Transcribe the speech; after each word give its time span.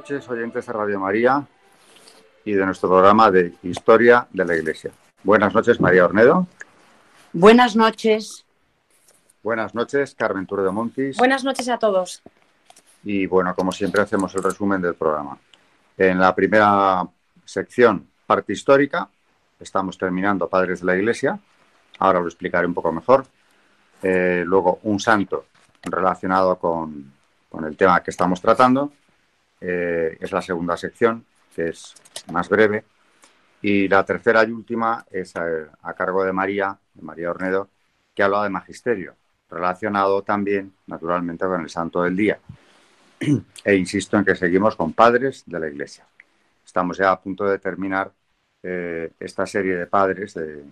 Noches, 0.00 0.26
oyentes 0.30 0.64
de 0.64 0.72
Radio 0.72 0.98
María 0.98 1.46
y 2.46 2.52
de 2.52 2.64
nuestro 2.64 2.88
programa 2.88 3.30
de 3.30 3.52
Historia 3.62 4.26
de 4.32 4.46
la 4.46 4.56
Iglesia. 4.56 4.90
Buenas 5.22 5.52
noches, 5.52 5.78
María 5.78 6.06
Ornedo. 6.06 6.46
Buenas 7.34 7.76
noches. 7.76 8.46
Buenas 9.42 9.74
noches, 9.74 10.14
Carmen 10.14 10.46
Tour 10.46 10.62
de 10.62 10.70
Montis. 10.70 11.18
Buenas 11.18 11.44
noches 11.44 11.68
a 11.68 11.76
todos. 11.76 12.22
Y 13.04 13.26
bueno, 13.26 13.54
como 13.54 13.72
siempre, 13.72 14.00
hacemos 14.00 14.34
el 14.34 14.42
resumen 14.42 14.80
del 14.80 14.94
programa. 14.94 15.36
En 15.98 16.18
la 16.18 16.34
primera 16.34 17.06
sección, 17.44 18.08
parte 18.26 18.54
histórica, 18.54 19.06
estamos 19.60 19.98
terminando 19.98 20.48
Padres 20.48 20.80
de 20.80 20.86
la 20.86 20.96
Iglesia. 20.96 21.38
Ahora 21.98 22.20
lo 22.20 22.26
explicaré 22.26 22.66
un 22.66 22.72
poco 22.72 22.90
mejor. 22.90 23.26
Eh, 24.02 24.44
luego, 24.46 24.80
un 24.84 24.98
santo 24.98 25.44
relacionado 25.82 26.56
con, 26.56 27.12
con 27.50 27.66
el 27.66 27.76
tema 27.76 28.02
que 28.02 28.10
estamos 28.10 28.40
tratando 28.40 28.92
eh, 29.60 30.16
es 30.20 30.32
la 30.32 30.42
segunda 30.42 30.76
sección, 30.76 31.24
que 31.54 31.68
es 31.68 31.94
más 32.32 32.48
breve. 32.48 32.84
Y 33.62 33.88
la 33.88 34.04
tercera 34.04 34.42
y 34.44 34.50
última 34.50 35.04
es 35.10 35.34
a, 35.36 35.94
cargo 35.94 36.24
de 36.24 36.32
María, 36.32 36.76
de 36.94 37.02
María 37.02 37.30
Ornedo, 37.30 37.68
que 38.14 38.22
habla 38.22 38.42
de 38.42 38.50
magisterio, 38.50 39.14
relacionado 39.50 40.22
también, 40.22 40.72
naturalmente, 40.86 41.44
con 41.44 41.60
el 41.60 41.68
santo 41.68 42.02
del 42.02 42.16
día. 42.16 42.38
e 43.64 43.74
insisto 43.74 44.16
en 44.16 44.24
que 44.24 44.34
seguimos 44.34 44.76
con 44.76 44.94
padres 44.94 45.44
de 45.46 45.60
la 45.60 45.68
Iglesia. 45.68 46.06
Estamos 46.64 46.96
ya 46.96 47.10
a 47.10 47.20
punto 47.20 47.44
de 47.44 47.58
terminar 47.58 48.10
eh, 48.62 49.12
esta 49.20 49.44
serie 49.46 49.76
de 49.76 49.86
padres, 49.86 50.34
de 50.34 50.64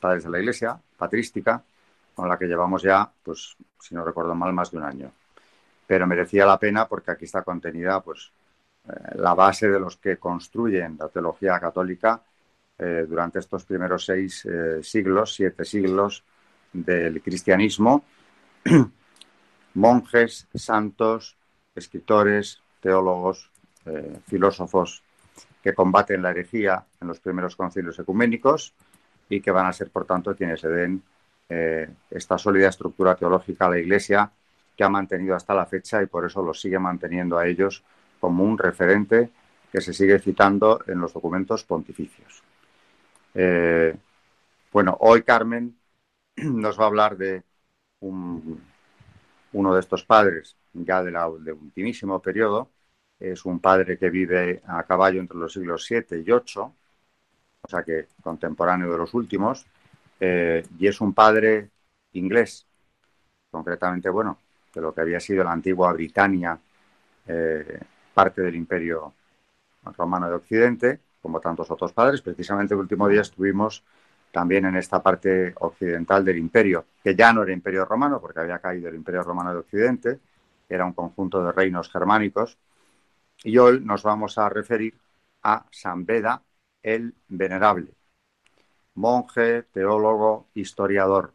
padres 0.00 0.24
de 0.24 0.30
la 0.30 0.38
Iglesia, 0.38 0.78
patrística, 0.96 1.62
con 2.14 2.28
la 2.28 2.38
que 2.38 2.46
llevamos 2.46 2.82
ya, 2.82 3.10
pues, 3.22 3.56
si 3.78 3.94
no 3.94 4.04
recuerdo 4.04 4.34
mal, 4.34 4.52
más 4.54 4.70
de 4.70 4.78
un 4.78 4.84
año 4.84 5.12
pero 5.92 6.06
merecía 6.06 6.46
la 6.46 6.58
pena 6.58 6.88
porque 6.88 7.10
aquí 7.10 7.26
está 7.26 7.42
contenida 7.42 8.00
pues, 8.00 8.32
eh, 8.88 8.92
la 9.16 9.34
base 9.34 9.68
de 9.68 9.78
los 9.78 9.98
que 9.98 10.16
construyen 10.16 10.96
la 10.98 11.10
teología 11.10 11.60
católica 11.60 12.18
eh, 12.78 13.04
durante 13.06 13.40
estos 13.40 13.66
primeros 13.66 14.06
seis 14.06 14.42
eh, 14.46 14.82
siglos, 14.82 15.34
siete 15.34 15.66
siglos 15.66 16.24
del 16.72 17.20
cristianismo, 17.20 18.06
monjes, 19.74 20.48
santos, 20.54 21.36
escritores, 21.74 22.62
teólogos, 22.80 23.50
filósofos 24.26 25.02
que 25.62 25.74
combaten 25.74 26.22
la 26.22 26.30
herejía 26.30 26.86
en 27.02 27.08
los 27.08 27.20
primeros 27.20 27.54
concilios 27.54 27.98
ecuménicos 27.98 28.72
y 29.28 29.42
que 29.42 29.50
van 29.50 29.66
a 29.66 29.74
ser, 29.74 29.90
por 29.90 30.06
tanto, 30.06 30.34
quienes 30.34 30.60
se 30.60 30.68
den 30.68 31.02
esta 32.08 32.38
sólida 32.38 32.70
estructura 32.70 33.14
teológica 33.14 33.66
a 33.66 33.70
la 33.70 33.78
Iglesia 33.78 34.32
ha 34.82 34.88
mantenido 34.88 35.34
hasta 35.34 35.54
la 35.54 35.66
fecha 35.66 36.02
y 36.02 36.06
por 36.06 36.26
eso 36.26 36.42
lo 36.42 36.54
sigue 36.54 36.78
manteniendo 36.78 37.38
a 37.38 37.46
ellos 37.46 37.82
como 38.20 38.44
un 38.44 38.58
referente 38.58 39.30
que 39.70 39.80
se 39.80 39.92
sigue 39.92 40.18
citando 40.18 40.82
en 40.86 41.00
los 41.00 41.12
documentos 41.12 41.64
pontificios. 41.64 42.42
Eh, 43.34 43.96
bueno, 44.72 44.96
hoy 45.00 45.22
Carmen 45.22 45.76
nos 46.36 46.78
va 46.78 46.84
a 46.84 46.88
hablar 46.88 47.16
de 47.16 47.42
uno 48.00 49.74
de 49.74 49.80
estos 49.80 50.04
padres 50.04 50.56
ya 50.72 51.02
de, 51.02 51.10
la, 51.10 51.30
de 51.38 51.52
ultimísimo 51.52 52.20
periodo. 52.20 52.70
Es 53.18 53.44
un 53.44 53.60
padre 53.60 53.98
que 53.98 54.10
vive 54.10 54.62
a 54.66 54.82
caballo 54.84 55.20
entre 55.20 55.38
los 55.38 55.52
siglos 55.52 55.84
7 55.84 56.22
y 56.26 56.30
8, 56.30 56.74
o 57.62 57.68
sea 57.68 57.82
que 57.84 58.08
contemporáneo 58.22 58.90
de 58.90 58.98
los 58.98 59.14
últimos, 59.14 59.64
eh, 60.18 60.64
y 60.78 60.86
es 60.88 61.00
un 61.00 61.14
padre 61.14 61.70
inglés, 62.14 62.66
concretamente, 63.50 64.08
bueno, 64.08 64.38
de 64.74 64.80
lo 64.80 64.94
que 64.94 65.00
había 65.00 65.20
sido 65.20 65.44
la 65.44 65.52
antigua 65.52 65.92
Britania, 65.92 66.58
eh, 67.26 67.80
parte 68.14 68.42
del 68.42 68.54
Imperio 68.54 69.12
Romano 69.96 70.28
de 70.28 70.34
Occidente, 70.34 71.00
como 71.20 71.40
tantos 71.40 71.70
otros 71.70 71.92
padres. 71.92 72.22
Precisamente 72.22 72.74
el 72.74 72.80
último 72.80 73.08
día 73.08 73.22
estuvimos 73.22 73.82
también 74.32 74.64
en 74.64 74.76
esta 74.76 75.02
parte 75.02 75.54
occidental 75.60 76.24
del 76.24 76.38
imperio, 76.38 76.86
que 77.02 77.14
ya 77.14 77.32
no 77.32 77.42
era 77.42 77.52
imperio 77.52 77.84
romano, 77.84 78.20
porque 78.20 78.40
había 78.40 78.58
caído 78.58 78.88
el 78.88 78.94
imperio 78.94 79.22
romano 79.22 79.52
de 79.52 79.58
Occidente, 79.58 80.20
era 80.68 80.86
un 80.86 80.94
conjunto 80.94 81.44
de 81.44 81.52
reinos 81.52 81.90
germánicos. 81.90 82.56
Y 83.44 83.58
hoy 83.58 83.80
nos 83.80 84.02
vamos 84.02 84.38
a 84.38 84.48
referir 84.48 84.94
a 85.42 85.66
San 85.70 86.06
Beda 86.06 86.42
el 86.82 87.14
Venerable, 87.28 87.92
monje, 88.94 89.64
teólogo, 89.64 90.48
historiador, 90.54 91.32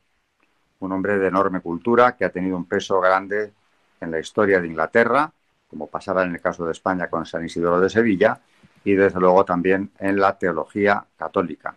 un 0.79 0.91
hombre 0.91 1.17
de 1.17 1.27
enorme 1.27 1.61
cultura 1.61 2.15
que 2.15 2.25
ha 2.25 2.29
tenido 2.29 2.57
un 2.57 2.65
peso 2.65 2.99
grande 2.99 3.53
en 3.99 4.11
la 4.11 4.19
historia 4.19 4.61
de 4.61 4.67
Inglaterra, 4.67 5.31
como 5.69 5.87
pasaba 5.87 6.23
en 6.23 6.33
el 6.33 6.41
caso 6.41 6.65
de 6.65 6.71
España 6.71 7.09
con 7.09 7.25
San 7.25 7.45
Isidoro 7.45 7.79
de 7.79 7.89
Sevilla, 7.89 8.39
y 8.83 8.93
desde 8.93 9.19
luego 9.19 9.43
también 9.43 9.91
en 9.99 10.19
la 10.19 10.37
teología 10.37 11.03
católica. 11.17 11.75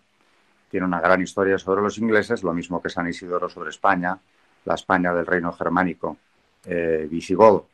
Tiene 0.71 0.87
una 0.87 1.00
gran 1.00 1.21
historia 1.21 1.59
sobre 1.59 1.83
los 1.83 1.99
ingleses, 1.99 2.43
lo 2.43 2.53
mismo 2.53 2.81
que 2.81 2.89
San 2.89 3.09
Isidoro 3.09 3.49
sobre 3.49 3.71
España, 3.71 4.19
la 4.65 4.75
España 4.75 5.12
del 5.12 5.27
reino 5.27 5.53
germánico 5.53 6.19
eh, 6.65 7.09
visigodo, 7.10 7.66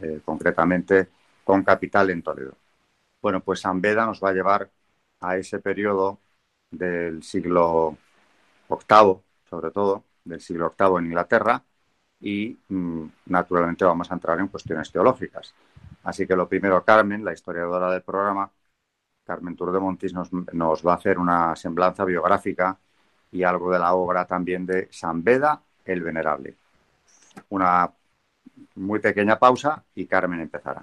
eh, 0.00 0.20
concretamente 0.24 1.08
con 1.44 1.62
capital 1.62 2.10
en 2.10 2.22
Toledo. 2.22 2.56
Bueno, 3.22 3.40
pues 3.40 3.60
San 3.60 3.80
Beda 3.80 4.06
nos 4.06 4.22
va 4.22 4.30
a 4.30 4.32
llevar 4.32 4.70
a 5.20 5.36
ese 5.36 5.60
periodo 5.60 6.18
del 6.70 7.22
siglo 7.22 7.96
VIII, 8.68 9.20
sobre 9.48 9.70
todo, 9.70 10.02
del 10.24 10.40
siglo 10.40 10.74
VIII 10.78 10.98
en 10.98 11.06
Inglaterra 11.06 11.62
y 12.20 12.58
mm, 12.68 13.04
naturalmente 13.26 13.84
vamos 13.84 14.10
a 14.10 14.14
entrar 14.14 14.38
en 14.40 14.48
cuestiones 14.48 14.90
teológicas. 14.90 15.54
Así 16.04 16.26
que 16.26 16.36
lo 16.36 16.48
primero, 16.48 16.82
Carmen, 16.84 17.24
la 17.24 17.32
historiadora 17.32 17.90
del 17.90 18.02
programa, 18.02 18.50
Carmen 19.24 19.56
Tour 19.56 19.72
de 19.72 19.80
Montis, 19.80 20.12
nos, 20.12 20.32
nos 20.32 20.86
va 20.86 20.92
a 20.92 20.96
hacer 20.96 21.18
una 21.18 21.56
semblanza 21.56 22.04
biográfica 22.04 22.78
y 23.32 23.42
algo 23.42 23.70
de 23.72 23.78
la 23.78 23.94
obra 23.94 24.26
también 24.26 24.66
de 24.66 24.88
San 24.90 25.22
Beda 25.22 25.60
el 25.84 26.02
Venerable. 26.02 26.54
Una 27.50 27.90
muy 28.76 29.00
pequeña 29.00 29.38
pausa 29.38 29.82
y 29.94 30.06
Carmen 30.06 30.40
empezará. 30.40 30.82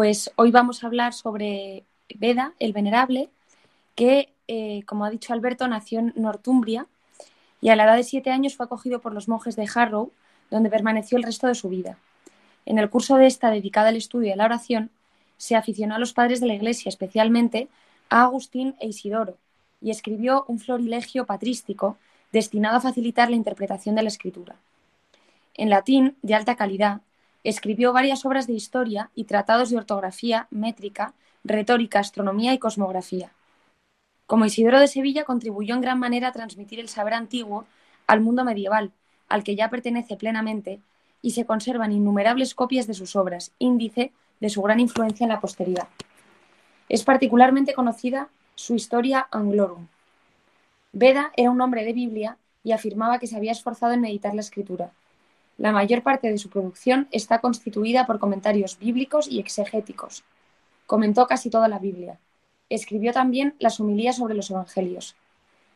Pues 0.00 0.32
hoy 0.36 0.50
vamos 0.50 0.82
a 0.82 0.86
hablar 0.86 1.12
sobre 1.12 1.84
Veda, 2.14 2.54
el 2.58 2.72
Venerable, 2.72 3.28
que 3.94 4.30
eh, 4.48 4.82
como 4.86 5.04
ha 5.04 5.10
dicho 5.10 5.34
Alberto, 5.34 5.68
nació 5.68 5.98
en 5.98 6.14
Northumbria 6.16 6.86
y 7.60 7.68
a 7.68 7.76
la 7.76 7.84
edad 7.84 7.96
de 7.96 8.02
siete 8.02 8.30
años 8.30 8.56
fue 8.56 8.64
acogido 8.64 9.02
por 9.02 9.12
los 9.12 9.28
monjes 9.28 9.56
de 9.56 9.68
Harrow, 9.74 10.10
donde 10.50 10.70
permaneció 10.70 11.18
el 11.18 11.24
resto 11.24 11.48
de 11.48 11.54
su 11.54 11.68
vida. 11.68 11.98
En 12.64 12.78
el 12.78 12.88
curso 12.88 13.16
de 13.16 13.26
esta, 13.26 13.50
dedicada 13.50 13.90
al 13.90 13.96
estudio 13.96 14.30
de 14.30 14.36
la 14.36 14.46
oración, 14.46 14.88
se 15.36 15.54
aficionó 15.54 15.96
a 15.96 15.98
los 15.98 16.14
padres 16.14 16.40
de 16.40 16.46
la 16.46 16.54
Iglesia, 16.54 16.88
especialmente 16.88 17.68
a 18.08 18.22
Agustín 18.22 18.76
e 18.80 18.88
Isidoro, 18.88 19.36
y 19.82 19.90
escribió 19.90 20.46
un 20.48 20.60
florilegio 20.60 21.26
patrístico 21.26 21.98
destinado 22.32 22.78
a 22.78 22.80
facilitar 22.80 23.28
la 23.28 23.36
interpretación 23.36 23.96
de 23.96 24.02
la 24.04 24.08
escritura. 24.08 24.56
En 25.52 25.68
latín, 25.68 26.16
de 26.22 26.36
alta 26.36 26.56
calidad, 26.56 27.02
escribió 27.44 27.92
varias 27.92 28.24
obras 28.24 28.46
de 28.46 28.52
historia 28.52 29.10
y 29.14 29.24
tratados 29.24 29.70
de 29.70 29.76
ortografía, 29.76 30.46
métrica, 30.50 31.14
retórica, 31.44 31.98
astronomía 31.98 32.52
y 32.52 32.58
cosmografía. 32.58 33.32
Como 34.26 34.44
Isidoro 34.44 34.78
de 34.78 34.86
Sevilla 34.86 35.24
contribuyó 35.24 35.74
en 35.74 35.80
gran 35.80 35.98
manera 35.98 36.28
a 36.28 36.32
transmitir 36.32 36.78
el 36.78 36.88
saber 36.88 37.14
antiguo 37.14 37.64
al 38.06 38.20
mundo 38.20 38.44
medieval, 38.44 38.92
al 39.28 39.42
que 39.42 39.56
ya 39.56 39.70
pertenece 39.70 40.16
plenamente, 40.16 40.80
y 41.22 41.32
se 41.32 41.44
conservan 41.46 41.92
innumerables 41.92 42.54
copias 42.54 42.86
de 42.86 42.94
sus 42.94 43.16
obras, 43.16 43.52
índice 43.58 44.12
de 44.40 44.48
su 44.48 44.62
gran 44.62 44.80
influencia 44.80 45.24
en 45.24 45.30
la 45.30 45.40
posteridad. 45.40 45.88
Es 46.88 47.04
particularmente 47.04 47.74
conocida 47.74 48.28
su 48.54 48.74
historia 48.74 49.28
Anglorum. 49.30 49.86
Beda 50.92 51.32
era 51.36 51.50
un 51.50 51.60
hombre 51.60 51.84
de 51.84 51.92
Biblia 51.92 52.36
y 52.64 52.72
afirmaba 52.72 53.18
que 53.18 53.26
se 53.26 53.36
había 53.36 53.52
esforzado 53.52 53.92
en 53.92 54.00
meditar 54.00 54.34
la 54.34 54.40
escritura. 54.40 54.92
La 55.60 55.72
mayor 55.72 56.02
parte 56.02 56.30
de 56.30 56.38
su 56.38 56.48
producción 56.48 57.06
está 57.10 57.42
constituida 57.42 58.06
por 58.06 58.18
comentarios 58.18 58.78
bíblicos 58.78 59.28
y 59.28 59.40
exegéticos. 59.40 60.24
Comentó 60.86 61.26
casi 61.26 61.50
toda 61.50 61.68
la 61.68 61.78
Biblia. 61.78 62.18
Escribió 62.70 63.12
también 63.12 63.54
las 63.58 63.78
homilías 63.78 64.16
sobre 64.16 64.32
los 64.32 64.50
evangelios. 64.50 65.16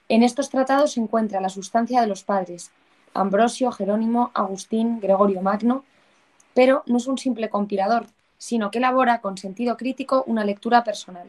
En 0.09 0.23
estos 0.23 0.49
tratados 0.49 0.93
se 0.93 1.01
encuentra 1.01 1.43
la 1.43 1.51
sustancia 1.51 2.01
de 2.01 2.07
los 2.07 2.25
padres, 2.25 2.71
Ambrosio, 3.13 3.71
Jerónimo, 3.73 4.31
Agustín, 4.33 5.01
Gregorio 5.01 5.43
Magno, 5.43 5.85
pero 6.55 6.83
no 6.87 6.97
es 6.97 7.07
un 7.07 7.19
simple 7.19 7.51
compilador, 7.51 8.07
sino 8.39 8.71
que 8.71 8.79
elabora 8.79 9.21
con 9.21 9.37
sentido 9.37 9.77
crítico 9.77 10.25
una 10.27 10.47
lectura 10.47 10.83
personal. 10.83 11.29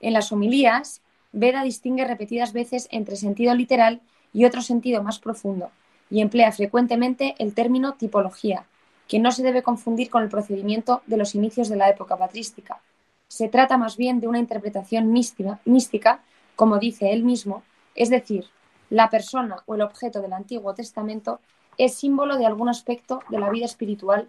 En 0.00 0.14
las 0.14 0.32
homilías, 0.32 1.02
Beda 1.32 1.62
distingue 1.62 2.06
repetidas 2.06 2.54
veces 2.54 2.88
entre 2.90 3.16
sentido 3.16 3.54
literal 3.54 4.00
y 4.32 4.46
otro 4.46 4.62
sentido 4.62 5.02
más 5.02 5.18
profundo, 5.18 5.70
y 6.10 6.20
emplea 6.20 6.52
frecuentemente 6.52 7.34
el 7.38 7.54
término 7.54 7.94
tipología, 7.94 8.64
que 9.08 9.18
no 9.18 9.32
se 9.32 9.42
debe 9.42 9.62
confundir 9.62 10.10
con 10.10 10.22
el 10.22 10.28
procedimiento 10.28 11.02
de 11.06 11.16
los 11.16 11.34
inicios 11.34 11.68
de 11.68 11.76
la 11.76 11.88
época 11.88 12.16
patrística. 12.16 12.80
Se 13.28 13.48
trata 13.48 13.78
más 13.78 13.96
bien 13.96 14.20
de 14.20 14.28
una 14.28 14.38
interpretación 14.38 15.12
mística, 15.12 15.60
mística 15.64 16.20
como 16.56 16.78
dice 16.78 17.12
él 17.12 17.22
mismo, 17.22 17.62
es 17.94 18.10
decir, 18.10 18.46
la 18.90 19.08
persona 19.08 19.62
o 19.66 19.76
el 19.76 19.82
objeto 19.82 20.20
del 20.20 20.32
Antiguo 20.32 20.74
Testamento 20.74 21.40
es 21.78 21.94
símbolo 21.94 22.36
de 22.36 22.44
algún 22.44 22.68
aspecto 22.68 23.22
de 23.30 23.38
la 23.38 23.48
vida 23.50 23.64
espiritual 23.64 24.28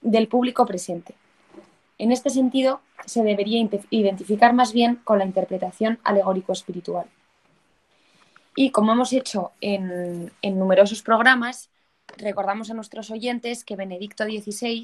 del 0.00 0.28
público 0.28 0.66
presente. 0.66 1.14
En 1.98 2.12
este 2.12 2.30
sentido, 2.30 2.80
se 3.06 3.22
debería 3.22 3.66
identificar 3.90 4.52
más 4.54 4.72
bien 4.72 4.96
con 5.04 5.18
la 5.18 5.24
interpretación 5.24 5.98
alegórico-espiritual. 6.04 7.06
Y 8.54 8.70
como 8.70 8.92
hemos 8.92 9.12
hecho 9.12 9.52
en, 9.60 10.30
numerosos 10.42 11.02
programas, 11.02 11.70
recordamos 12.18 12.70
a 12.70 12.74
nuestros 12.74 13.10
oyentes 13.10 13.64
que 13.64 13.76
Benedicto 13.76 14.24
XVI 14.24 14.82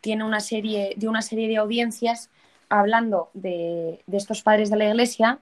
tiene 0.00 0.24
una 0.24 0.40
serie 0.40 0.94
de 0.96 1.08
una 1.08 1.22
serie 1.22 1.48
de 1.48 1.56
audiencias 1.56 2.30
hablando 2.68 3.30
de, 3.34 4.00
de 4.06 4.16
estos 4.16 4.42
padres 4.42 4.70
de 4.70 4.76
la 4.76 4.88
Iglesia 4.88 5.40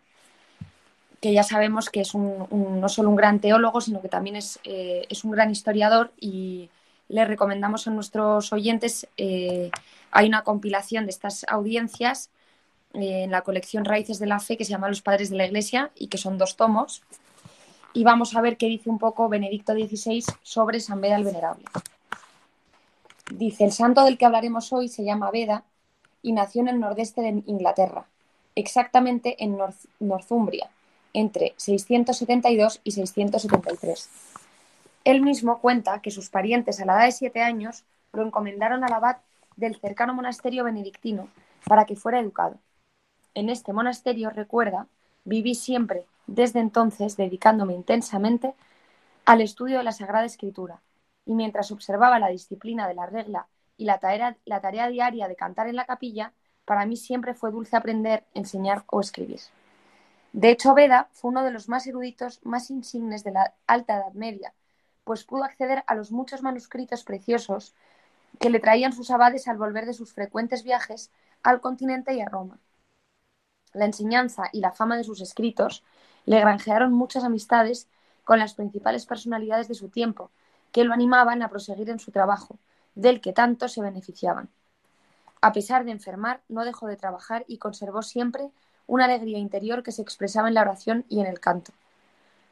que 1.21 1.33
ya 1.33 1.43
sabemos 1.43 1.91
que 1.91 2.01
es 2.01 2.15
no 2.15 2.89
solo 2.89 3.11
un 3.11 3.17
gran 3.17 3.41
teólogo, 3.41 3.81
sino 3.81 4.01
que 4.01 4.09
también 4.09 4.37
es, 4.37 4.61
eh, 4.65 5.07
un 5.25 5.31
gran 5.33 5.51
historiador 5.51 6.13
y 6.21 6.71
le 7.09 7.25
recomendamos 7.25 7.89
a 7.89 7.91
nuestros 7.91 8.53
oyentes, 8.53 9.09
eh, 9.17 9.71
hay 10.11 10.29
una 10.29 10.43
compilación 10.43 11.07
de 11.07 11.11
estas 11.11 11.45
audiencias 11.49 12.31
eh, 12.95 13.25
en 13.25 13.31
la 13.31 13.43
colección 13.43 13.85
Raíces 13.85 14.19
de 14.19 14.27
la 14.27 14.41
Fe 14.41 14.57
que 14.57 14.65
se 14.65 14.71
llama 14.71 14.89
Los 14.89 15.03
Padres 15.03 15.31
de 15.31 15.37
la 15.37 15.47
Iglesia 15.47 15.91
y 15.97 16.09
que 16.09 16.19
son 16.19 16.39
dos 16.39 16.57
tomos. 16.57 17.03
Y 17.95 18.05
vamos 18.05 18.37
a 18.37 18.41
ver 18.41 18.57
qué 18.57 18.67
dice 18.67 18.91
un 18.91 18.99
poco 18.99 19.29
Benedicto 19.29 19.73
XVI 19.73 20.25
sobre 20.43 20.81
San 20.81 21.01
Beda 21.01 21.17
el 21.17 21.25
Venerable. 21.25 21.65
Dice, 23.33 23.65
el 23.65 23.73
santo 23.73 24.05
del 24.05 24.17
que 24.17 24.27
hablaremos 24.27 24.73
hoy 24.73 24.89
se 24.89 25.05
llama 25.05 25.31
Beda 25.31 25.65
y 26.23 26.33
nació 26.33 26.63
en 26.63 26.69
el 26.69 26.81
nordeste 26.81 27.21
de 27.21 27.43
Inglaterra, 27.47 28.07
exactamente 28.55 29.43
en 29.43 29.59
Northumbria, 30.01 30.71
entre 31.13 31.55
672 31.57 32.81
y 32.85 32.91
673. 32.93 34.09
Él 35.05 35.23
mismo 35.23 35.59
cuenta 35.59 36.01
que 36.01 36.11
sus 36.11 36.31
parientes 36.31 36.81
a 36.81 36.85
la 36.85 36.97
edad 36.97 37.05
de 37.07 37.13
siete 37.13 37.43
años 37.43 37.85
lo 38.13 38.23
encomendaron 38.23 38.85
al 38.85 38.93
abad 38.93 39.17
del 39.57 39.77
cercano 39.77 40.15
monasterio 40.15 40.65
benedictino 40.65 41.29
para 41.65 41.85
que 41.85 41.97
fuera 41.97 42.21
educado. 42.21 42.59
En 43.35 43.51
este 43.51 43.73
monasterio, 43.73 44.31
recuerda, 44.31 44.87
viví 45.25 45.55
siempre, 45.55 46.05
desde 46.29 46.61
entonces, 46.61 47.17
dedicándome 47.17 47.75
intensamente 47.75 48.55
al 49.25 49.41
estudio 49.41 49.79
de 49.79 49.85
la 49.85 49.93
Sagrada 49.93 50.27
Escritura, 50.27 50.83
y 51.25 51.35
mientras 51.35 51.73
observaba 51.73 52.19
la 52.19 52.29
disciplina 52.29 52.87
de 52.87 52.95
la 52.95 53.07
regla 53.07 53.49
y 53.77 53.87
la 53.87 53.99
tarea, 53.99 54.37
la 54.45 54.61
tarea 54.61 54.89
diaria 54.89 55.27
de 55.27 55.37
cantar 55.37 55.69
en 55.69 55.77
la 55.77 55.87
capilla, 55.87 56.33
para 56.65 56.85
mí 56.87 56.97
siempre 56.97 57.35
fue 57.35 57.51
dulce 57.51 57.77
aprender, 57.77 58.25
enseñar 58.35 58.85
o 58.89 59.01
escribir. 59.01 59.41
De 60.33 60.51
hecho, 60.51 60.75
Beda 60.75 61.09
fue 61.13 61.31
uno 61.31 61.43
de 61.43 61.51
los 61.51 61.69
más 61.69 61.87
eruditos, 61.87 62.41
más 62.45 62.71
insignes 62.71 63.25
de 63.25 63.33
la 63.33 63.55
Alta 63.67 63.97
Edad 63.97 64.13
Media, 64.13 64.53
pues 65.05 65.25
pudo 65.25 65.45
acceder 65.45 65.83
a 65.87 65.95
los 65.95 66.13
muchos 66.13 66.43
manuscritos 66.43 67.05
preciosos 67.05 67.75
que 68.39 68.51
le 68.51 68.61
traían 68.61 68.93
sus 68.93 69.11
abades 69.11 69.49
al 69.49 69.57
volver 69.57 69.87
de 69.87 69.95
sus 69.95 70.13
frecuentes 70.13 70.63
viajes 70.63 71.11
al 71.43 71.63
continente 71.63 72.13
y 72.13 72.21
a 72.21 72.29
Roma. 72.29 72.61
La 73.73 73.87
enseñanza 73.87 74.45
y 74.53 74.61
la 74.61 74.73
fama 74.73 74.99
de 74.99 75.05
sus 75.05 75.23
escritos 75.23 75.85
le 76.29 76.41
granjearon 76.41 76.93
muchas 76.93 77.25
amistades 77.25 77.89
con 78.23 78.39
las 78.39 78.53
principales 78.53 79.07
personalidades 79.07 79.67
de 79.67 79.75
su 79.75 79.89
tiempo, 79.89 80.31
que 80.73 80.85
lo 80.85 80.93
animaban 80.93 81.41
a 81.41 81.49
proseguir 81.49 81.89
en 81.89 81.99
su 81.99 82.11
trabajo, 82.11 82.59
del 82.95 83.23
que 83.23 83.33
tanto 83.33 83.67
se 83.67 83.81
beneficiaban. 83.81 84.51
A 85.41 85.55
pesar 85.55 85.87
de 85.87 85.93
enfermar, 85.93 86.43
no 86.51 86.67
dejó 86.67 86.87
de 86.87 86.99
trabajar 86.99 87.47
y 87.49 87.57
conservó 87.57 88.03
siempre 88.03 88.51
una 88.87 89.07
alegría 89.07 89.39
interior 89.39 89.83
que 89.83 89.91
se 89.91 90.03
expresaba 90.03 90.49
en 90.49 90.55
la 90.55 90.61
oración 90.61 91.07
y 91.09 91.21
en 91.21 91.27
el 91.27 91.41
canto. 91.41 91.73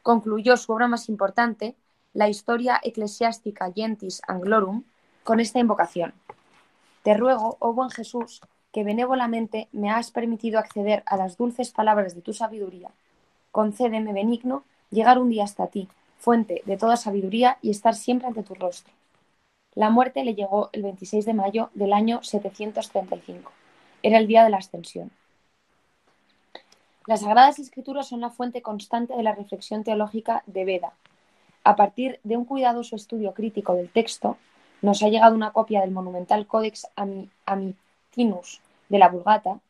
Concluyó 0.03 0.57
su 0.57 0.73
obra 0.73 0.89
más 0.89 1.11
importante, 1.11 1.77
la 2.15 2.31
Historia 2.31 2.81
Ecclesiastica 2.83 3.71
Gentis 3.75 4.23
Anglorum, 4.27 4.85
con 5.23 5.39
esta 5.39 5.59
invocación. 5.59 6.15
Te 7.03 7.13
ruego, 7.13 7.59
oh 7.61 7.75
buen 7.75 7.91
Jesús, 7.91 8.41
que 8.73 8.85
benévolamente 8.85 9.69
me 9.73 9.91
has 9.91 10.11
permitido 10.13 10.59
acceder 10.59 11.03
a 11.05 11.19
las 11.19 11.37
dulces 11.37 11.73
palabras 11.73 12.15
de 12.15 12.23
tu 12.23 12.33
sabiduría. 12.33 12.91
Concédeme, 13.57 14.13
benigno, 14.13 14.65
llegar 14.91 15.19
un 15.19 15.31
día 15.31 15.45
hasta 15.45 15.69
ti, 15.69 15.89
fuente 16.19 16.61
de 16.67 16.77
toda 16.77 16.99
sabiduría, 16.99 17.57
y 17.63 17.71
estar 17.71 17.95
siempre 17.95 18.29
ante 18.29 18.43
tu 18.43 18.55
rostro. 18.55 18.93
La 19.75 19.89
muerte 19.89 20.25
le 20.25 20.35
llegó 20.35 20.69
el 20.75 20.83
26 20.83 21.25
de 21.25 21.33
mayo 21.33 21.71
del 21.73 21.95
año 21.95 22.23
735. 22.23 23.51
Era 24.03 24.19
el 24.19 24.27
día 24.27 24.45
de 24.45 24.51
la 24.51 24.59
ascensión. 24.59 25.11
Las 27.07 27.23
Sagradas 27.23 27.59
Escrituras 27.59 28.07
son 28.07 28.21
la 28.21 28.29
fuente 28.29 28.61
constante 28.61 29.17
de 29.17 29.23
la 29.23 29.35
reflexión 29.35 29.85
teológica 29.85 30.43
de 30.45 30.67
Veda. 30.67 30.93
A 31.65 31.77
partir 31.77 32.21
de 32.25 32.37
un 32.37 32.45
cuidadoso 32.45 32.95
estudio 32.95 33.33
crítico 33.33 33.73
del 33.73 33.89
texto, 33.89 34.37
nos 34.83 35.03
ha 35.03 35.09
llegado 35.09 35.35
una 35.35 35.55
copia 35.55 35.81
del 35.81 35.93
monumental 35.93 36.47
Codex 36.47 36.89
Amiatinus 37.47 38.61
de 38.91 38.99
la 38.99 39.09
Vulgata, 39.09 39.61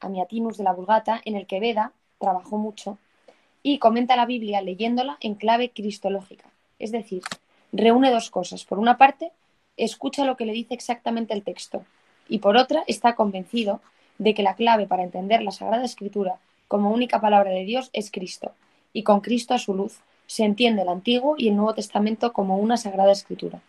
Amiatinus 0.00 0.58
de 0.58 0.64
la 0.64 0.74
Vulgata, 0.74 1.22
en 1.24 1.36
el 1.36 1.46
que 1.46 1.60
Veda 1.60 1.92
trabajó 2.18 2.58
mucho 2.58 2.98
y 3.62 3.78
comenta 3.78 4.16
la 4.16 4.26
Biblia 4.26 4.60
leyéndola 4.60 5.18
en 5.20 5.34
clave 5.34 5.70
cristológica. 5.70 6.48
Es 6.78 6.92
decir, 6.92 7.22
reúne 7.72 8.10
dos 8.10 8.30
cosas. 8.30 8.64
Por 8.64 8.78
una 8.78 8.98
parte, 8.98 9.32
escucha 9.76 10.24
lo 10.24 10.36
que 10.36 10.46
le 10.46 10.52
dice 10.52 10.74
exactamente 10.74 11.34
el 11.34 11.42
texto 11.42 11.84
y 12.28 12.38
por 12.38 12.56
otra, 12.56 12.84
está 12.86 13.14
convencido 13.14 13.80
de 14.18 14.34
que 14.34 14.42
la 14.42 14.54
clave 14.54 14.86
para 14.86 15.02
entender 15.02 15.42
la 15.42 15.50
Sagrada 15.50 15.84
Escritura 15.84 16.38
como 16.68 16.90
única 16.90 17.20
palabra 17.20 17.50
de 17.50 17.64
Dios 17.64 17.90
es 17.92 18.10
Cristo, 18.10 18.52
y 18.92 19.02
con 19.02 19.20
Cristo 19.20 19.54
a 19.54 19.58
su 19.58 19.74
luz 19.74 19.98
se 20.26 20.44
entiende 20.44 20.82
el 20.82 20.88
Antiguo 20.88 21.34
y 21.36 21.48
el 21.48 21.56
Nuevo 21.56 21.74
Testamento 21.74 22.32
como 22.32 22.56
una 22.56 22.76
sagrada 22.76 23.12
escritura. 23.12 23.60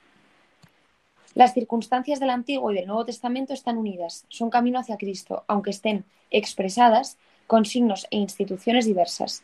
Las 1.35 1.53
circunstancias 1.53 2.19
del 2.19 2.29
Antiguo 2.29 2.71
y 2.71 2.75
del 2.75 2.87
Nuevo 2.87 3.03
Testamento 3.03 3.53
están 3.53 3.77
unidas, 3.77 4.25
son 4.29 4.49
camino 4.49 4.79
hacia 4.79 4.97
Cristo, 4.97 5.43
aunque 5.47 5.71
estén 5.71 6.05
expresadas 6.29 7.17
con 7.47 7.65
signos 7.65 8.07
e 8.11 8.17
instituciones 8.17 8.85
diversas. 8.85 9.43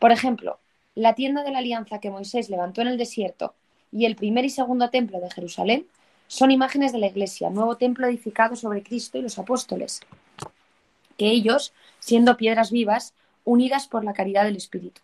Por 0.00 0.12
ejemplo, 0.12 0.58
la 0.94 1.14
tienda 1.14 1.44
de 1.44 1.50
la 1.50 1.58
alianza 1.58 2.00
que 2.00 2.10
Moisés 2.10 2.48
levantó 2.48 2.80
en 2.80 2.88
el 2.88 2.96
desierto 2.96 3.54
y 3.92 4.06
el 4.06 4.16
primer 4.16 4.46
y 4.46 4.50
segundo 4.50 4.88
templo 4.88 5.20
de 5.20 5.30
Jerusalén 5.30 5.86
son 6.26 6.50
imágenes 6.50 6.92
de 6.92 6.98
la 6.98 7.08
Iglesia, 7.08 7.50
nuevo 7.50 7.76
templo 7.76 8.06
edificado 8.06 8.56
sobre 8.56 8.82
Cristo 8.82 9.18
y 9.18 9.22
los 9.22 9.38
apóstoles 9.38 10.00
que 11.18 11.26
ellos, 11.26 11.74
siendo 11.98 12.38
piedras 12.38 12.70
vivas, 12.70 13.12
unidas 13.44 13.88
por 13.88 14.04
la 14.04 14.14
caridad 14.14 14.44
del 14.44 14.56
Espíritu. 14.56 15.02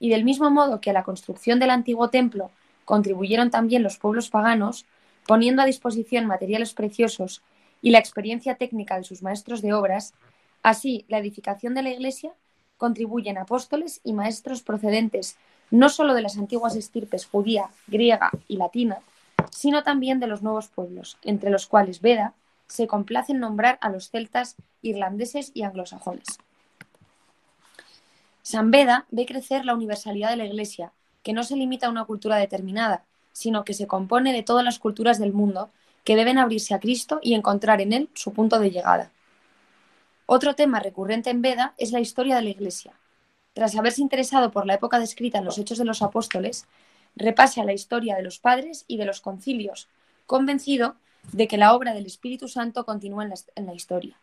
Y 0.00 0.10
del 0.10 0.24
mismo 0.24 0.50
modo 0.50 0.80
que 0.80 0.90
a 0.90 0.92
la 0.92 1.04
construcción 1.04 1.60
del 1.60 1.70
antiguo 1.70 2.10
templo 2.10 2.50
contribuyeron 2.84 3.52
también 3.52 3.84
los 3.84 3.98
pueblos 3.98 4.30
paganos, 4.30 4.84
poniendo 5.28 5.62
a 5.62 5.66
disposición 5.66 6.26
materiales 6.26 6.74
preciosos 6.74 7.40
y 7.80 7.90
la 7.90 8.00
experiencia 8.00 8.56
técnica 8.56 8.96
de 8.96 9.04
sus 9.04 9.22
maestros 9.22 9.62
de 9.62 9.74
obras, 9.74 10.12
así 10.64 11.04
la 11.06 11.18
edificación 11.18 11.74
de 11.74 11.84
la 11.84 11.90
Iglesia 11.90 12.34
contribuyen 12.82 13.38
apóstoles 13.38 14.00
y 14.02 14.12
maestros 14.12 14.60
procedentes 14.60 15.36
no 15.70 15.88
solo 15.88 16.14
de 16.14 16.22
las 16.22 16.36
antiguas 16.36 16.74
estirpes 16.74 17.26
judía, 17.26 17.70
griega 17.86 18.32
y 18.48 18.56
latina, 18.56 18.98
sino 19.52 19.84
también 19.84 20.18
de 20.18 20.26
los 20.26 20.42
nuevos 20.42 20.66
pueblos, 20.66 21.16
entre 21.22 21.50
los 21.50 21.68
cuales 21.68 22.00
Veda 22.00 22.34
se 22.66 22.88
complace 22.88 23.30
en 23.30 23.38
nombrar 23.38 23.78
a 23.82 23.88
los 23.88 24.10
celtas, 24.10 24.56
irlandeses 24.82 25.52
y 25.54 25.62
anglosajones. 25.62 26.26
San 28.42 28.72
Beda 28.72 29.06
ve 29.12 29.26
crecer 29.26 29.64
la 29.64 29.76
universalidad 29.76 30.30
de 30.30 30.38
la 30.38 30.46
Iglesia, 30.46 30.90
que 31.22 31.32
no 31.32 31.44
se 31.44 31.54
limita 31.54 31.86
a 31.86 31.90
una 31.90 32.04
cultura 32.04 32.34
determinada, 32.34 33.04
sino 33.30 33.64
que 33.64 33.74
se 33.74 33.86
compone 33.86 34.32
de 34.32 34.42
todas 34.42 34.64
las 34.64 34.80
culturas 34.80 35.20
del 35.20 35.32
mundo 35.32 35.70
que 36.02 36.16
deben 36.16 36.36
abrirse 36.36 36.74
a 36.74 36.80
Cristo 36.80 37.20
y 37.22 37.34
encontrar 37.34 37.80
en 37.80 37.92
él 37.92 38.08
su 38.12 38.32
punto 38.32 38.58
de 38.58 38.72
llegada. 38.72 39.12
Otro 40.34 40.54
tema 40.54 40.80
recurrente 40.80 41.28
en 41.28 41.42
Veda 41.42 41.74
es 41.76 41.92
la 41.92 42.00
historia 42.00 42.36
de 42.36 42.40
la 42.40 42.48
Iglesia. 42.48 42.94
Tras 43.52 43.76
haberse 43.76 44.00
interesado 44.00 44.50
por 44.50 44.64
la 44.64 44.72
época 44.72 44.98
descrita 44.98 45.36
en 45.36 45.44
los 45.44 45.58
Hechos 45.58 45.76
de 45.76 45.84
los 45.84 46.00
Apóstoles, 46.00 46.66
repasa 47.14 47.64
la 47.64 47.74
historia 47.74 48.16
de 48.16 48.22
los 48.22 48.38
padres 48.38 48.86
y 48.88 48.96
de 48.96 49.04
los 49.04 49.20
concilios, 49.20 49.88
convencido 50.24 50.96
de 51.32 51.48
que 51.48 51.58
la 51.58 51.74
obra 51.74 51.92
del 51.92 52.06
Espíritu 52.06 52.48
Santo 52.48 52.86
continúa 52.86 53.24
en 53.24 53.66
la, 53.66 53.74
historia. 53.74 54.16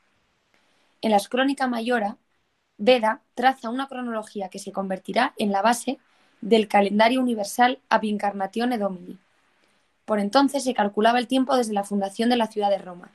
En 1.03 1.11
las 1.11 1.29
Crónica 1.29 1.67
Mayora, 1.67 2.17
Veda 2.79 3.21
traza 3.35 3.69
una 3.69 3.87
cronología 3.87 4.49
que 4.49 4.57
se 4.57 4.71
convertirá 4.71 5.35
en 5.37 5.51
la 5.51 5.61
base 5.61 5.99
del 6.41 6.67
calendario 6.67 7.21
universal 7.21 7.81
ab 7.87 8.03
incarnatione 8.03 8.79
domini. 8.79 9.19
Por 10.05 10.17
entonces 10.17 10.63
se 10.63 10.73
calculaba 10.73 11.19
el 11.19 11.27
tiempo 11.27 11.55
desde 11.55 11.73
la 11.73 11.83
fundación 11.83 12.31
de 12.31 12.37
la 12.37 12.47
ciudad 12.47 12.71
de 12.71 12.79
Roma. 12.79 13.11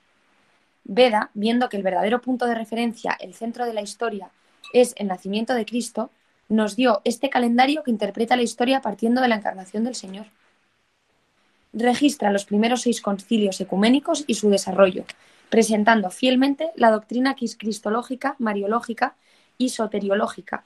Veda, 0.84 1.30
viendo 1.34 1.68
que 1.68 1.76
el 1.76 1.82
verdadero 1.82 2.20
punto 2.20 2.46
de 2.46 2.54
referencia, 2.54 3.16
el 3.18 3.34
centro 3.34 3.64
de 3.64 3.72
la 3.72 3.82
historia, 3.82 4.30
es 4.72 4.94
el 4.98 5.08
nacimiento 5.08 5.54
de 5.54 5.64
Cristo, 5.64 6.10
nos 6.48 6.76
dio 6.76 7.00
este 7.04 7.30
calendario 7.30 7.82
que 7.82 7.90
interpreta 7.90 8.36
la 8.36 8.42
historia 8.42 8.82
partiendo 8.82 9.20
de 9.22 9.28
la 9.28 9.36
encarnación 9.36 9.84
del 9.84 9.94
Señor. 9.94 10.26
Registra 11.72 12.30
los 12.30 12.44
primeros 12.44 12.82
seis 12.82 13.00
concilios 13.00 13.60
ecuménicos 13.60 14.24
y 14.26 14.34
su 14.34 14.50
desarrollo, 14.50 15.04
presentando 15.48 16.10
fielmente 16.10 16.70
la 16.76 16.90
doctrina 16.90 17.34
cristológica, 17.34 18.36
mariológica 18.38 19.16
y 19.56 19.70
soteriológica, 19.70 20.64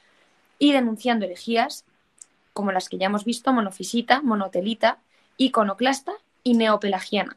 y 0.59 0.73
denunciando 0.73 1.25
herejías 1.25 1.85
como 2.53 2.73
las 2.73 2.89
que 2.89 2.99
ya 2.99 3.07
hemos 3.07 3.25
visto, 3.25 3.53
monofisita, 3.53 4.21
monotelita, 4.21 4.99
iconoclasta 5.37 6.13
y 6.43 6.55
neopelagiana. 6.55 7.37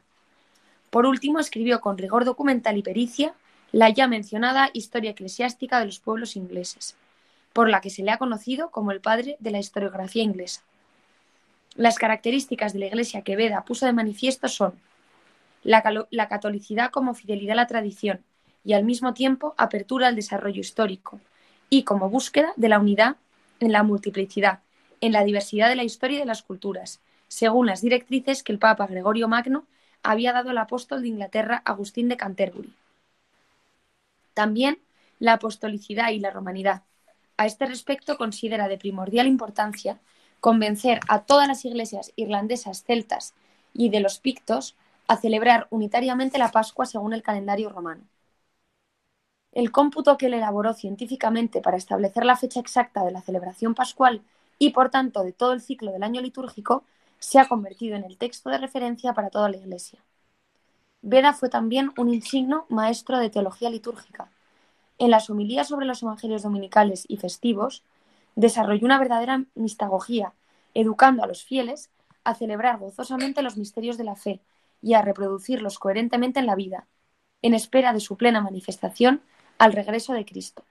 Por 0.92 1.06
último, 1.06 1.38
escribió 1.38 1.80
con 1.80 1.96
rigor 1.96 2.26
documental 2.26 2.76
y 2.76 2.82
pericia 2.82 3.32
la 3.72 3.88
ya 3.88 4.06
mencionada 4.08 4.68
Historia 4.74 5.12
eclesiástica 5.12 5.80
de 5.80 5.86
los 5.86 6.00
pueblos 6.00 6.36
ingleses, 6.36 6.96
por 7.54 7.70
la 7.70 7.80
que 7.80 7.88
se 7.88 8.02
le 8.02 8.10
ha 8.10 8.18
conocido 8.18 8.70
como 8.70 8.92
el 8.92 9.00
padre 9.00 9.38
de 9.40 9.50
la 9.52 9.58
historiografía 9.58 10.22
inglesa. 10.22 10.60
Las 11.76 11.98
características 11.98 12.74
de 12.74 12.80
la 12.80 12.86
Iglesia 12.88 13.22
que 13.22 13.36
Veda 13.36 13.64
puso 13.64 13.86
de 13.86 13.94
manifiesto 13.94 14.48
son 14.48 14.74
la, 15.62 15.82
la 16.10 16.28
catolicidad 16.28 16.90
como 16.90 17.14
fidelidad 17.14 17.52
a 17.52 17.62
la 17.62 17.66
tradición 17.66 18.20
y 18.62 18.74
al 18.74 18.84
mismo 18.84 19.14
tiempo 19.14 19.54
apertura 19.56 20.08
al 20.08 20.14
desarrollo 20.14 20.60
histórico, 20.60 21.18
y 21.70 21.84
como 21.84 22.10
búsqueda 22.10 22.52
de 22.56 22.68
la 22.68 22.78
unidad 22.78 23.16
en 23.60 23.72
la 23.72 23.82
multiplicidad, 23.82 24.60
en 25.00 25.12
la 25.12 25.24
diversidad 25.24 25.70
de 25.70 25.76
la 25.76 25.84
historia 25.84 26.18
y 26.18 26.20
de 26.20 26.26
las 26.26 26.42
culturas, 26.42 27.00
según 27.28 27.64
las 27.64 27.80
directrices 27.80 28.42
que 28.42 28.52
el 28.52 28.58
Papa 28.58 28.86
Gregorio 28.86 29.26
Magno 29.26 29.64
había 30.02 30.32
dado 30.32 30.50
al 30.50 30.58
apóstol 30.58 31.02
de 31.02 31.08
Inglaterra 31.08 31.62
Agustín 31.64 32.08
de 32.08 32.16
Canterbury. 32.16 32.74
También 34.34 34.78
la 35.18 35.34
apostolicidad 35.34 36.10
y 36.10 36.18
la 36.18 36.30
romanidad. 36.30 36.82
A 37.36 37.46
este 37.46 37.66
respecto 37.66 38.16
considera 38.16 38.68
de 38.68 38.78
primordial 38.78 39.26
importancia 39.26 39.98
convencer 40.40 41.00
a 41.08 41.22
todas 41.22 41.46
las 41.46 41.64
iglesias 41.64 42.12
irlandesas 42.16 42.82
celtas 42.82 43.34
y 43.72 43.90
de 43.90 44.00
los 44.00 44.18
pictos 44.18 44.74
a 45.06 45.16
celebrar 45.16 45.68
unitariamente 45.70 46.38
la 46.38 46.50
Pascua 46.50 46.86
según 46.86 47.12
el 47.12 47.22
calendario 47.22 47.68
romano. 47.68 48.02
El 49.52 49.70
cómputo 49.70 50.16
que 50.16 50.26
él 50.26 50.34
elaboró 50.34 50.72
científicamente 50.72 51.60
para 51.60 51.76
establecer 51.76 52.24
la 52.24 52.36
fecha 52.36 52.58
exacta 52.58 53.04
de 53.04 53.12
la 53.12 53.20
celebración 53.20 53.74
pascual 53.74 54.22
y, 54.58 54.70
por 54.70 54.90
tanto, 54.90 55.22
de 55.22 55.32
todo 55.32 55.52
el 55.52 55.60
ciclo 55.60 55.92
del 55.92 56.02
año 56.02 56.20
litúrgico, 56.20 56.84
se 57.22 57.38
ha 57.38 57.46
convertido 57.46 57.94
en 57.96 58.02
el 58.02 58.18
texto 58.18 58.50
de 58.50 58.58
referencia 58.58 59.14
para 59.14 59.30
toda 59.30 59.48
la 59.48 59.56
Iglesia. 59.56 60.00
Veda 61.02 61.32
fue 61.32 61.48
también 61.48 61.92
un 61.96 62.12
insigno 62.12 62.66
maestro 62.68 63.18
de 63.18 63.30
teología 63.30 63.70
litúrgica. 63.70 64.28
En 64.98 65.12
las 65.12 65.30
homilías 65.30 65.68
sobre 65.68 65.86
los 65.86 66.02
evangelios 66.02 66.42
dominicales 66.42 67.04
y 67.06 67.18
festivos, 67.18 67.84
desarrolló 68.34 68.84
una 68.84 68.98
verdadera 68.98 69.44
mistagogía, 69.54 70.32
educando 70.74 71.22
a 71.22 71.28
los 71.28 71.44
fieles 71.44 71.90
a 72.24 72.34
celebrar 72.34 72.78
gozosamente 72.78 73.42
los 73.42 73.56
misterios 73.56 73.96
de 73.98 74.04
la 74.04 74.16
fe 74.16 74.40
y 74.82 74.94
a 74.94 75.02
reproducirlos 75.02 75.78
coherentemente 75.78 76.40
en 76.40 76.46
la 76.46 76.56
vida, 76.56 76.88
en 77.40 77.54
espera 77.54 77.92
de 77.92 78.00
su 78.00 78.16
plena 78.16 78.40
manifestación 78.40 79.22
al 79.58 79.74
regreso 79.74 80.12
de 80.12 80.24
Cristo. 80.24 80.64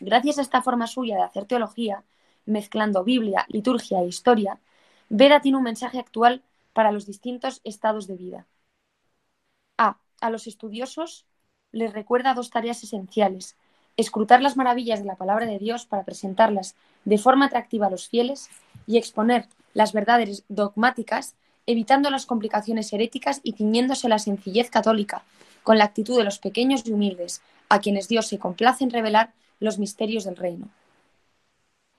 Gracias 0.00 0.38
a 0.38 0.42
esta 0.42 0.62
forma 0.62 0.86
suya 0.86 1.16
de 1.16 1.22
hacer 1.22 1.46
teología, 1.46 2.04
mezclando 2.48 3.04
Biblia, 3.04 3.46
liturgia 3.48 4.00
e 4.00 4.08
historia, 4.08 4.58
Veda 5.10 5.40
tiene 5.40 5.56
un 5.56 5.64
mensaje 5.64 5.98
actual 5.98 6.42
para 6.72 6.92
los 6.92 7.06
distintos 7.06 7.60
estados 7.64 8.06
de 8.06 8.16
vida. 8.16 8.46
A. 9.78 9.98
A 10.20 10.30
los 10.30 10.46
estudiosos 10.46 11.24
les 11.72 11.92
recuerda 11.92 12.34
dos 12.34 12.50
tareas 12.50 12.82
esenciales. 12.82 13.56
Escrutar 13.96 14.42
las 14.42 14.56
maravillas 14.56 15.00
de 15.00 15.06
la 15.06 15.16
palabra 15.16 15.46
de 15.46 15.58
Dios 15.58 15.86
para 15.86 16.04
presentarlas 16.04 16.74
de 17.04 17.18
forma 17.18 17.46
atractiva 17.46 17.86
a 17.86 17.90
los 17.90 18.08
fieles 18.08 18.48
y 18.86 18.98
exponer 18.98 19.48
las 19.74 19.92
verdades 19.92 20.44
dogmáticas, 20.48 21.34
evitando 21.66 22.10
las 22.10 22.26
complicaciones 22.26 22.92
heréticas 22.92 23.40
y 23.42 23.52
ciñéndose 23.52 24.08
la 24.08 24.18
sencillez 24.18 24.70
católica, 24.70 25.22
con 25.62 25.78
la 25.78 25.84
actitud 25.84 26.16
de 26.16 26.24
los 26.24 26.38
pequeños 26.38 26.86
y 26.86 26.92
humildes, 26.92 27.42
a 27.68 27.80
quienes 27.80 28.08
Dios 28.08 28.26
se 28.26 28.38
complace 28.38 28.84
en 28.84 28.90
revelar 28.90 29.32
los 29.60 29.78
misterios 29.78 30.24
del 30.24 30.36
reino. 30.36 30.68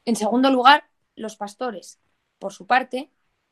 En 0.10 0.16
segundo 0.16 0.50
lugar, 0.50 0.86
los 1.16 1.36
pastores, 1.36 2.00
por 2.40 2.52
su 2.52 2.66
parte, 2.66 3.12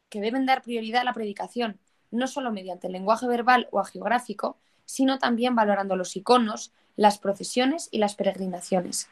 que 0.10 0.22
deben 0.22 0.48
dar 0.48 0.64
prioridad 0.64 1.02
a 1.02 1.04
la 1.04 1.14
predicación, 1.14 1.80
no 2.10 2.26
solo 2.26 2.52
mediante 2.52 2.88
el 2.88 2.94
lenguaje 2.94 3.28
verbal 3.28 3.68
o 3.70 3.80
agiográfico, 3.80 4.58
sino 4.84 5.20
también 5.20 5.54
valorando 5.54 5.96
los 5.96 6.16
iconos, 6.16 6.74
las 6.96 7.20
procesiones 7.20 7.90
y 7.92 8.00
las 8.00 8.16
peregrinaciones. 8.16 9.08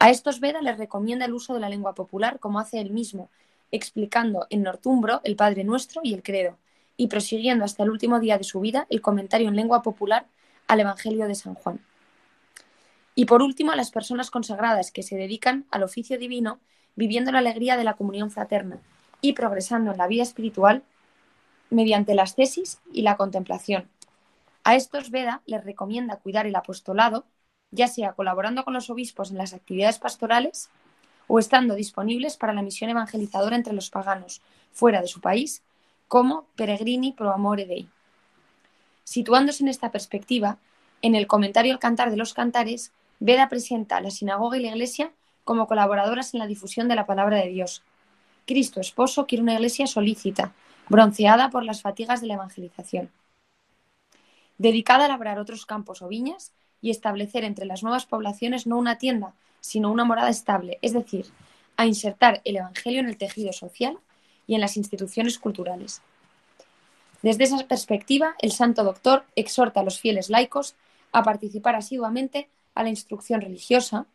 A 0.00 0.10
estos 0.10 0.40
Veda 0.40 0.60
les 0.60 0.76
recomienda 0.76 1.24
el 1.24 1.34
uso 1.34 1.54
de 1.54 1.60
la 1.60 1.68
lengua 1.68 1.94
popular 1.94 2.40
como 2.40 2.58
hace 2.58 2.80
él 2.80 2.90
mismo, 2.90 3.30
explicando 3.70 4.48
en 4.50 4.64
Nortumbro 4.64 5.20
el 5.22 5.36
Padre 5.36 5.62
Nuestro 5.62 6.00
y 6.02 6.14
el 6.14 6.24
Credo, 6.24 6.58
y 6.96 7.06
prosiguiendo 7.06 7.64
hasta 7.64 7.84
el 7.84 7.90
último 7.90 8.18
día 8.18 8.38
de 8.38 8.44
su 8.44 8.58
vida 8.58 8.88
el 8.90 9.00
comentario 9.00 9.46
en 9.46 9.54
lengua 9.54 9.82
popular 9.82 10.26
al 10.66 10.80
Evangelio 10.80 11.28
de 11.28 11.36
San 11.36 11.54
Juan. 11.54 11.78
Y 13.14 13.26
por 13.26 13.42
último, 13.42 13.72
a 13.72 13.76
las 13.76 13.90
personas 13.90 14.30
consagradas 14.30 14.90
que 14.90 15.02
se 15.02 15.16
dedican 15.16 15.66
al 15.70 15.82
oficio 15.82 16.18
divino, 16.18 16.60
viviendo 16.96 17.32
la 17.32 17.40
alegría 17.40 17.76
de 17.76 17.84
la 17.84 17.94
comunión 17.94 18.30
fraterna 18.30 18.78
y 19.20 19.34
progresando 19.34 19.92
en 19.92 19.98
la 19.98 20.06
vida 20.06 20.22
espiritual 20.22 20.82
mediante 21.70 22.14
las 22.14 22.34
tesis 22.34 22.80
y 22.92 23.02
la 23.02 23.16
contemplación. 23.16 23.88
A 24.64 24.76
estos 24.76 25.10
Veda 25.10 25.42
les 25.46 25.64
recomienda 25.64 26.16
cuidar 26.16 26.46
el 26.46 26.54
apostolado, 26.54 27.24
ya 27.70 27.88
sea 27.88 28.12
colaborando 28.12 28.64
con 28.64 28.74
los 28.74 28.90
obispos 28.90 29.30
en 29.30 29.38
las 29.38 29.54
actividades 29.54 29.98
pastorales 29.98 30.70
o 31.26 31.38
estando 31.38 31.74
disponibles 31.74 32.36
para 32.36 32.52
la 32.52 32.62
misión 32.62 32.90
evangelizadora 32.90 33.56
entre 33.56 33.72
los 33.72 33.90
paganos 33.90 34.42
fuera 34.72 35.00
de 35.00 35.08
su 35.08 35.20
país 35.20 35.62
como 36.08 36.44
Peregrini 36.56 37.12
pro 37.12 37.32
amore 37.32 37.64
dei. 37.64 37.88
Situándose 39.04 39.64
en 39.64 39.68
esta 39.68 39.90
perspectiva, 39.90 40.58
en 41.00 41.14
el 41.14 41.26
comentario 41.26 41.72
al 41.72 41.78
cantar 41.78 42.10
de 42.10 42.18
los 42.18 42.34
cantares, 42.34 42.92
Veda 43.24 43.48
presenta 43.48 43.98
a 43.98 44.00
la 44.00 44.10
sinagoga 44.10 44.56
y 44.56 44.62
la 44.62 44.70
iglesia 44.70 45.12
como 45.44 45.68
colaboradoras 45.68 46.34
en 46.34 46.40
la 46.40 46.48
difusión 46.48 46.88
de 46.88 46.96
la 46.96 47.06
palabra 47.06 47.36
de 47.36 47.50
Dios. 47.50 47.84
Cristo 48.48 48.80
esposo 48.80 49.28
quiere 49.28 49.42
una 49.42 49.54
iglesia 49.54 49.86
solícita, 49.86 50.52
bronceada 50.88 51.48
por 51.48 51.62
las 51.62 51.82
fatigas 51.82 52.20
de 52.20 52.26
la 52.26 52.34
evangelización. 52.34 53.12
Dedicada 54.58 55.04
a 55.04 55.08
labrar 55.08 55.38
otros 55.38 55.66
campos 55.66 56.02
o 56.02 56.08
viñas 56.08 56.50
y 56.80 56.90
establecer 56.90 57.44
entre 57.44 57.64
las 57.64 57.84
nuevas 57.84 58.06
poblaciones 58.06 58.66
no 58.66 58.76
una 58.76 58.98
tienda, 58.98 59.34
sino 59.60 59.92
una 59.92 60.04
morada 60.04 60.28
estable, 60.28 60.80
es 60.82 60.92
decir, 60.92 61.26
a 61.76 61.86
insertar 61.86 62.40
el 62.44 62.56
Evangelio 62.56 62.98
en 62.98 63.06
el 63.06 63.18
tejido 63.18 63.52
social 63.52 63.98
y 64.48 64.56
en 64.56 64.60
las 64.60 64.76
instituciones 64.76 65.38
culturales. 65.38 66.02
Desde 67.22 67.44
esa 67.44 67.68
perspectiva, 67.68 68.34
el 68.40 68.50
Santo 68.50 68.82
Doctor 68.82 69.26
exhorta 69.36 69.78
a 69.78 69.84
los 69.84 70.00
fieles 70.00 70.28
laicos 70.28 70.74
a 71.12 71.22
participar 71.22 71.76
asiduamente 71.76 72.48
a 72.74 72.82
la 72.82 72.88
instrucción 72.88 73.40
religiosa 73.40 74.06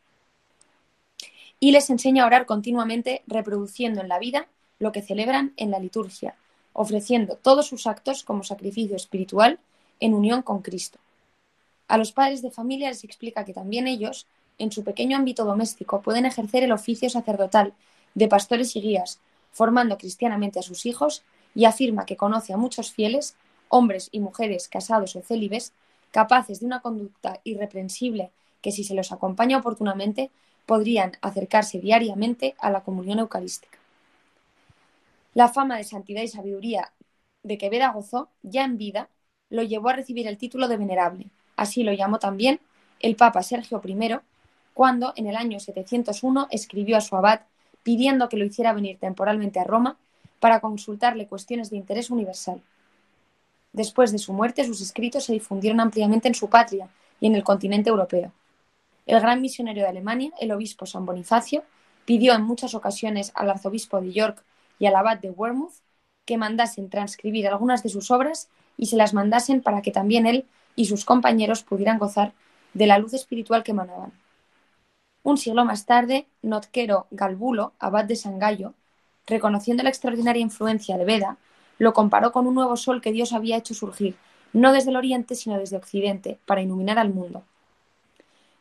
y 1.60 1.72
les 1.72 1.90
enseña 1.90 2.24
a 2.24 2.28
orar 2.28 2.46
continuamente 2.46 3.24
reproduciendo 3.28 4.02
en 4.02 4.10
la 4.10 4.20
vida 4.20 4.48
lo 4.80 4.92
que 4.92 5.02
celebran 5.02 5.54
en 5.58 5.72
la 5.72 5.80
liturgia, 5.80 6.36
ofreciendo 6.74 7.36
todos 7.36 7.68
sus 7.68 7.88
actos 7.88 8.24
como 8.24 8.44
sacrificio 8.44 8.96
espiritual 8.96 9.60
en 10.00 10.14
unión 10.14 10.44
con 10.44 10.62
Cristo. 10.62 11.00
A 11.88 11.98
los 11.98 12.12
padres 12.12 12.42
de 12.42 12.52
familia 12.52 12.90
les 12.90 13.04
explica 13.04 13.46
que 13.46 13.54
también 13.54 13.88
ellos, 13.88 14.28
en 14.60 14.72
su 14.72 14.84
pequeño 14.84 15.18
ámbito 15.18 15.46
doméstico, 15.46 16.02
pueden 16.02 16.26
ejercer 16.26 16.64
el 16.64 16.72
oficio 16.72 17.10
sacerdotal 17.10 17.74
de 18.14 18.28
pastores 18.28 18.76
y 18.76 18.82
guías, 18.82 19.20
formando 19.52 19.98
cristianamente 19.98 20.60
a 20.60 20.64
sus 20.64 20.86
hijos, 20.86 21.24
y 21.56 21.66
afirma 21.66 22.06
que 22.06 22.18
conoce 22.18 22.54
a 22.54 22.58
muchos 22.58 22.92
fieles, 22.92 23.36
hombres 23.70 24.10
y 24.12 24.20
mujeres 24.20 24.68
casados 24.68 25.16
o 25.16 25.22
célibes, 25.22 25.74
capaces 26.12 26.60
de 26.60 26.68
una 26.68 26.82
conducta 26.82 27.40
irreprensible 27.44 28.32
que 28.68 28.74
si 28.74 28.84
se 28.84 28.96
los 28.96 29.14
acompaña 29.14 29.58
oportunamente 29.58 30.30
podrían 30.66 31.14
acercarse 31.22 31.80
diariamente 31.80 32.54
a 32.60 32.70
la 32.70 32.82
comunión 32.82 33.18
eucarística. 33.20 33.80
La 35.34 35.48
fama 35.48 35.78
de 35.78 35.86
santidad 35.86 36.22
y 36.22 36.28
sabiduría 36.28 36.92
de 37.44 37.58
que 37.58 37.70
Beda 37.70 37.94
gozó, 37.94 38.28
ya 38.44 38.66
en 38.66 38.78
vida, 38.78 39.08
lo 39.50 39.64
llevó 39.64 39.88
a 39.88 39.94
recibir 39.94 40.28
el 40.28 40.38
título 40.38 40.68
de 40.68 40.76
venerable. 40.76 41.28
Así 41.56 41.84
lo 41.84 41.94
llamó 41.94 42.20
también 42.20 42.60
el 43.00 43.16
Papa 43.16 43.42
Sergio 43.42 43.82
I, 43.86 44.16
cuando 44.74 45.14
en 45.16 45.28
el 45.28 45.38
año 45.38 45.62
701 45.62 46.50
escribió 46.52 46.98
a 46.98 47.02
su 47.02 47.16
abad 47.16 47.44
pidiendo 47.84 48.28
que 48.28 48.36
lo 48.36 48.44
hiciera 48.44 48.74
venir 48.74 48.98
temporalmente 49.00 49.62
a 49.62 49.64
Roma 49.64 49.96
para 50.42 50.60
consultarle 50.60 51.26
cuestiones 51.26 51.70
de 51.70 51.78
interés 51.78 52.10
universal. 52.10 52.62
Después 53.72 54.12
de 54.12 54.18
su 54.18 54.34
muerte, 54.34 54.66
sus 54.66 54.82
escritos 54.82 55.24
se 55.24 55.32
difundieron 55.32 55.80
ampliamente 55.80 56.28
en 56.28 56.36
su 56.36 56.50
patria 56.50 56.90
y 57.22 57.28
en 57.28 57.36
el 57.36 57.46
continente 57.46 57.90
europeo. 57.90 58.34
El 59.08 59.22
gran 59.22 59.42
misionero 59.42 59.82
de 59.82 59.88
Alemania, 59.88 60.32
el 60.40 60.52
obispo 60.52 60.86
San 60.86 61.06
Bonifacio, 61.06 61.64
pidió 62.04 62.34
en 62.34 62.44
muchas 62.44 62.76
ocasiones 62.76 63.32
al 63.36 63.50
arzobispo 63.50 64.02
de 64.02 64.12
York 64.12 64.44
y 64.80 64.86
al 64.86 64.96
abad 64.96 65.18
de 65.18 65.32
Wearmouth 65.32 65.76
que 66.26 66.38
mandasen 66.38 66.90
transcribir 66.90 67.48
algunas 67.48 67.84
de 67.84 67.90
sus 67.90 68.12
obras 68.12 68.50
y 68.76 68.88
se 68.88 68.98
las 68.98 69.14
mandasen 69.14 69.62
para 69.62 69.82
que 69.82 69.92
también 69.92 70.28
él 70.28 70.46
y 70.76 70.86
sus 70.86 71.06
compañeros 71.06 71.64
pudieran 71.64 72.00
gozar 72.00 72.34
de 72.74 72.86
la 72.86 73.00
luz 73.00 73.14
espiritual 73.14 73.64
que 73.64 73.72
emanaban. 73.72 74.12
Un 75.24 75.38
siglo 75.38 75.64
más 75.64 75.86
tarde, 75.86 76.28
Notquero 76.42 77.08
Galbulo, 77.10 77.74
abad 77.80 78.04
de 78.04 78.18
San 78.18 78.40
Gallo, 78.40 78.74
reconociendo 79.26 79.84
la 79.84 79.90
extraordinaria 79.90 80.42
influencia 80.42 80.98
de 80.98 81.06
Veda, 81.06 81.38
lo 81.80 81.94
comparó 81.94 82.34
con 82.34 82.46
un 82.46 82.56
nuevo 82.56 82.76
sol 82.76 83.02
que 83.02 83.14
Dios 83.14 83.32
había 83.32 83.58
hecho 83.58 83.74
surgir, 83.74 84.18
no 84.52 84.74
desde 84.74 84.90
el 84.90 84.98
oriente, 84.98 85.36
sino 85.36 85.58
desde 85.58 85.78
occidente, 85.78 86.40
para 86.46 86.62
iluminar 86.62 87.00
al 87.00 87.14
mundo. 87.14 87.44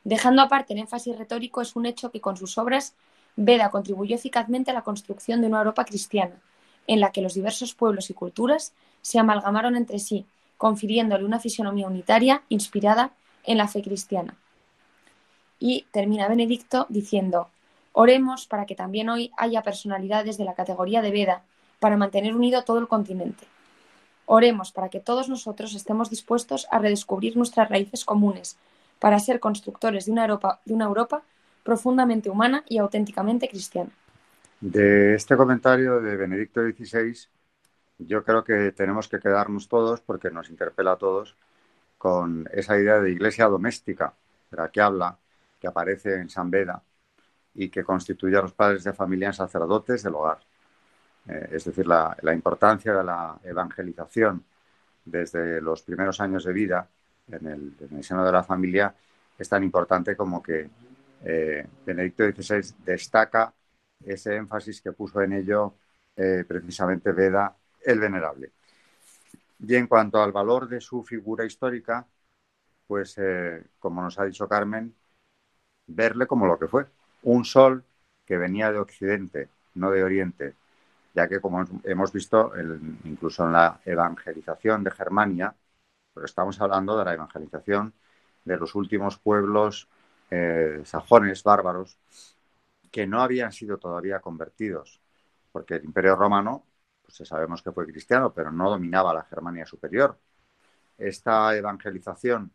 Dejando 0.06 0.40
aparte 0.40 0.72
el 0.72 0.78
énfasis 0.78 1.18
retórico, 1.18 1.60
es 1.60 1.74
un 1.74 1.84
hecho 1.84 2.12
que 2.12 2.20
con 2.20 2.36
sus 2.36 2.58
obras 2.58 2.94
Veda 3.34 3.70
contribuyó 3.72 4.14
eficazmente 4.14 4.70
a 4.70 4.74
la 4.74 4.82
construcción 4.82 5.40
de 5.40 5.48
una 5.48 5.58
Europa 5.58 5.84
cristiana, 5.84 6.40
en 6.86 7.00
la 7.00 7.10
que 7.10 7.22
los 7.22 7.34
diversos 7.34 7.74
pueblos 7.74 8.08
y 8.08 8.14
culturas 8.14 8.72
se 9.02 9.18
amalgamaron 9.18 9.74
entre 9.74 9.98
sí, 9.98 10.24
confiriéndole 10.58 11.24
una 11.24 11.40
fisonomía 11.40 11.88
unitaria 11.88 12.44
inspirada 12.48 13.14
en 13.42 13.58
la 13.58 13.66
fe 13.66 13.82
cristiana. 13.82 14.36
Y 15.58 15.86
termina 15.90 16.28
Benedicto 16.28 16.86
diciendo, 16.88 17.48
oremos 17.90 18.46
para 18.46 18.64
que 18.64 18.76
también 18.76 19.08
hoy 19.08 19.32
haya 19.36 19.64
personalidades 19.64 20.38
de 20.38 20.44
la 20.44 20.54
categoría 20.54 21.02
de 21.02 21.10
Veda 21.10 21.42
para 21.80 21.96
mantener 21.96 22.36
unido 22.36 22.62
todo 22.62 22.78
el 22.78 22.86
continente. 22.86 23.44
Oremos 24.26 24.70
para 24.70 24.88
que 24.88 25.00
todos 25.00 25.28
nosotros 25.28 25.74
estemos 25.74 26.10
dispuestos 26.10 26.68
a 26.70 26.78
redescubrir 26.78 27.36
nuestras 27.36 27.68
raíces 27.68 28.04
comunes, 28.04 28.56
para 28.98 29.18
ser 29.18 29.40
constructores 29.40 30.06
de 30.06 30.12
una 30.12 30.22
Europa, 30.22 30.60
de 30.64 30.74
una 30.74 30.86
Europa 30.86 31.22
profundamente 31.62 32.30
humana 32.30 32.64
y 32.68 32.78
auténticamente 32.78 33.48
cristiana. 33.48 33.90
De 34.60 35.14
este 35.14 35.36
comentario 35.36 36.00
de 36.00 36.16
Benedicto 36.16 36.62
XVI, 36.62 37.28
yo 37.98 38.24
creo 38.24 38.44
que 38.44 38.72
tenemos 38.72 39.08
que 39.08 39.18
quedarnos 39.18 39.68
todos, 39.68 40.00
porque 40.00 40.30
nos 40.30 40.48
interpela 40.48 40.92
a 40.92 40.96
todos, 40.96 41.36
con 41.98 42.48
esa 42.52 42.78
idea 42.78 43.00
de 43.00 43.10
iglesia 43.10 43.46
doméstica, 43.46 44.14
de 44.50 44.56
la 44.56 44.70
que 44.70 44.80
habla, 44.80 45.18
que 45.60 45.66
aparece 45.66 46.14
en 46.14 46.28
San 46.28 46.50
Beda 46.50 46.82
y 47.54 47.68
que 47.70 47.84
constituye 47.84 48.36
a 48.36 48.42
los 48.42 48.52
padres 48.52 48.84
de 48.84 48.92
familia 48.92 49.28
en 49.28 49.34
sacerdotes 49.34 50.02
del 50.02 50.14
hogar. 50.14 50.38
Eh, 51.28 51.48
es 51.52 51.64
decir, 51.64 51.86
la, 51.86 52.16
importancia 52.32 52.92
de 52.94 53.04
la 53.04 53.38
evangelización 53.42 54.44
desde 55.04 55.60
los 55.60 55.82
primeros 55.82 56.20
años 56.20 56.44
de 56.44 56.52
vida 56.52 56.88
en 57.28 57.46
el, 57.46 58.04
seno 58.04 58.24
de 58.24 58.32
la 58.32 58.42
familia 58.42 58.94
es 59.38 59.48
tan 59.48 59.62
importante 59.62 60.16
como 60.16 60.42
que 60.42 60.68
eh, 61.24 61.66
Benedicto 61.84 62.24
XVI 62.24 62.74
destaca 62.84 63.52
ese 64.04 64.36
énfasis 64.36 64.80
que 64.80 64.92
puso 64.92 65.20
en 65.22 65.32
ello 65.32 65.74
eh, 66.16 66.44
precisamente 66.46 67.12
Veda 67.12 67.54
el 67.84 67.98
Venerable. 67.98 68.52
Y 69.58 69.74
en 69.74 69.86
cuanto 69.86 70.22
al 70.22 70.32
valor 70.32 70.68
de 70.68 70.80
su 70.80 71.02
figura 71.02 71.44
histórica, 71.44 72.06
pues 72.86 73.16
eh, 73.18 73.64
como 73.78 74.02
nos 74.02 74.18
ha 74.18 74.24
dicho 74.24 74.48
Carmen, 74.48 74.94
verle 75.86 76.26
como 76.26 76.46
lo 76.46 76.58
que 76.58 76.68
fue, 76.68 76.86
un 77.22 77.44
sol 77.44 77.84
que 78.24 78.36
venía 78.36 78.70
de 78.72 78.78
Occidente, 78.78 79.48
no 79.74 79.90
de 79.90 80.04
Oriente, 80.04 80.54
ya 81.14 81.28
que 81.28 81.40
como 81.40 81.64
hemos 81.84 82.12
visto, 82.12 82.52
incluso 83.04 83.46
en 83.46 83.52
la 83.52 83.80
evangelización 83.84 84.84
de 84.84 84.90
Germania, 84.90 85.54
pero 86.16 86.24
estamos 86.24 86.58
hablando 86.62 86.96
de 86.96 87.04
la 87.04 87.12
evangelización 87.12 87.92
de 88.42 88.56
los 88.56 88.74
últimos 88.74 89.18
pueblos 89.18 89.86
eh, 90.30 90.80
sajones, 90.82 91.42
bárbaros, 91.42 91.98
que 92.90 93.06
no 93.06 93.20
habían 93.20 93.52
sido 93.52 93.76
todavía 93.76 94.20
convertidos, 94.20 94.98
porque 95.52 95.74
el 95.74 95.84
Imperio 95.84 96.16
Romano, 96.16 96.64
pues 97.02 97.28
sabemos 97.28 97.60
que 97.60 97.70
fue 97.70 97.84
cristiano, 97.86 98.32
pero 98.32 98.50
no 98.50 98.70
dominaba 98.70 99.12
la 99.12 99.24
Germania 99.24 99.66
superior. 99.66 100.16
Esta 100.96 101.54
evangelización 101.54 102.50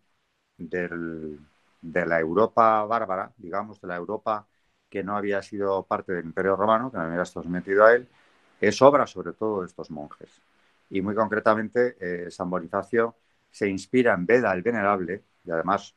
de 0.58 2.06
la 2.08 2.19
Europa 2.19 2.84
bárbara, 2.86 3.32
digamos, 3.38 3.80
de 3.80 3.89
la 3.89 3.95
Europa 3.95 4.47
que 4.89 5.04
no 5.04 5.15
había 5.15 5.43
sido 5.43 5.84
parte 5.84 6.13
del 6.13 6.26
Imperio 6.26 6.56
Romano, 6.56 6.89
que 6.91 6.97
no 6.97 7.04
había 7.04 7.26
sometido 7.26 7.86
a 7.86 7.93
él, 7.93 8.08
es 8.60 8.82
obra 8.82 9.06
sobre 9.06 9.34
todo 9.34 9.62
de 9.62 9.67
estos 9.67 9.91
monjes. 9.91 10.41
Y 10.89 11.02
muy 11.04 11.13
concretamente, 11.13 11.95
eh, 12.00 12.32
San 12.32 12.50
Bonifacio 12.50 13.15
se 13.52 13.70
inspira 13.70 14.14
en 14.14 14.26
Veda 14.26 14.54
el 14.54 14.62
Venerable, 14.62 15.24
y 15.44 15.52
además 15.52 15.94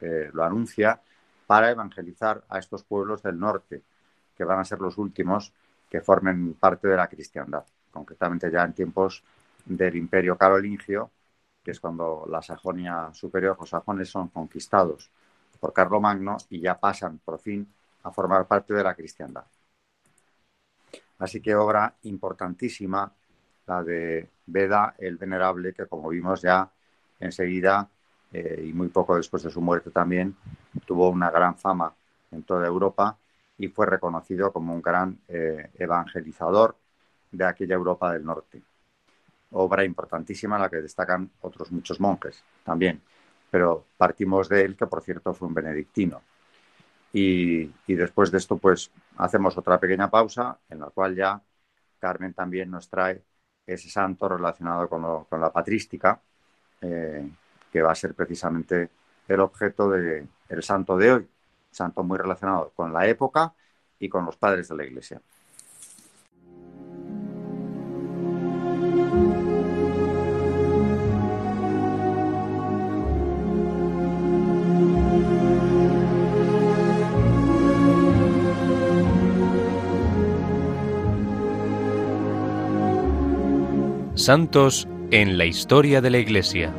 eh, 0.00 0.30
lo 0.32 0.44
anuncia, 0.44 1.00
para 1.46 1.70
evangelizar 1.70 2.44
a 2.48 2.58
estos 2.58 2.84
pueblos 2.84 3.22
del 3.22 3.38
norte, 3.38 3.82
que 4.36 4.44
van 4.44 4.60
a 4.60 4.64
ser 4.64 4.80
los 4.80 4.96
últimos 4.98 5.52
que 5.90 6.00
formen 6.00 6.54
parte 6.54 6.88
de 6.88 6.96
la 6.96 7.08
cristiandad, 7.08 7.64
concretamente 7.90 8.50
ya 8.50 8.64
en 8.64 8.72
tiempos 8.72 9.22
del 9.64 9.96
imperio 9.96 10.36
carolingio, 10.36 11.10
que 11.62 11.72
es 11.72 11.80
cuando 11.80 12.26
la 12.28 12.42
Sajonia 12.42 13.10
superior, 13.12 13.56
los 13.60 13.68
sajones 13.68 14.08
son 14.08 14.28
conquistados 14.28 15.10
por 15.60 15.72
Carlomagno 15.72 16.38
y 16.50 16.60
ya 16.60 16.78
pasan 16.80 17.18
por 17.18 17.38
fin 17.38 17.66
a 18.02 18.10
formar 18.10 18.46
parte 18.46 18.74
de 18.74 18.82
la 18.82 18.94
cristiandad. 18.94 19.44
Así 21.18 21.40
que 21.40 21.54
obra 21.54 21.94
importantísima 22.02 23.12
la 23.66 23.84
de 23.84 24.28
Veda 24.46 24.94
el 24.98 25.18
Venerable, 25.18 25.72
que 25.72 25.86
como 25.86 26.08
vimos 26.08 26.42
ya 26.42 26.68
enseguida, 27.22 27.88
eh, 28.32 28.64
y 28.68 28.72
muy 28.72 28.88
poco 28.88 29.16
después 29.16 29.42
de 29.42 29.50
su 29.50 29.60
muerte 29.60 29.90
también, 29.90 30.36
tuvo 30.86 31.08
una 31.10 31.30
gran 31.30 31.56
fama 31.56 31.94
en 32.30 32.42
toda 32.42 32.66
Europa 32.66 33.16
y 33.58 33.68
fue 33.68 33.86
reconocido 33.86 34.52
como 34.52 34.74
un 34.74 34.82
gran 34.82 35.18
eh, 35.28 35.70
evangelizador 35.78 36.76
de 37.30 37.44
aquella 37.44 37.74
Europa 37.74 38.12
del 38.12 38.24
Norte. 38.24 38.62
Obra 39.52 39.84
importantísima 39.84 40.58
la 40.58 40.70
que 40.70 40.76
destacan 40.76 41.30
otros 41.42 41.70
muchos 41.70 42.00
monjes 42.00 42.42
también, 42.64 43.02
pero 43.50 43.84
partimos 43.96 44.48
de 44.48 44.62
él, 44.62 44.76
que 44.76 44.86
por 44.86 45.02
cierto 45.02 45.34
fue 45.34 45.48
un 45.48 45.54
benedictino. 45.54 46.22
Y, 47.12 47.66
después 47.86 48.30
de 48.30 48.38
esto, 48.38 48.56
pues 48.56 48.90
hacemos 49.18 49.58
otra 49.58 49.78
pequeña 49.78 50.10
pausa 50.10 50.58
en 50.70 50.80
la 50.80 50.86
cual 50.86 51.14
ya 51.14 51.42
Carmen 51.98 52.32
también 52.32 52.70
nos 52.70 52.88
trae 52.88 53.22
ese 53.66 53.90
santo 53.90 54.28
relacionado 54.28 54.88
con 54.88 55.40
la 55.40 55.52
patrística, 55.52 56.20
eh, 56.82 57.28
que 57.72 57.82
va 57.82 57.92
a 57.92 57.94
ser 57.94 58.14
precisamente 58.14 58.90
el 59.28 59.40
objeto 59.40 59.88
del 59.88 60.28
santo 60.60 60.96
de 60.96 61.12
hoy, 61.12 61.28
santo 61.70 62.02
muy 62.02 62.18
relacionado 62.18 62.72
con 62.74 62.92
la 62.92 63.06
época 63.06 63.54
y 63.98 64.08
con 64.08 64.26
los 64.26 64.36
padres 64.36 64.68
de 64.68 64.76
la 64.76 64.84
Iglesia. 64.84 65.22
Santos 84.14 84.86
en 85.12 85.36
la 85.36 85.44
historia 85.44 86.00
de 86.00 86.08
la 86.08 86.18
Iglesia. 86.18 86.72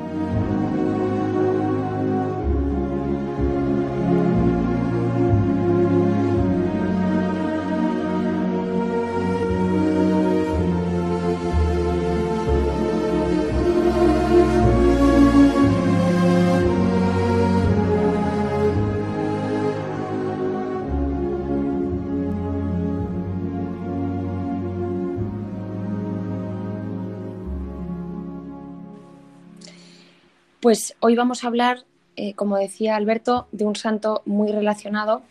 Pues 30.63 30.95
hoy 31.01 31.13
vamos 31.17 31.43
a 31.43 31.47
hablar, 31.47 31.79
eh, 32.15 32.35
como 32.35 32.55
decía 32.55 32.95
Alberto, 32.95 33.49
de 33.51 33.65
un 33.65 33.75
santo 33.75 34.21
muy 34.25 34.49
relacionado 34.49 35.21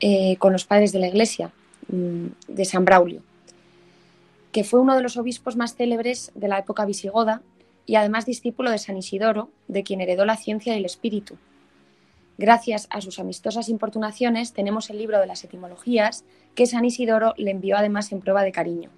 eh, 0.00 0.36
con 0.38 0.52
los 0.52 0.64
padres 0.64 0.90
de 0.90 0.98
la 0.98 1.06
Iglesia, 1.06 1.52
mm, 1.86 2.26
de 2.48 2.64
San 2.64 2.84
Braulio, 2.84 3.22
que 4.50 4.64
fue 4.64 4.80
uno 4.80 4.96
de 4.96 5.02
los 5.02 5.16
obispos 5.16 5.54
más 5.54 5.76
célebres 5.76 6.32
de 6.34 6.48
la 6.48 6.58
época 6.58 6.84
visigoda 6.86 7.40
y 7.86 7.94
además 7.94 8.26
discípulo 8.26 8.72
de 8.72 8.78
San 8.78 8.96
Isidoro, 8.96 9.48
de 9.68 9.84
quien 9.84 10.00
heredó 10.00 10.24
la 10.24 10.36
ciencia 10.36 10.74
y 10.74 10.78
el 10.78 10.86
espíritu. 10.86 11.36
Gracias 12.36 12.88
a 12.90 13.00
sus 13.00 13.20
amistosas 13.20 13.68
importunaciones 13.68 14.54
tenemos 14.54 14.90
el 14.90 14.98
libro 14.98 15.20
de 15.20 15.28
las 15.28 15.44
etimologías 15.44 16.24
que 16.56 16.66
San 16.66 16.84
Isidoro 16.84 17.32
le 17.36 17.52
envió 17.52 17.76
además 17.76 18.10
en 18.10 18.22
prueba 18.22 18.42
de 18.42 18.50
cariño. 18.50 18.90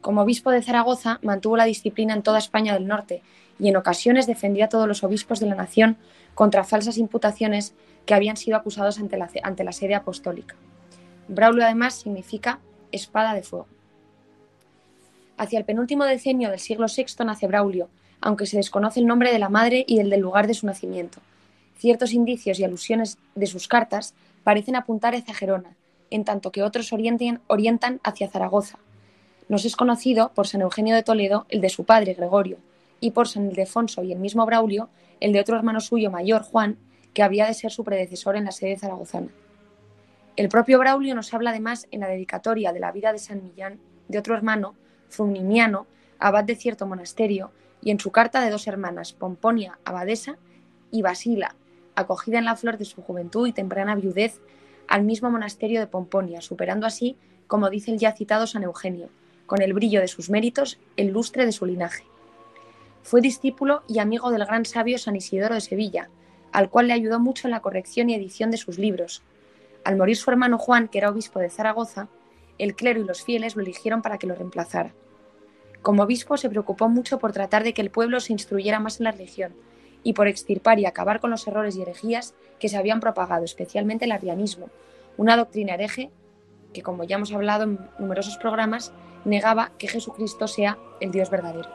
Como 0.00 0.22
obispo 0.22 0.50
de 0.50 0.62
Zaragoza 0.62 1.18
mantuvo 1.22 1.56
la 1.56 1.64
disciplina 1.64 2.14
en 2.14 2.22
toda 2.22 2.38
España 2.38 2.74
del 2.74 2.86
Norte 2.86 3.22
y 3.58 3.68
en 3.68 3.76
ocasiones 3.76 4.26
defendía 4.26 4.66
a 4.66 4.68
todos 4.68 4.86
los 4.86 5.02
obispos 5.02 5.40
de 5.40 5.46
la 5.46 5.54
nación 5.54 5.96
contra 6.34 6.64
falsas 6.64 6.98
imputaciones 6.98 7.74
que 8.06 8.14
habían 8.14 8.36
sido 8.36 8.56
acusados 8.56 8.98
ante 8.98 9.16
la, 9.16 9.28
ante 9.42 9.64
la 9.64 9.72
sede 9.72 9.94
apostólica. 9.94 10.54
Braulio 11.26 11.64
además 11.64 11.94
significa 11.94 12.60
espada 12.92 13.34
de 13.34 13.42
fuego. 13.42 13.66
Hacia 15.36 15.58
el 15.58 15.64
penúltimo 15.64 16.04
decenio 16.04 16.50
del 16.50 16.58
siglo 16.58 16.86
VI 16.86 17.24
nace 17.24 17.46
Braulio, 17.46 17.88
aunque 18.20 18.46
se 18.46 18.56
desconoce 18.56 19.00
el 19.00 19.06
nombre 19.06 19.32
de 19.32 19.38
la 19.38 19.48
madre 19.48 19.84
y 19.86 20.00
el 20.00 20.10
del 20.10 20.20
lugar 20.20 20.46
de 20.46 20.54
su 20.54 20.66
nacimiento. 20.66 21.20
Ciertos 21.76 22.12
indicios 22.12 22.58
y 22.58 22.64
alusiones 22.64 23.18
de 23.34 23.46
sus 23.46 23.68
cartas 23.68 24.14
parecen 24.42 24.74
apuntar 24.74 25.14
hacia 25.14 25.34
Gerona, 25.34 25.76
en 26.10 26.24
tanto 26.24 26.50
que 26.50 26.62
otros 26.62 26.92
orientan 26.92 28.00
hacia 28.02 28.28
Zaragoza. 28.28 28.78
Nos 29.48 29.64
es 29.64 29.76
conocido 29.76 30.32
por 30.34 30.46
San 30.46 30.60
Eugenio 30.60 30.94
de 30.94 31.02
Toledo 31.02 31.46
el 31.48 31.60
de 31.60 31.70
su 31.70 31.84
padre, 31.84 32.14
Gregorio, 32.14 32.58
y 33.00 33.12
por 33.12 33.28
San 33.28 33.48
Ildefonso 33.48 34.02
y 34.02 34.12
el 34.12 34.18
mismo 34.18 34.44
Braulio 34.44 34.90
el 35.20 35.32
de 35.32 35.40
otro 35.40 35.56
hermano 35.56 35.80
suyo 35.80 36.10
mayor, 36.10 36.42
Juan, 36.42 36.76
que 37.14 37.22
había 37.22 37.46
de 37.46 37.54
ser 37.54 37.70
su 37.70 37.82
predecesor 37.82 38.36
en 38.36 38.44
la 38.44 38.52
sede 38.52 38.78
zaragozana. 38.78 39.28
El 40.36 40.48
propio 40.48 40.78
Braulio 40.78 41.14
nos 41.14 41.34
habla 41.34 41.50
además 41.50 41.88
en 41.90 42.00
la 42.00 42.08
dedicatoria 42.08 42.72
de 42.72 42.80
la 42.80 42.92
vida 42.92 43.12
de 43.12 43.18
San 43.18 43.42
Millán 43.42 43.80
de 44.06 44.18
otro 44.18 44.34
hermano, 44.34 44.74
Frunimiano, 45.08 45.86
abad 46.18 46.44
de 46.44 46.54
cierto 46.54 46.86
monasterio, 46.86 47.50
y 47.82 47.90
en 47.90 48.00
su 48.00 48.10
carta 48.10 48.40
de 48.40 48.50
dos 48.50 48.66
hermanas, 48.66 49.12
Pomponia, 49.12 49.78
abadesa, 49.84 50.36
y 50.90 51.02
Basila, 51.02 51.54
acogida 51.94 52.38
en 52.38 52.44
la 52.44 52.56
flor 52.56 52.78
de 52.78 52.84
su 52.84 53.02
juventud 53.02 53.46
y 53.46 53.52
temprana 53.52 53.94
viudez 53.94 54.40
al 54.86 55.04
mismo 55.04 55.30
monasterio 55.30 55.80
de 55.80 55.86
Pomponia, 55.86 56.40
superando 56.40 56.86
así, 56.86 57.16
como 57.46 57.70
dice 57.70 57.90
el 57.90 57.98
ya 57.98 58.12
citado 58.12 58.46
San 58.46 58.62
Eugenio, 58.62 59.08
con 59.48 59.62
el 59.62 59.72
brillo 59.72 60.00
de 60.02 60.08
sus 60.08 60.28
méritos, 60.28 60.78
el 60.98 61.08
lustre 61.08 61.46
de 61.46 61.52
su 61.52 61.64
linaje. 61.64 62.04
Fue 63.02 63.22
discípulo 63.22 63.82
y 63.88 63.98
amigo 63.98 64.30
del 64.30 64.44
gran 64.44 64.66
sabio 64.66 64.98
San 64.98 65.16
Isidoro 65.16 65.54
de 65.54 65.62
Sevilla, 65.62 66.10
al 66.52 66.68
cual 66.68 66.88
le 66.88 66.92
ayudó 66.92 67.18
mucho 67.18 67.48
en 67.48 67.52
la 67.52 67.62
corrección 67.62 68.10
y 68.10 68.14
edición 68.14 68.50
de 68.50 68.58
sus 68.58 68.78
libros. 68.78 69.22
Al 69.84 69.96
morir 69.96 70.18
su 70.18 70.30
hermano 70.30 70.58
Juan, 70.58 70.86
que 70.86 70.98
era 70.98 71.08
obispo 71.08 71.38
de 71.40 71.48
Zaragoza, 71.48 72.08
el 72.58 72.76
clero 72.76 73.00
y 73.00 73.04
los 73.04 73.22
fieles 73.22 73.56
lo 73.56 73.62
eligieron 73.62 74.02
para 74.02 74.18
que 74.18 74.26
lo 74.26 74.34
reemplazara. 74.34 74.92
Como 75.80 76.02
obispo 76.02 76.36
se 76.36 76.50
preocupó 76.50 76.90
mucho 76.90 77.18
por 77.18 77.32
tratar 77.32 77.64
de 77.64 77.72
que 77.72 77.80
el 77.80 77.90
pueblo 77.90 78.20
se 78.20 78.34
instruyera 78.34 78.80
más 78.80 79.00
en 79.00 79.04
la 79.04 79.12
religión 79.12 79.54
y 80.02 80.12
por 80.12 80.28
extirpar 80.28 80.78
y 80.78 80.84
acabar 80.84 81.20
con 81.20 81.30
los 81.30 81.46
errores 81.48 81.74
y 81.74 81.82
herejías 81.82 82.34
que 82.60 82.68
se 82.68 82.76
habían 82.76 83.00
propagado, 83.00 83.46
especialmente 83.46 84.04
el 84.04 84.12
arrianismo, 84.12 84.68
una 85.16 85.38
doctrina 85.38 85.72
hereje 85.72 86.10
que, 86.74 86.82
como 86.82 87.04
ya 87.04 87.16
hemos 87.16 87.32
hablado 87.32 87.64
en 87.64 87.78
numerosos 87.98 88.36
programas, 88.36 88.92
negaba 89.24 89.72
que 89.78 89.88
Jesucristo 89.88 90.48
sea 90.48 90.78
el 91.00 91.10
Dios 91.10 91.30
verdadero. 91.30 91.68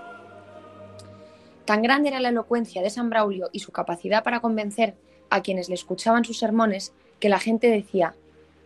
Tan 1.65 1.81
grande 1.81 2.09
era 2.09 2.19
la 2.19 2.29
elocuencia 2.29 2.81
de 2.81 2.89
San 2.89 3.09
Braulio 3.09 3.49
y 3.51 3.59
su 3.59 3.71
capacidad 3.71 4.23
para 4.23 4.41
convencer 4.41 4.95
a 5.29 5.41
quienes 5.41 5.69
le 5.69 5.75
escuchaban 5.75 6.25
sus 6.25 6.39
sermones 6.39 6.93
que 7.19 7.29
la 7.29 7.39
gente 7.39 7.69
decía, 7.69 8.15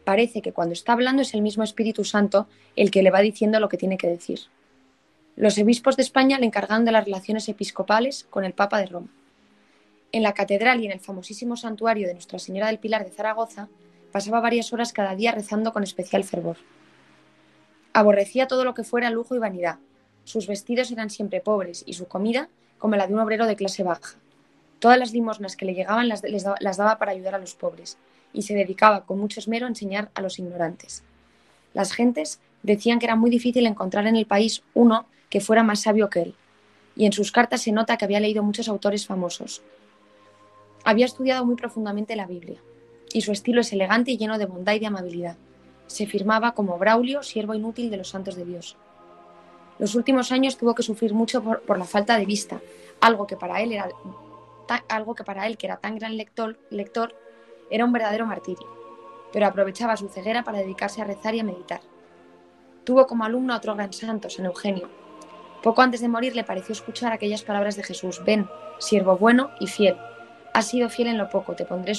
parece 0.04 0.42
que 0.42 0.54
cuando 0.54 0.74
está 0.74 0.94
hablando 0.94 1.22
es 1.22 1.34
el 1.34 1.42
mismo 1.42 1.64
Espíritu 1.64 2.04
Santo 2.04 2.48
el 2.76 2.92
que 2.92 3.04
le 3.04 3.12
va 3.12 3.20
diciendo 3.20 3.60
lo 3.60 3.70
que 3.70 3.78
tiene 3.78 3.98
que 3.98 4.08
decir. 4.08 4.40
Los 5.36 5.58
obispos 5.60 5.96
de 5.96 6.02
España 6.02 6.40
le 6.40 6.48
encargaron 6.48 6.86
de 6.86 6.92
las 6.92 7.06
relaciones 7.06 7.48
episcopales 7.48 8.26
con 8.30 8.44
el 8.44 8.54
Papa 8.54 8.80
de 8.80 8.88
Roma. 8.88 9.10
En 10.12 10.24
la 10.24 10.34
catedral 10.34 10.82
y 10.82 10.86
en 10.86 10.94
el 10.94 11.00
famosísimo 11.00 11.56
santuario 11.58 12.08
de 12.08 12.14
Nuestra 12.14 12.40
Señora 12.40 12.68
del 12.68 12.80
Pilar 12.80 13.06
de 13.06 13.12
Zaragoza 13.12 13.70
pasaba 14.12 14.40
varias 14.40 14.74
horas 14.74 14.94
cada 14.94 15.16
día 15.16 15.34
rezando 15.34 15.74
con 15.74 15.84
especial 15.84 16.24
fervor. 16.24 16.58
Aborrecía 17.98 18.48
todo 18.48 18.64
lo 18.64 18.76
que 18.76 18.84
fuera 18.84 19.10
lujo 19.10 19.34
y 19.34 19.40
vanidad. 19.40 19.80
Sus 20.24 20.46
vestidos 20.46 20.92
eran 20.92 21.10
siempre 21.10 21.42
pobres 21.42 21.84
y 21.88 21.94
su 21.94 22.08
comida 22.08 22.48
como 22.78 22.96
la 22.96 23.08
de 23.08 23.16
un 23.16 23.20
obrero 23.20 23.48
de 23.48 23.56
clase 23.56 23.82
baja. 23.82 24.20
Todas 24.78 25.00
las 25.00 25.14
limosnas 25.14 25.56
que 25.56 25.66
le 25.66 25.74
llegaban 25.74 26.08
las, 26.08 26.22
las 26.60 26.78
daba 26.78 27.00
para 27.00 27.14
ayudar 27.14 27.34
a 27.34 27.40
los 27.40 27.56
pobres 27.56 27.98
y 28.34 28.44
se 28.44 28.54
dedicaba 28.54 29.04
con 29.04 29.18
mucho 29.18 29.40
esmero 29.40 29.66
a 29.66 29.70
enseñar 29.70 30.12
a 30.14 30.22
los 30.22 30.38
ignorantes. 30.38 31.02
Las 31.74 31.92
gentes 31.92 32.40
decían 32.62 33.00
que 33.00 33.08
era 33.08 33.16
muy 33.16 33.32
difícil 33.32 33.66
encontrar 33.66 34.06
en 34.06 34.16
el 34.16 34.28
país 34.28 34.62
uno 34.76 35.08
que 35.32 35.42
fuera 35.42 35.64
más 35.64 35.80
sabio 35.80 36.08
que 36.12 36.22
él, 36.22 36.36
y 36.96 37.08
en 37.08 37.14
sus 37.14 37.32
cartas 37.32 37.64
se 37.64 37.72
nota 37.72 37.98
que 37.98 38.06
había 38.06 38.20
leído 38.20 38.44
muchos 38.44 38.70
autores 38.70 39.08
famosos. 39.08 39.64
Había 40.84 41.08
estudiado 41.08 41.44
muy 41.48 41.56
profundamente 41.56 42.16
la 42.16 42.28
Biblia, 42.28 42.62
y 43.12 43.22
su 43.22 43.32
estilo 43.32 43.62
es 43.62 43.74
elegante 43.74 44.12
y 44.12 44.18
lleno 44.18 44.38
de 44.38 44.46
bondad 44.46 44.74
y 44.74 44.80
de 44.80 44.86
amabilidad. 44.86 45.38
Se 45.88 46.06
firmaba 46.06 46.54
como 46.54 46.78
Braulio, 46.78 47.24
siervo 47.24 47.54
inútil 47.54 47.90
de 47.90 47.98
los 47.98 48.10
santos 48.10 48.36
de 48.36 48.46
Dios. 48.46 48.78
Los 49.80 49.96
últimos 49.96 50.32
años 50.32 50.58
tuvo 50.58 50.76
que 50.76 50.84
sufrir 50.84 51.14
mucho 51.14 51.42
por, 51.42 51.78
la 51.78 51.86
falta 51.86 52.18
de 52.18 52.26
vista, 52.26 52.62
algo 53.00 53.28
que 53.28 53.38
para 53.38 53.62
él 53.62 53.74
era 53.74 53.90
algo 54.90 55.16
que 55.16 55.24
para 55.24 55.48
él, 55.48 55.58
que 55.58 55.68
era 55.68 55.78
tan 55.78 55.98
gran 55.98 56.18
lector, 56.18 56.60
lector, 56.70 57.16
era 57.70 57.86
un 57.86 57.94
verdadero 57.94 58.26
martirio, 58.26 58.68
pero 59.32 59.46
aprovechaba 59.46 59.96
su 59.96 60.10
ceguera 60.10 60.44
para 60.44 60.60
dedicarse 60.60 61.02
a 61.02 61.06
rezar 61.06 61.36
y 61.36 61.40
a 61.40 61.44
meditar. 61.44 61.82
Tuvo 62.84 63.08
como 63.08 63.24
alumno 63.24 63.54
a 63.54 63.58
otro 63.58 63.76
gran 63.76 63.94
santo, 63.94 64.30
San 64.30 64.46
Eugenio. 64.46 64.90
Poco 65.62 65.82
antes 65.82 66.02
de 66.02 66.08
morir 66.08 66.36
le 66.36 66.44
pareció 66.44 66.74
escuchar 66.74 67.12
aquellas 67.12 67.44
palabras 67.44 67.76
de 67.76 67.84
Jesús, 67.84 68.24
ven, 68.26 68.50
siervo 68.80 69.18
bueno 69.18 69.52
y 69.60 69.68
fiel. 69.68 69.98
Has 70.54 70.68
sido 70.68 70.90
fiel 70.90 71.10
en 71.10 71.18
lo 71.18 71.30
poco, 71.30 71.56
te 71.56 71.66
pondré, 71.66 71.94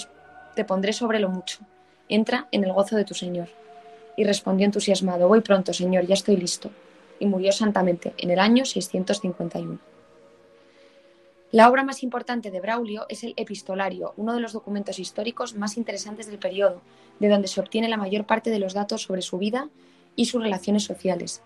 te 0.54 0.64
pondré 0.64 0.92
sobre 0.92 1.20
lo 1.20 1.28
mucho. 1.28 1.60
Entra 2.08 2.48
en 2.50 2.64
el 2.64 2.72
gozo 2.72 2.96
de 2.96 3.04
tu 3.04 3.14
Señor. 3.14 3.48
Y 4.18 4.24
respondió 4.24 4.66
entusiasmado, 4.66 5.28
voy 5.28 5.42
pronto, 5.42 5.72
Señor, 5.72 6.04
ya 6.04 6.14
estoy 6.14 6.36
listo 6.36 6.72
y 7.20 7.26
murió 7.26 7.52
santamente 7.52 8.14
en 8.18 8.32
el 8.32 8.40
año 8.40 8.64
651. 8.64 9.78
La 11.52 11.70
obra 11.70 11.84
más 11.84 12.02
importante 12.02 12.50
de 12.50 12.60
Braulio 12.60 13.06
es 13.08 13.22
el 13.22 13.32
Epistolario, 13.36 14.14
uno 14.16 14.34
de 14.34 14.40
los 14.40 14.52
documentos 14.52 14.98
históricos 14.98 15.54
más 15.54 15.76
interesantes 15.76 16.26
del 16.26 16.40
periodo, 16.40 16.82
de 17.20 17.28
donde 17.28 17.46
se 17.46 17.60
obtiene 17.60 17.88
la 17.88 17.96
mayor 17.96 18.26
parte 18.26 18.50
de 18.50 18.58
los 18.58 18.74
datos 18.74 19.02
sobre 19.02 19.22
su 19.22 19.38
vida 19.38 19.68
y 20.16 20.24
sus 20.24 20.42
relaciones 20.42 20.82
sociales. 20.82 21.40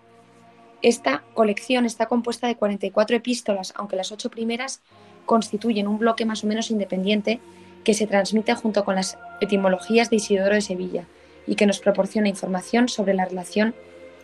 Esta 0.81 1.25
colección 1.35 1.85
está 1.85 2.07
compuesta 2.07 2.47
de 2.47 2.57
44 2.57 3.17
epístolas, 3.17 3.75
aunque 3.77 3.97
las 3.97 4.13
ocho 4.13 4.31
primeras 4.31 4.81
constituyen 5.27 5.89
un 5.89 5.99
bloque 5.99 6.25
más 6.25 6.43
o 6.43 6.47
menos 6.47 6.71
independiente 6.71 7.39
que 7.85 7.93
se 7.93 8.07
transmite 8.07 8.55
junto 8.55 8.83
con 8.87 8.95
las 8.95 9.19
etimologías 9.43 10.09
de 10.09 10.17
Isidoro 10.17 10.55
de 10.55 10.63
Sevilla 10.63 11.07
y 11.47 11.57
que 11.57 11.67
nos 11.67 11.81
proporciona 11.81 12.29
información 12.29 12.89
sobre 12.89 13.15
la 13.15 13.25
relación 13.25 13.75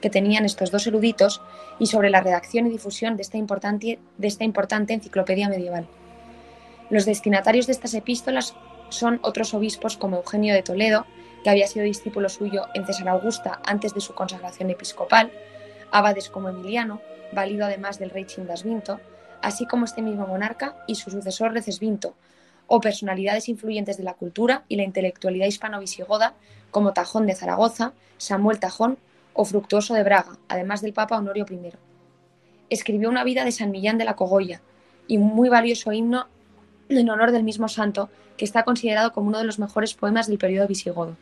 que 0.00 0.11
tenían 0.11 0.44
estos 0.44 0.70
dos 0.70 0.87
eruditos 0.87 1.40
y 1.78 1.87
sobre 1.87 2.11
la 2.11 2.20
redacción 2.20 2.66
y 2.66 2.70
difusión 2.70 3.16
de 3.16 3.22
esta 3.22 3.37
importante, 3.37 3.98
de 4.16 4.28
esta 4.28 4.44
importante 4.44 4.94
enciclopedia 4.94 5.48
medieval. 5.48 5.87
Los 6.90 7.04
destinatarios 7.04 7.66
de 7.66 7.72
estas 7.72 7.94
epístolas 7.94 8.54
son 8.88 9.18
otros 9.22 9.52
obispos 9.54 9.96
como 9.96 10.16
Eugenio 10.16 10.54
de 10.54 10.62
Toledo, 10.62 11.07
que 11.42 11.50
había 11.50 11.66
sido 11.66 11.85
discípulo 11.85 12.28
suyo 12.28 12.66
en 12.74 12.87
César 12.87 13.09
Augusta 13.09 13.61
antes 13.64 13.94
de 13.94 14.00
su 14.00 14.14
consagración 14.14 14.70
episcopal, 14.70 15.31
abades 15.90 16.31
como 16.31 16.48
Emiliano, 16.48 17.00
válido 17.33 17.66
además 17.66 17.98
del 17.98 18.11
rey 18.11 18.24
Chindasvinto, 18.24 19.00
así 19.42 19.66
como 19.66 19.85
este 19.85 20.02
mismo 20.02 20.26
monarca 20.26 20.76
y 20.87 20.94
su 20.94 21.11
sucesor 21.11 21.52
Recesvinto, 21.52 22.14
o 22.66 22.81
personalidades 22.81 23.48
influyentes 23.48 23.96
de 23.96 24.04
la 24.04 24.14
cultura 24.14 24.64
y 24.68 24.76
la 24.76 24.83
intelectualidad 24.83 25.46
hispano-visigoda 25.46 26.35
como 26.70 26.92
Tajón 26.92 27.26
de 27.26 27.35
Zaragoza, 27.35 27.92
Samuel 28.16 28.61
Tajón 28.61 28.98
o 29.33 29.44
Fructuoso 29.44 29.94
de 29.94 30.02
Braga, 30.02 30.38
además 30.48 30.83
del 30.83 30.92
Papa 30.92 31.16
Honorio 31.16 31.46
I. 31.48 31.72
Escribió 32.70 33.09
una 33.09 33.24
vida 33.24 33.44
de 33.44 33.52
San 33.52 33.70
Millán 33.70 33.98
de 33.98 34.04
la 34.04 34.16
Cogolla 34.16 34.61
y 35.07 35.16
un 35.16 35.28
muy 35.35 35.48
valioso 35.48 35.92
himno 35.92 36.26
en 36.88 37.09
honor 37.11 37.33
del 37.33 37.44
mismo 37.44 37.68
santo, 37.68 38.09
que 38.37 38.44
está 38.44 38.64
considerado 38.64 39.12
como 39.12 39.28
uno 39.28 39.38
de 39.38 39.44
los 39.44 39.59
mejores 39.59 39.94
poemas 39.94 40.26
del 40.26 40.38
periodo 40.38 40.66
visigodo. 40.66 41.16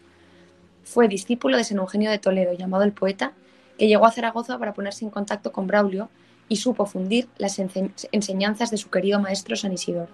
Fue 0.84 1.08
discípulo 1.08 1.56
de 1.56 1.64
San 1.64 1.78
Eugenio 1.78 2.10
de 2.10 2.18
Toledo, 2.18 2.52
llamado 2.52 2.84
el 2.84 2.92
poeta, 2.92 3.32
que 3.78 3.88
llegó 3.88 4.06
a 4.06 4.12
Zaragoza 4.12 4.58
para 4.58 4.74
ponerse 4.74 5.04
en 5.04 5.10
contacto 5.10 5.52
con 5.52 5.66
Braulio 5.66 6.08
y 6.48 6.56
supo 6.56 6.86
fundir 6.86 7.28
las 7.38 7.58
enseñanzas 7.58 8.70
de 8.70 8.76
su 8.76 8.90
querido 8.90 9.20
maestro 9.20 9.56
San 9.56 9.72
Isidoro. 9.72 10.12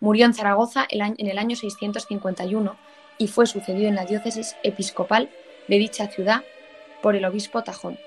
Murió 0.00 0.26
en 0.26 0.34
Zaragoza 0.34 0.86
en 0.90 1.28
el 1.28 1.38
año 1.38 1.56
651 1.56 2.76
y 3.18 3.28
fue 3.28 3.46
sucedido 3.46 3.88
en 3.88 3.94
la 3.94 4.04
diócesis 4.04 4.56
episcopal 4.62 5.30
de 5.68 5.78
dicha 5.78 6.08
ciudad 6.08 6.42
por 7.02 7.16
el 7.16 7.24
obispo 7.24 7.62
Tajón. 7.62 7.98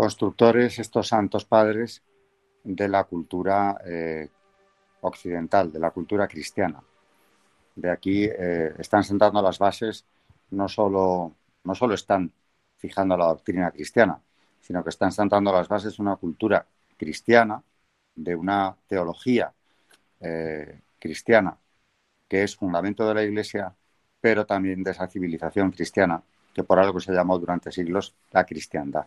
constructores, 0.00 0.78
estos 0.78 1.08
santos 1.08 1.44
padres 1.44 2.02
de 2.64 2.88
la 2.88 3.04
cultura 3.04 3.76
eh, 3.84 4.28
occidental, 5.02 5.72
de 5.72 5.78
la 5.78 5.90
cultura 5.90 6.26
cristiana. 6.28 6.82
De 7.76 7.90
aquí 7.90 8.24
eh, 8.24 8.74
están 8.78 9.04
sentando 9.04 9.40
las 9.42 9.58
bases, 9.58 10.04
no 10.50 10.68
solo, 10.68 11.34
no 11.64 11.74
solo 11.74 11.94
están 11.94 12.32
fijando 12.78 13.16
la 13.16 13.26
doctrina 13.26 13.70
cristiana, 13.70 14.20
sino 14.60 14.82
que 14.82 14.90
están 14.90 15.12
sentando 15.12 15.52
las 15.52 15.68
bases 15.68 15.96
de 15.96 16.02
una 16.02 16.16
cultura 16.16 16.66
cristiana, 16.96 17.62
de 18.14 18.34
una 18.34 18.76
teología 18.86 19.52
eh, 20.20 20.80
cristiana, 20.98 21.56
que 22.28 22.42
es 22.42 22.56
fundamento 22.56 23.06
de 23.06 23.14
la 23.14 23.22
Iglesia, 23.22 23.74
pero 24.20 24.46
también 24.46 24.82
de 24.82 24.90
esa 24.92 25.08
civilización 25.08 25.70
cristiana, 25.70 26.22
que 26.54 26.64
por 26.64 26.78
algo 26.78 27.00
se 27.00 27.12
llamó 27.12 27.38
durante 27.38 27.72
siglos 27.72 28.14
la 28.30 28.44
cristiandad. 28.44 29.06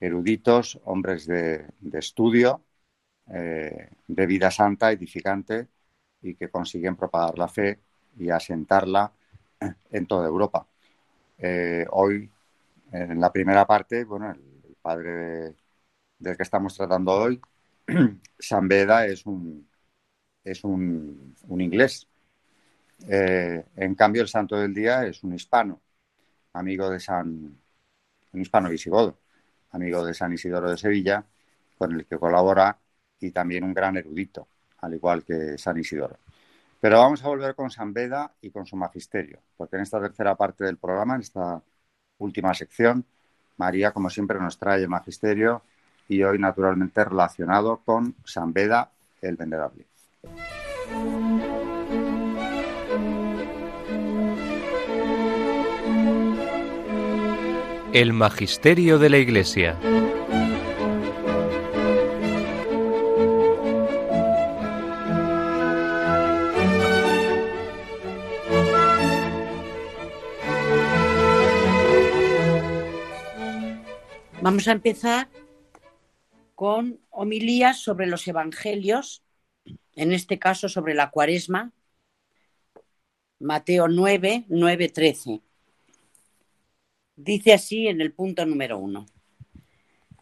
Eruditos, 0.00 0.78
hombres 0.84 1.26
de, 1.26 1.66
estudio, 1.92 2.62
eh, 3.30 3.90
de 4.06 4.26
vida 4.26 4.50
santa, 4.50 4.90
edificante, 4.92 5.68
y 6.22 6.34
que 6.34 6.50
consiguen 6.50 6.96
propagar 6.96 7.38
la 7.38 7.48
fe 7.48 7.80
y 8.18 8.30
asentarla 8.30 9.12
en 9.90 10.06
toda 10.06 10.26
Europa. 10.26 10.66
Eh, 11.38 11.86
hoy, 11.90 12.30
en 12.92 13.20
la 13.20 13.32
primera 13.32 13.66
parte, 13.66 14.04
bueno, 14.04 14.30
el, 14.30 14.76
padre 14.82 15.54
del 16.18 16.36
que 16.36 16.42
estamos 16.42 16.76
tratando 16.76 17.12
hoy, 17.12 17.40
San 18.38 18.68
Beda, 18.68 19.06
es 19.06 19.26
un, 19.26 19.68
es 20.44 20.64
un, 20.64 21.34
inglés. 21.48 22.08
Eh, 23.08 23.64
en 23.76 23.94
cambio, 23.94 24.22
el 24.22 24.28
santo 24.28 24.56
del 24.56 24.74
día 24.74 25.04
es 25.06 25.22
un 25.22 25.34
hispano, 25.34 25.80
amigo 26.54 26.90
de 26.90 27.00
San, 27.00 27.58
un 28.32 28.40
hispano 28.40 28.70
visigodo, 28.70 29.18
amigo 29.70 30.04
de 30.04 30.14
San 30.14 30.32
Isidoro 30.32 30.70
de 30.70 30.78
Sevilla, 30.78 31.24
con 31.76 31.92
el 31.92 32.06
que 32.06 32.18
colabora 32.18 32.78
y 33.20 33.30
también 33.30 33.64
un 33.64 33.74
gran 33.74 33.96
erudito, 33.96 34.46
al 34.80 34.94
igual 34.94 35.24
que 35.24 35.58
San 35.58 35.78
Isidoro. 35.78 36.16
Pero 36.80 36.98
vamos 36.98 37.24
a 37.24 37.28
volver 37.28 37.54
con 37.54 37.70
San 37.70 37.92
Beda 37.92 38.32
y 38.40 38.50
con 38.50 38.66
su 38.66 38.76
magisterio, 38.76 39.40
porque 39.56 39.76
en 39.76 39.82
esta 39.82 40.00
tercera 40.00 40.34
parte 40.36 40.64
del 40.64 40.76
programa, 40.76 41.16
en 41.16 41.22
esta 41.22 41.60
última 42.18 42.54
sección, 42.54 43.04
María, 43.56 43.92
como 43.92 44.08
siempre, 44.08 44.38
nos 44.38 44.58
trae 44.58 44.82
el 44.82 44.88
magisterio 44.88 45.62
y 46.08 46.22
hoy, 46.22 46.38
naturalmente, 46.38 47.04
relacionado 47.04 47.78
con 47.84 48.14
San 48.24 48.52
Beda 48.52 48.90
el 49.20 49.36
Venerable. 49.36 49.84
El 57.92 58.12
Magisterio 58.12 58.98
de 58.98 59.10
la 59.10 59.18
Iglesia. 59.18 59.76
Vamos 74.48 74.66
a 74.66 74.72
empezar 74.72 75.28
con 76.54 76.98
homilías 77.10 77.80
sobre 77.80 78.06
los 78.06 78.26
evangelios, 78.26 79.22
en 79.94 80.14
este 80.14 80.38
caso 80.38 80.70
sobre 80.70 80.94
la 80.94 81.10
cuaresma, 81.10 81.74
Mateo 83.38 83.88
9, 83.88 84.46
9, 84.48 84.88
13. 84.88 85.42
Dice 87.14 87.52
así 87.52 87.88
en 87.88 88.00
el 88.00 88.14
punto 88.14 88.46
número 88.46 88.78
uno. 88.78 89.04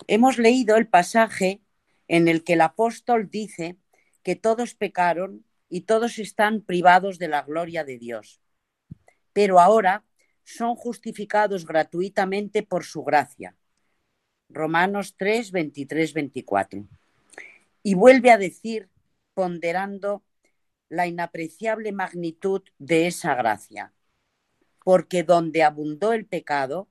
Hemos 0.09 0.39
leído 0.39 0.75
el 0.75 0.89
pasaje 0.89 1.61
en 2.09 2.27
el 2.27 2.43
que 2.43 2.55
el 2.55 2.63
apóstol 2.63 3.31
dice 3.31 3.77
que 4.25 4.35
todos 4.35 4.75
pecaron 4.75 5.45
y 5.69 5.83
todos 5.83 6.19
están 6.19 6.63
privados 6.63 7.21
de 7.21 7.29
la 7.29 7.43
gloria 7.43 7.85
de 7.85 7.97
Dios, 7.97 8.41
pero 9.33 9.61
ahora 9.61 10.05
son 10.43 10.75
justificados 10.75 11.65
gratuitamente 11.65 12.65
por 12.65 12.83
su 12.83 13.05
gracia. 13.05 13.57
Romanos 14.49 15.15
3, 15.17 15.53
23, 15.53 16.13
24. 16.13 16.87
Y 17.83 17.95
vuelve 17.95 18.31
a 18.31 18.39
decir, 18.39 18.89
ponderando 19.35 20.23
la 20.89 21.07
inapreciable 21.07 21.93
magnitud 21.93 22.63
de 22.79 23.07
esa 23.07 23.35
gracia 23.35 23.93
porque 24.87 25.25
donde 25.25 25.65
abundó 25.65 26.13
el 26.13 26.27
pecado, 26.27 26.89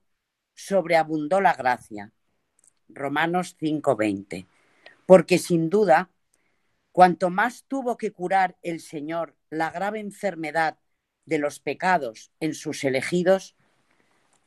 sobreabundó 0.54 1.40
la 1.40 1.54
gracia. 1.54 2.12
Romanos 2.90 3.56
5:20. 3.58 4.46
Porque 5.06 5.38
sin 5.38 5.70
duda, 5.70 6.10
cuanto 6.92 7.30
más 7.30 7.64
tuvo 7.66 7.96
que 7.96 8.12
curar 8.12 8.58
el 8.60 8.80
Señor 8.80 9.34
la 9.48 9.70
grave 9.70 10.00
enfermedad 10.00 10.78
de 11.24 11.38
los 11.38 11.58
pecados 11.58 12.32
en 12.38 12.52
sus 12.52 12.84
elegidos, 12.84 13.56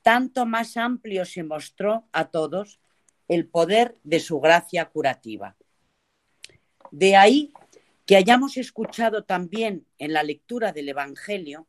tanto 0.03 0.45
más 0.45 0.77
amplio 0.77 1.25
se 1.25 1.41
mostró 1.41 2.07
a 2.11 2.25
todos 2.29 2.79
el 3.29 3.47
poder 3.47 3.97
de 4.03 4.19
su 4.19 4.41
gracia 4.41 4.85
curativa. 4.89 5.55
De 6.91 7.15
ahí 7.15 7.53
que 8.05 8.17
hayamos 8.17 8.57
escuchado 8.57 9.23
también 9.23 9.85
en 9.99 10.13
la 10.13 10.23
lectura 10.23 10.71
del 10.71 10.89
Evangelio 10.89 11.67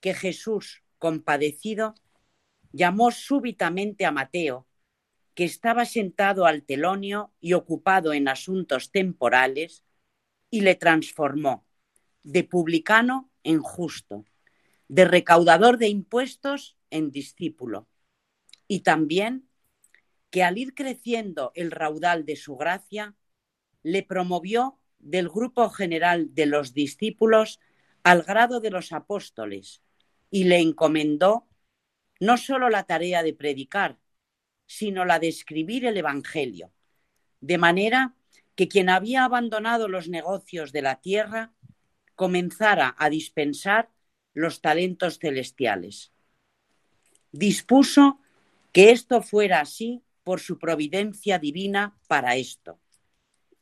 que 0.00 0.14
Jesús, 0.14 0.82
compadecido, 0.98 1.94
llamó 2.72 3.10
súbitamente 3.10 4.06
a 4.06 4.12
Mateo, 4.12 4.66
que 5.34 5.44
estaba 5.44 5.84
sentado 5.84 6.46
al 6.46 6.64
telonio 6.64 7.32
y 7.40 7.52
ocupado 7.52 8.12
en 8.12 8.26
asuntos 8.28 8.90
temporales, 8.90 9.84
y 10.50 10.62
le 10.62 10.74
transformó 10.74 11.66
de 12.22 12.44
publicano 12.44 13.30
en 13.42 13.60
justo, 13.60 14.24
de 14.88 15.04
recaudador 15.04 15.76
de 15.76 15.88
impuestos 15.88 16.78
en 16.90 17.10
discípulo, 17.10 17.88
y 18.66 18.80
también 18.80 19.47
que 20.30 20.42
al 20.42 20.58
ir 20.58 20.74
creciendo 20.74 21.52
el 21.54 21.70
raudal 21.70 22.24
de 22.24 22.36
su 22.36 22.56
gracia, 22.56 23.14
le 23.82 24.02
promovió 24.02 24.78
del 24.98 25.28
grupo 25.28 25.70
general 25.70 26.34
de 26.34 26.46
los 26.46 26.74
discípulos 26.74 27.60
al 28.02 28.22
grado 28.22 28.60
de 28.60 28.70
los 28.70 28.92
apóstoles, 28.92 29.82
y 30.30 30.44
le 30.44 30.58
encomendó 30.58 31.46
no 32.20 32.36
solo 32.36 32.68
la 32.68 32.84
tarea 32.84 33.22
de 33.22 33.32
predicar, 33.32 33.98
sino 34.66 35.04
la 35.04 35.18
de 35.18 35.28
escribir 35.28 35.86
el 35.86 35.96
Evangelio, 35.96 36.72
de 37.40 37.58
manera 37.58 38.14
que 38.54 38.68
quien 38.68 38.88
había 38.88 39.24
abandonado 39.24 39.88
los 39.88 40.08
negocios 40.08 40.72
de 40.72 40.82
la 40.82 41.00
tierra 41.00 41.52
comenzara 42.16 42.94
a 42.98 43.08
dispensar 43.08 43.90
los 44.34 44.60
talentos 44.60 45.18
celestiales. 45.18 46.12
Dispuso 47.30 48.20
que 48.72 48.90
esto 48.90 49.22
fuera 49.22 49.60
así 49.60 50.02
por 50.28 50.40
su 50.40 50.58
providencia 50.58 51.38
divina 51.38 51.96
para 52.06 52.36
esto, 52.36 52.78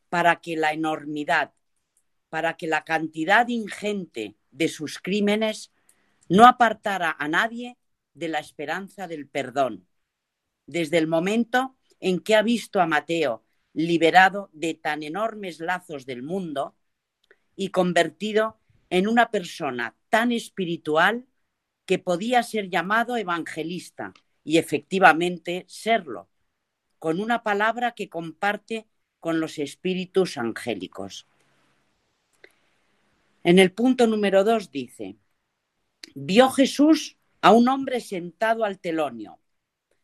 para 0.09 0.41
que 0.41 0.57
la 0.57 0.73
enormidad, 0.73 1.55
para 2.29 2.57
que 2.57 2.67
la 2.67 2.83
cantidad 2.83 3.47
ingente 3.47 4.35
de 4.51 4.67
sus 4.67 4.99
crímenes 4.99 5.71
no 6.29 6.45
apartara 6.45 7.15
a 7.21 7.29
nadie 7.29 7.79
de 8.15 8.27
la 8.27 8.41
esperanza 8.41 9.07
del 9.07 9.29
perdón. 9.29 9.87
Desde 10.67 10.99
el 10.99 11.07
momento 11.07 11.77
en 12.01 12.19
que 12.19 12.35
ha 12.35 12.43
visto 12.43 12.81
a 12.81 12.87
Mateo 12.89 13.45
liberado 13.73 14.51
de 14.53 14.75
tan 14.75 15.05
enormes 15.05 15.61
lazos 15.61 16.05
del 16.05 16.25
mundo 16.25 16.75
y 17.55 17.69
convertido 17.69 18.59
en 18.91 19.07
una 19.07 19.31
persona 19.31 19.97
tan 20.09 20.33
espiritual 20.33 21.29
que 21.85 22.01
podía 22.01 22.43
ser 22.43 22.69
llamado 22.71 23.17
evangelista 23.17 24.13
y 24.43 24.59
efectivamente 24.59 25.65
serlo, 25.69 26.29
con 26.99 27.21
una 27.21 27.43
palabra 27.43 27.93
que 27.93 28.09
comparte 28.09 28.87
con 29.21 29.41
los 29.41 29.59
espíritus 29.59 30.37
angélicos. 30.37 31.27
En 33.43 33.59
el 33.59 33.73
punto 33.73 34.07
número 34.07 34.45
dos 34.45 34.71
dice, 34.71 35.17
vio 36.15 36.51
Jesús 36.51 37.17
a 37.41 37.53
un 37.53 37.69
hombre 37.69 38.01
sentado 38.01 38.65
al 38.65 38.81
telonio, 38.81 39.39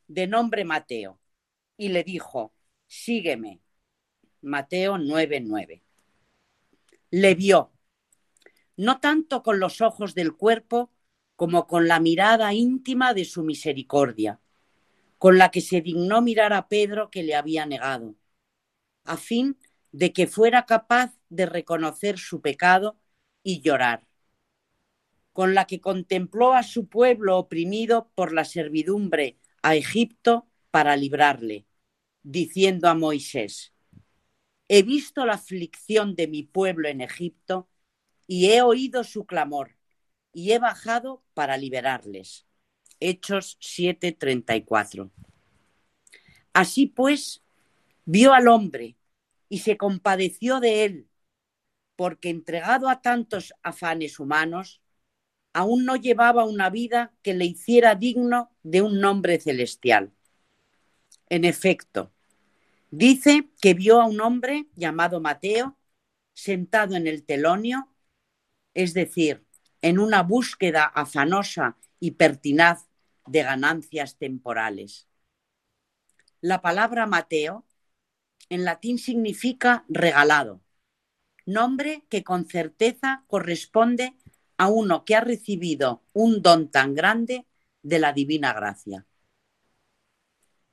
de 0.07 0.26
nombre 0.26 0.64
Mateo, 0.64 1.18
y 1.76 1.88
le 1.88 2.05
dijo, 2.05 2.52
sígueme. 2.87 3.61
Mateo 4.42 4.98
9:9. 4.98 5.83
Le 7.11 7.35
vio, 7.35 7.72
no 8.76 8.98
tanto 9.00 9.42
con 9.42 9.61
los 9.61 9.81
ojos 9.81 10.14
del 10.14 10.35
cuerpo, 10.35 10.90
como 11.37 11.66
con 11.66 11.88
la 11.88 12.00
mirada 12.00 12.52
íntima 12.52 13.14
de 13.14 13.24
su 13.24 13.44
misericordia, 13.44 14.40
con 15.22 15.38
la 15.38 15.52
que 15.52 15.61
se 15.61 15.80
dignó 15.80 16.20
mirar 16.20 16.52
a 16.52 16.66
Pedro 16.66 17.08
que 17.08 17.22
le 17.22 17.37
había 17.37 17.64
negado, 17.64 18.16
a 19.04 19.16
fin 19.16 19.56
de 19.92 20.12
que 20.12 20.26
fuera 20.26 20.66
capaz 20.66 21.16
de 21.28 21.46
reconocer 21.46 22.18
su 22.18 22.40
pecado 22.40 22.98
y 23.44 23.61
llorar 23.61 24.04
con 25.32 25.54
la 25.54 25.68
que 25.68 25.80
contempló 25.80 26.54
a 26.54 26.64
su 26.64 26.88
pueblo 26.88 27.38
oprimido 27.38 28.11
por 28.16 28.32
la 28.32 28.44
servidumbre 28.44 29.38
a 29.62 29.76
Egipto 29.76 30.48
para 30.72 30.96
librarle, 30.96 31.66
diciendo 32.24 32.88
a 32.88 32.96
Moisés, 32.96 33.72
he 34.66 34.82
visto 34.82 35.24
la 35.24 35.35
aflicción 35.35 36.16
de 36.16 36.26
mi 36.26 36.42
pueblo 36.42 36.88
en 36.88 37.00
Egipto 37.00 37.68
y 38.26 38.50
he 38.50 38.61
oído 38.62 39.04
su 39.04 39.24
clamor 39.24 39.76
y 40.32 40.50
he 40.50 40.58
bajado 40.58 41.22
para 41.32 41.56
liberarles. 41.58 42.48
Hechos 43.08 43.58
7:34. 43.60 45.10
Así 46.52 46.86
pues, 46.86 47.42
vio 48.04 48.32
al 48.32 48.48
hombre 48.48 48.96
y 49.48 49.58
se 49.58 49.76
compadeció 49.76 50.60
de 50.60 50.84
él, 50.84 51.08
porque 51.96 52.30
entregado 52.30 52.88
a 52.88 53.02
tantos 53.02 53.54
afanes 53.62 54.18
humanos, 54.18 54.80
aún 55.52 55.84
no 55.84 55.96
llevaba 55.96 56.44
una 56.44 56.70
vida 56.70 57.12
que 57.22 57.34
le 57.34 57.44
hiciera 57.44 57.94
digno 57.94 58.50
de 58.62 58.82
un 58.82 59.00
nombre 59.00 59.40
celestial. 59.40 60.12
En 61.28 61.44
efecto, 61.44 62.12
dice 62.90 63.48
que 63.60 63.74
vio 63.74 64.00
a 64.00 64.06
un 64.06 64.20
hombre 64.20 64.66
llamado 64.74 65.20
Mateo 65.20 65.76
sentado 66.34 66.96
en 66.96 67.06
el 67.06 67.24
telonio, 67.24 67.88
es 68.74 68.94
decir, 68.94 69.44
en 69.82 69.98
una 69.98 70.22
búsqueda 70.22 70.84
afanosa 70.84 71.76
y 72.00 72.12
pertinaz 72.12 72.88
de 73.26 73.42
ganancias 73.42 74.16
temporales. 74.16 75.08
La 76.40 76.61
palabra 76.61 77.06
Mateo 77.06 77.64
en 78.48 78.64
latín 78.64 78.98
significa 78.98 79.85
regalado, 79.88 80.61
nombre 81.46 82.04
que 82.08 82.24
con 82.24 82.46
certeza 82.48 83.24
corresponde 83.28 84.16
a 84.56 84.68
uno 84.68 85.04
que 85.04 85.16
ha 85.16 85.20
recibido 85.20 86.02
un 86.12 86.42
don 86.42 86.70
tan 86.70 86.94
grande 86.94 87.46
de 87.82 87.98
la 87.98 88.12
divina 88.12 88.52
gracia. 88.52 89.06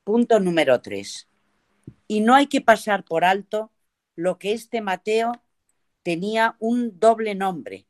Punto 0.03 0.39
número 0.39 0.81
tres. 0.81 1.27
Y 2.07 2.21
no 2.21 2.33
hay 2.35 2.47
que 2.47 2.61
pasar 2.61 3.03
por 3.03 3.23
alto 3.23 3.71
lo 4.15 4.37
que 4.39 4.53
este 4.53 4.81
Mateo 4.81 5.31
tenía 6.03 6.55
un 6.59 6.99
doble 6.99 7.35
nombre, 7.35 7.87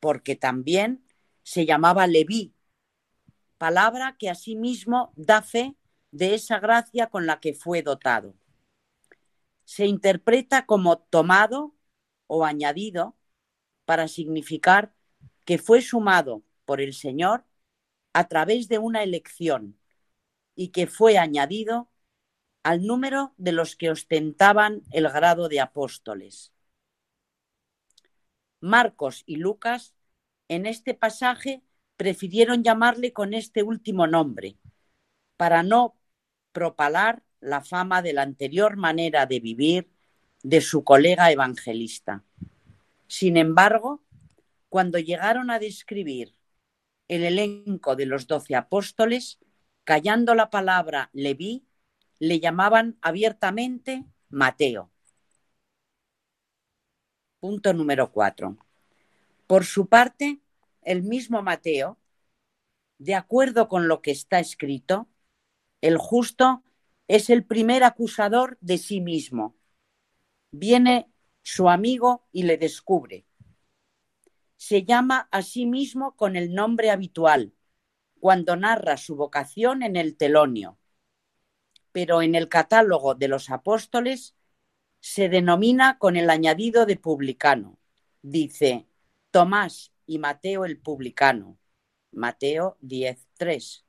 porque 0.00 0.36
también 0.36 1.04
se 1.42 1.66
llamaba 1.66 2.06
Leví, 2.06 2.52
palabra 3.60 4.16
que 4.18 4.30
asimismo 4.30 5.12
da 5.16 5.42
fe 5.42 5.76
de 6.12 6.32
esa 6.32 6.58
gracia 6.58 7.08
con 7.08 7.26
la 7.26 7.40
que 7.40 7.52
fue 7.52 7.82
dotado. 7.82 8.34
Se 9.64 9.84
interpreta 9.84 10.64
como 10.64 10.96
tomado 10.96 11.76
o 12.26 12.46
añadido 12.46 13.18
para 13.84 14.08
significar 14.08 14.94
que 15.44 15.58
fue 15.58 15.82
sumado 15.82 16.42
por 16.64 16.80
el 16.80 16.94
Señor 16.94 17.44
a 18.14 18.28
través 18.28 18.66
de 18.68 18.78
una 18.78 19.02
elección 19.02 19.78
y 20.54 20.68
que 20.68 20.86
fue 20.86 21.18
añadido 21.18 21.90
al 22.62 22.86
número 22.86 23.34
de 23.36 23.52
los 23.52 23.76
que 23.76 23.90
ostentaban 23.90 24.84
el 24.90 25.06
grado 25.10 25.50
de 25.50 25.60
apóstoles. 25.60 26.54
Marcos 28.60 29.22
y 29.26 29.36
Lucas 29.36 29.94
en 30.48 30.64
este 30.64 30.94
pasaje 30.94 31.62
prefirieron 32.00 32.64
llamarle 32.64 33.12
con 33.12 33.34
este 33.34 33.62
último 33.62 34.06
nombre, 34.06 34.56
para 35.36 35.62
no 35.62 35.98
propalar 36.50 37.22
la 37.40 37.60
fama 37.60 38.00
de 38.00 38.14
la 38.14 38.22
anterior 38.22 38.78
manera 38.78 39.26
de 39.26 39.38
vivir 39.38 39.90
de 40.42 40.62
su 40.62 40.82
colega 40.82 41.30
evangelista. 41.30 42.24
Sin 43.06 43.36
embargo, 43.36 44.02
cuando 44.70 44.98
llegaron 44.98 45.50
a 45.50 45.58
describir 45.58 46.34
el 47.06 47.22
elenco 47.22 47.96
de 47.96 48.06
los 48.06 48.26
doce 48.26 48.56
apóstoles, 48.56 49.38
callando 49.84 50.34
la 50.34 50.48
palabra 50.48 51.10
Leví, 51.12 51.66
le 52.18 52.40
llamaban 52.40 52.96
abiertamente 53.02 54.06
Mateo. 54.30 54.90
Punto 57.40 57.74
número 57.74 58.10
cuatro. 58.10 58.56
Por 59.46 59.66
su 59.66 59.86
parte, 59.86 60.40
el 60.82 61.02
mismo 61.02 61.42
Mateo, 61.42 61.98
de 62.98 63.14
acuerdo 63.14 63.68
con 63.68 63.88
lo 63.88 64.02
que 64.02 64.10
está 64.10 64.40
escrito, 64.40 65.08
el 65.80 65.96
justo 65.96 66.62
es 67.08 67.30
el 67.30 67.44
primer 67.44 67.82
acusador 67.82 68.58
de 68.60 68.78
sí 68.78 69.00
mismo. 69.00 69.56
Viene 70.50 71.10
su 71.42 71.68
amigo 71.68 72.26
y 72.32 72.42
le 72.44 72.58
descubre. 72.58 73.24
Se 74.56 74.84
llama 74.84 75.28
a 75.30 75.42
sí 75.42 75.64
mismo 75.66 76.14
con 76.16 76.36
el 76.36 76.54
nombre 76.54 76.90
habitual, 76.90 77.54
cuando 78.20 78.56
narra 78.56 78.96
su 78.96 79.16
vocación 79.16 79.82
en 79.82 79.96
el 79.96 80.16
telonio. 80.16 80.78
Pero 81.92 82.22
en 82.22 82.34
el 82.34 82.48
catálogo 82.48 83.14
de 83.14 83.28
los 83.28 83.50
apóstoles 83.50 84.36
se 85.00 85.28
denomina 85.28 85.98
con 85.98 86.16
el 86.16 86.28
añadido 86.28 86.84
de 86.84 86.96
publicano. 86.96 87.78
Dice 88.22 88.86
Tomás 89.30 89.89
y 90.10 90.18
Mateo 90.18 90.64
el 90.64 90.76
publicano. 90.76 91.56
Mateo 92.10 92.76
10.3. 92.80 93.84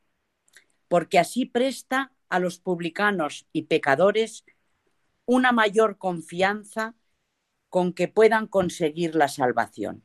Porque 0.88 1.18
así 1.18 1.48
presta 1.48 2.14
a 2.30 2.38
los 2.38 2.60
publicanos 2.60 3.48
y 3.52 3.64
pecadores 3.64 4.46
una 5.26 5.52
mayor 5.52 5.98
confianza 5.98 6.94
con 7.70 7.94
que 7.94 8.08
puedan 8.08 8.46
conseguir 8.46 9.16
la 9.16 9.30
salvación. 9.30 10.04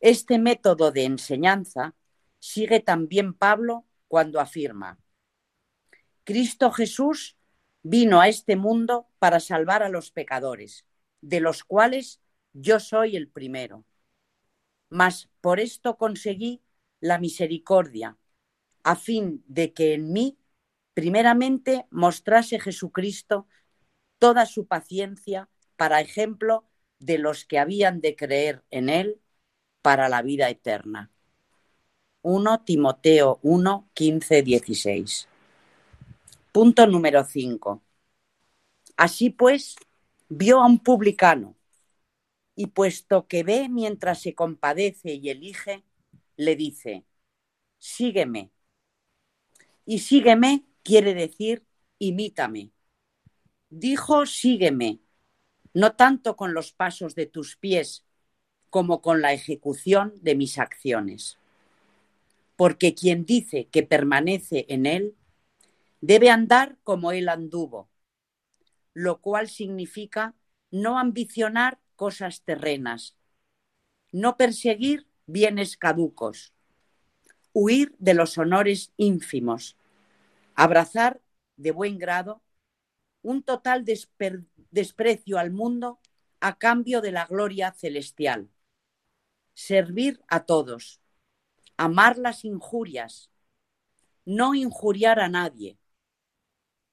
Este 0.00 0.38
método 0.38 0.92
de 0.92 1.04
enseñanza 1.04 1.94
sigue 2.38 2.80
también 2.80 3.34
Pablo 3.34 3.84
cuando 4.08 4.40
afirma, 4.40 4.98
Cristo 6.24 6.72
Jesús 6.72 7.36
vino 7.82 8.22
a 8.22 8.28
este 8.28 8.56
mundo 8.56 9.10
para 9.18 9.40
salvar 9.40 9.82
a 9.82 9.90
los 9.90 10.10
pecadores, 10.10 10.86
de 11.20 11.40
los 11.40 11.64
cuales 11.64 12.22
yo 12.54 12.80
soy 12.80 13.16
el 13.16 13.28
primero. 13.28 13.84
Mas 14.90 15.30
por 15.40 15.60
esto 15.60 15.96
conseguí 15.96 16.62
la 17.00 17.18
misericordia, 17.18 18.18
a 18.82 18.96
fin 18.96 19.42
de 19.46 19.72
que 19.72 19.94
en 19.94 20.12
mí 20.12 20.38
primeramente 20.94 21.86
mostrase 21.90 22.60
Jesucristo 22.60 23.46
toda 24.18 24.44
su 24.46 24.66
paciencia 24.66 25.48
para 25.76 26.00
ejemplo 26.00 26.66
de 26.98 27.18
los 27.18 27.46
que 27.46 27.58
habían 27.58 28.00
de 28.00 28.16
creer 28.16 28.64
en 28.70 28.88
Él 28.90 29.20
para 29.80 30.08
la 30.08 30.22
vida 30.22 30.50
eterna. 30.50 31.10
1 32.22 32.64
Timoteo 32.64 33.38
1, 33.42 33.88
15, 33.94 34.42
16. 34.42 35.28
Punto 36.52 36.86
número 36.86 37.24
5. 37.24 37.82
Así 38.96 39.30
pues, 39.30 39.76
vio 40.28 40.60
a 40.60 40.66
un 40.66 40.80
publicano 40.80 41.56
y 42.60 42.66
puesto 42.66 43.26
que 43.26 43.42
ve 43.42 43.68
mientras 43.70 44.20
se 44.20 44.34
compadece 44.34 45.14
y 45.14 45.30
elige, 45.30 45.82
le 46.36 46.56
dice, 46.56 47.06
sígueme. 47.78 48.50
Y 49.86 50.00
sígueme 50.00 50.66
quiere 50.82 51.14
decir, 51.14 51.64
imítame. 51.98 52.70
Dijo, 53.70 54.26
sígueme, 54.26 55.00
no 55.72 55.96
tanto 55.96 56.36
con 56.36 56.52
los 56.52 56.72
pasos 56.72 57.14
de 57.14 57.24
tus 57.24 57.56
pies 57.56 58.04
como 58.68 59.00
con 59.00 59.22
la 59.22 59.32
ejecución 59.32 60.12
de 60.20 60.34
mis 60.34 60.58
acciones 60.58 61.38
porque 62.60 62.94
quien 62.94 63.24
dice 63.24 63.68
que 63.68 63.82
permanece 63.82 64.66
en 64.68 64.84
él 64.84 65.16
debe 66.02 66.28
andar 66.28 66.76
como 66.84 67.10
él 67.10 67.30
anduvo, 67.30 67.88
lo 68.92 69.22
cual 69.22 69.48
significa 69.48 70.34
no 70.70 70.98
ambicionar 70.98 71.79
cosas 72.00 72.40
terrenas, 72.44 73.14
no 74.10 74.38
perseguir 74.38 75.06
bienes 75.26 75.76
caducos, 75.76 76.54
huir 77.52 77.94
de 77.98 78.14
los 78.14 78.38
honores 78.38 78.94
ínfimos, 78.96 79.76
abrazar 80.54 81.20
de 81.56 81.72
buen 81.72 81.98
grado 81.98 82.42
un 83.20 83.42
total 83.42 83.84
desprecio 83.84 85.38
al 85.38 85.50
mundo 85.50 86.00
a 86.40 86.56
cambio 86.56 87.02
de 87.02 87.12
la 87.12 87.26
gloria 87.26 87.70
celestial, 87.72 88.48
servir 89.52 90.22
a 90.26 90.46
todos, 90.46 91.02
amar 91.76 92.16
las 92.16 92.46
injurias, 92.46 93.30
no 94.24 94.54
injuriar 94.54 95.20
a 95.20 95.28
nadie. 95.28 95.76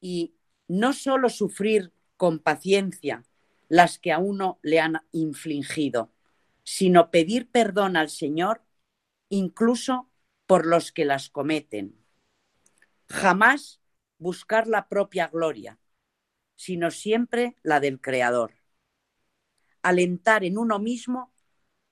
Y 0.02 0.36
no 0.68 0.92
solo 0.92 1.30
sufrir 1.30 1.94
con 2.18 2.40
paciencia 2.40 3.24
las 3.70 4.00
que 4.00 4.12
a 4.12 4.20
uno 4.20 4.60
le 4.62 4.80
han 4.80 5.02
infligido, 5.12 6.12
sino 6.64 7.12
pedir 7.12 7.50
perdón 7.50 7.98
al 7.98 8.10
Señor 8.10 8.62
incluso 9.30 10.10
por 10.46 10.66
los 10.66 10.92
que 10.92 11.06
las 11.06 11.30
cometen. 11.30 11.96
Jamás 13.10 13.82
buscar 14.18 14.68
la 14.68 14.88
propia 14.88 15.28
gloria, 15.28 15.80
sino 16.56 16.92
siempre 16.92 17.56
la 17.64 17.80
del 17.80 18.02
Creador. 18.02 18.54
Alentar 19.82 20.44
en 20.44 20.58
uno 20.58 20.80
mismo 20.80 21.32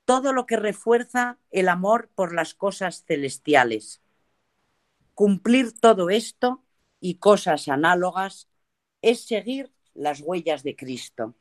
todo 0.06 0.34
lo 0.34 0.46
que 0.46 0.58
refuerza 0.58 1.40
el 1.52 1.68
amor 1.68 2.10
por 2.16 2.34
las 2.34 2.54
cosas 2.54 3.04
celestiales. 3.06 4.02
Cumplir 5.14 5.80
todo 5.80 6.10
esto 6.10 6.64
y 7.00 7.16
cosas 7.16 7.68
análogas 7.68 8.50
es 9.02 9.26
seguir 9.26 9.72
las 9.94 10.22
huellas 10.22 10.64
de 10.64 10.76
Cristo. 10.76 11.36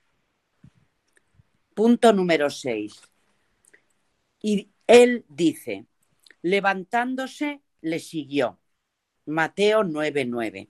Punto 1.74 2.12
número 2.12 2.50
6. 2.50 3.02
Y 4.40 4.70
él 4.86 5.24
dice, 5.28 5.86
levantándose, 6.40 7.62
le 7.80 7.98
siguió. 7.98 8.60
Mateo 9.26 9.82
9:9. 9.82 10.68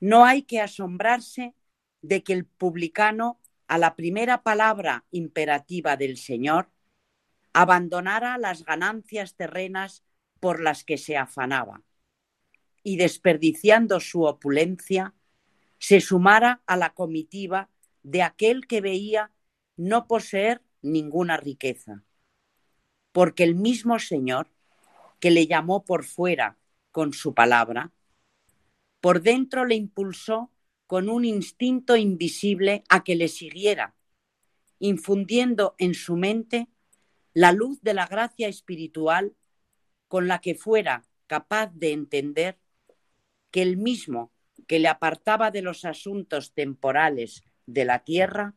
No 0.00 0.24
hay 0.24 0.42
que 0.42 0.60
asombrarse 0.60 1.54
de 2.02 2.22
que 2.22 2.34
el 2.34 2.44
publicano, 2.44 3.40
a 3.66 3.78
la 3.78 3.96
primera 3.96 4.42
palabra 4.42 5.04
imperativa 5.10 5.96
del 5.96 6.18
Señor, 6.18 6.70
abandonara 7.52 8.38
las 8.38 8.64
ganancias 8.64 9.34
terrenas 9.34 10.04
por 10.38 10.60
las 10.60 10.84
que 10.84 10.98
se 10.98 11.16
afanaba 11.16 11.82
y 12.82 12.96
desperdiciando 12.96 13.98
su 13.98 14.24
opulencia, 14.24 15.14
se 15.78 16.00
sumara 16.00 16.62
a 16.66 16.76
la 16.76 16.90
comitiva 16.92 17.70
de 18.02 18.22
aquel 18.22 18.66
que 18.66 18.80
veía 18.80 19.32
no 19.76 20.06
poseer 20.06 20.62
ninguna 20.82 21.36
riqueza. 21.36 22.04
Porque 23.12 23.44
el 23.44 23.54
mismo 23.54 23.98
Señor, 23.98 24.48
que 25.20 25.30
le 25.30 25.46
llamó 25.46 25.84
por 25.84 26.04
fuera 26.04 26.58
con 26.90 27.12
su 27.12 27.34
palabra, 27.34 27.92
por 29.00 29.22
dentro 29.22 29.64
le 29.64 29.74
impulsó 29.74 30.50
con 30.86 31.08
un 31.08 31.24
instinto 31.24 31.96
invisible 31.96 32.84
a 32.88 33.04
que 33.04 33.16
le 33.16 33.28
siguiera, 33.28 33.94
infundiendo 34.78 35.74
en 35.78 35.94
su 35.94 36.16
mente 36.16 36.68
la 37.32 37.52
luz 37.52 37.80
de 37.82 37.94
la 37.94 38.06
gracia 38.06 38.48
espiritual 38.48 39.34
con 40.08 40.28
la 40.28 40.40
que 40.40 40.54
fuera 40.54 41.04
capaz 41.26 41.72
de 41.74 41.92
entender 41.92 42.58
que 43.50 43.62
el 43.62 43.76
mismo 43.76 44.32
que 44.66 44.78
le 44.78 44.88
apartaba 44.88 45.50
de 45.50 45.62
los 45.62 45.84
asuntos 45.84 46.52
temporales 46.52 47.42
de 47.66 47.84
la 47.84 48.04
tierra 48.04 48.54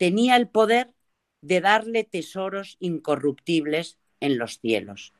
tenía 0.00 0.36
el 0.36 0.48
poder 0.48 0.94
de 1.42 1.60
darle 1.60 2.04
tesoros 2.04 2.78
incorruptibles 2.80 3.98
en 4.20 4.38
los 4.38 4.58
cielos. 4.58 5.12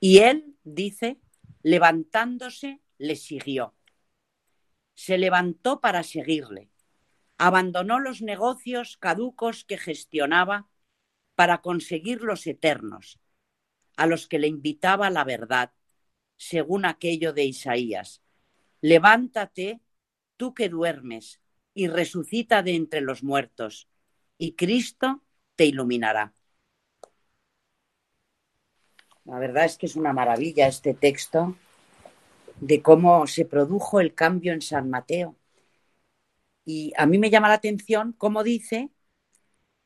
Y 0.00 0.18
él, 0.18 0.54
dice, 0.64 1.18
levantándose, 1.62 2.82
le 2.98 3.16
siguió. 3.16 3.74
Se 4.94 5.16
levantó 5.16 5.80
para 5.80 6.02
seguirle. 6.02 6.68
Abandonó 7.38 8.00
los 8.00 8.20
negocios 8.20 8.98
caducos 8.98 9.64
que 9.64 9.78
gestionaba 9.78 10.68
para 11.34 11.62
conseguir 11.62 12.20
los 12.20 12.46
eternos, 12.46 13.18
a 13.96 14.06
los 14.06 14.28
que 14.28 14.38
le 14.38 14.48
invitaba 14.48 15.08
la 15.08 15.24
verdad, 15.24 15.72
según 16.36 16.84
aquello 16.84 17.32
de 17.32 17.46
Isaías. 17.46 18.20
Levántate, 18.82 19.80
tú 20.36 20.52
que 20.52 20.68
duermes, 20.68 21.40
y 21.74 21.88
resucita 21.88 22.62
de 22.62 22.76
entre 22.76 23.00
los 23.00 23.22
muertos, 23.22 23.88
y 24.38 24.52
Cristo 24.52 25.22
te 25.56 25.66
iluminará. 25.66 26.32
La 29.24 29.38
verdad 29.38 29.64
es 29.64 29.76
que 29.78 29.86
es 29.86 29.96
una 29.96 30.12
maravilla 30.12 30.68
este 30.68 30.94
texto 30.94 31.56
de 32.60 32.82
cómo 32.82 33.26
se 33.26 33.44
produjo 33.44 34.00
el 34.00 34.14
cambio 34.14 34.52
en 34.52 34.62
San 34.62 34.90
Mateo. 34.90 35.36
Y 36.64 36.92
a 36.96 37.06
mí 37.06 37.18
me 37.18 37.30
llama 37.30 37.48
la 37.48 37.54
atención 37.54 38.14
cómo 38.16 38.42
dice 38.42 38.90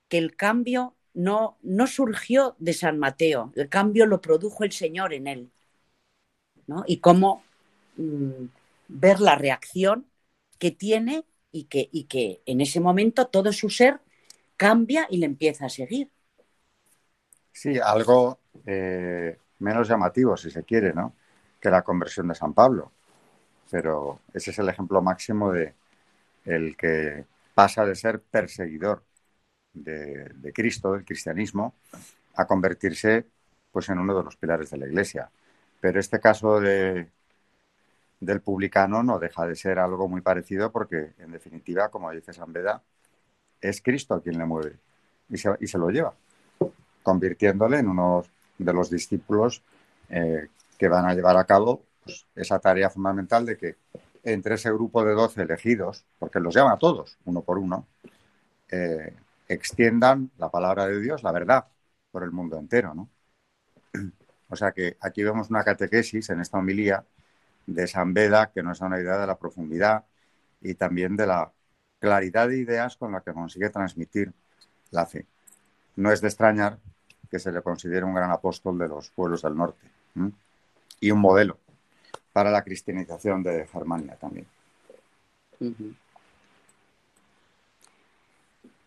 que 0.09 0.19
el 0.19 0.37
cambio 0.37 0.97
no, 1.15 1.59
no 1.63 1.87
surgió 1.87 2.57
de 2.59 2.73
San 2.73 2.99
Mateo, 2.99 3.53
el 3.57 3.69
cambio 3.69 4.07
lo 4.07 4.21
produjo 4.21 4.65
el 4.65 4.73
Señor 4.73 5.13
en 5.15 5.27
él. 5.27 5.51
¿no? 6.67 6.85
Y 6.87 6.99
cómo 6.99 7.43
mm, 7.97 8.45
ver 8.89 9.21
la 9.21 9.35
reacción 9.35 10.07
que 10.59 10.71
tiene 10.71 11.25
y 11.51 11.65
que, 11.65 11.89
y 11.93 12.05
que 12.05 12.43
en 12.47 12.61
ese 12.61 12.81
momento 12.81 13.27
todo 13.27 13.53
su 13.53 13.71
ser 13.71 14.01
cambia 14.57 15.07
y 15.11 15.19
le 15.19 15.27
empieza 15.27 15.67
a 15.67 15.71
seguir. 15.71 16.11
Sí, 17.53 17.79
algo 17.79 18.39
eh, 18.67 19.37
menos 19.59 19.89
llamativo, 19.89 20.37
si 20.37 20.51
se 20.51 20.65
quiere, 20.65 20.93
¿no? 20.93 21.15
Que 21.61 21.71
la 21.71 21.83
conversión 21.83 22.29
de 22.29 22.35
San 22.35 22.55
Pablo. 22.55 22.93
Pero 23.71 24.21
ese 24.33 24.51
es 24.51 24.59
el 24.59 24.69
ejemplo 24.69 25.03
máximo 25.03 25.53
de 25.53 25.75
el 26.45 26.77
que 26.77 27.25
pasa 27.55 27.85
de 27.85 27.95
ser 27.95 28.21
perseguidor 28.21 29.03
de, 29.73 30.53
Cristo, 30.55 30.93
del 30.93 31.05
cristianismo, 31.05 31.75
a 32.37 32.47
convertirse 32.47 33.27
pues, 33.71 33.89
en 33.89 33.99
uno 33.99 34.17
de 34.17 34.25
los 34.25 34.37
pilares 34.37 34.71
de 34.71 34.79
la 34.79 34.87
Iglesia. 34.87 35.31
Pero 35.81 36.01
este 36.01 36.21
caso 36.21 36.61
de, 36.61 37.09
del 38.21 38.41
publicano 38.41 39.03
no 39.03 39.19
deja 39.19 39.47
de 39.47 39.55
ser 39.55 39.79
algo 39.79 40.09
muy 40.09 40.21
parecido 40.21 40.73
porque, 40.73 41.13
en 41.19 41.33
definitiva, 41.33 41.89
como 41.89 42.11
dice 42.11 42.33
San 42.33 42.53
Beda, 42.53 42.83
es 43.61 43.81
Cristo 43.81 44.21
quien 44.23 44.39
le 44.39 44.45
mueve 44.45 44.77
y 45.29 45.37
se, 45.37 45.79
lo 45.79 45.91
lleva, 45.91 46.15
convirtiéndole 47.03 47.79
en 47.79 47.89
uno 47.89 48.25
de 48.57 48.73
los 48.73 48.91
discípulos 48.91 49.63
eh, 50.09 50.49
que 50.79 50.89
van 50.89 51.07
a 51.07 51.15
llevar 51.15 51.37
a 51.37 51.45
cabo 51.45 51.83
pues, 52.05 52.27
esa 52.35 52.59
tarea 52.59 52.91
fundamental 52.91 53.45
de 53.45 53.57
que 53.57 53.77
entre 54.25 54.55
ese 54.55 54.73
grupo 54.73 55.05
de 55.05 55.13
doce 55.13 55.43
elegidos, 55.43 56.05
porque 56.19 56.41
los 56.41 56.55
llama 56.55 56.73
a 56.73 56.79
todos, 56.79 57.19
uno 57.25 57.43
por 57.43 57.59
uno, 57.59 57.87
eh, 58.71 59.15
extiendan 59.49 60.31
la 60.39 60.51
palabra 60.51 60.87
de 60.87 61.01
Dios, 61.01 61.23
la 61.23 61.33
verdad, 61.33 61.67
por 62.11 62.23
el 62.23 62.31
mundo 62.31 62.59
entero, 62.59 62.95
¿no? 62.95 63.09
O 64.51 64.57
sea 64.57 64.73
que 64.73 64.97
aquí 65.03 65.23
vemos 65.23 65.51
una 65.51 65.63
catequesis 65.63 66.31
en 66.31 66.41
esta 66.41 66.57
homilía 66.57 67.05
de 67.69 67.87
San 67.87 68.15
Beda 68.15 68.51
que 68.51 68.63
nos 68.63 68.79
da 68.79 68.87
una 68.87 68.99
idea 68.99 69.19
de 69.19 69.27
la 69.27 69.39
profundidad 69.39 70.05
y 70.61 70.75
también 70.75 71.17
de 71.17 71.27
la 71.27 71.53
claridad 72.01 72.49
de 72.49 72.59
ideas 72.59 72.97
con 72.97 73.13
la 73.13 73.21
que 73.21 73.33
consigue 73.33 73.69
transmitir 73.69 74.33
la 74.91 75.05
fe. 75.05 75.27
No 75.97 76.11
es 76.11 76.23
de 76.23 76.29
extrañar 76.29 76.79
que 77.31 77.39
se 77.39 77.53
le 77.53 77.61
considere 77.61 78.07
un 78.07 78.15
gran 78.15 78.31
apóstol 78.31 78.79
de 78.79 78.89
los 78.89 79.11
pueblos 79.11 79.43
del 79.43 79.55
norte 79.55 79.87
y 80.99 81.11
un 81.11 81.21
modelo 81.21 81.59
para 82.33 82.51
la 82.51 82.65
cristianización 82.65 83.43
de 83.43 83.67
Germania 83.67 84.17
también. 84.17 84.47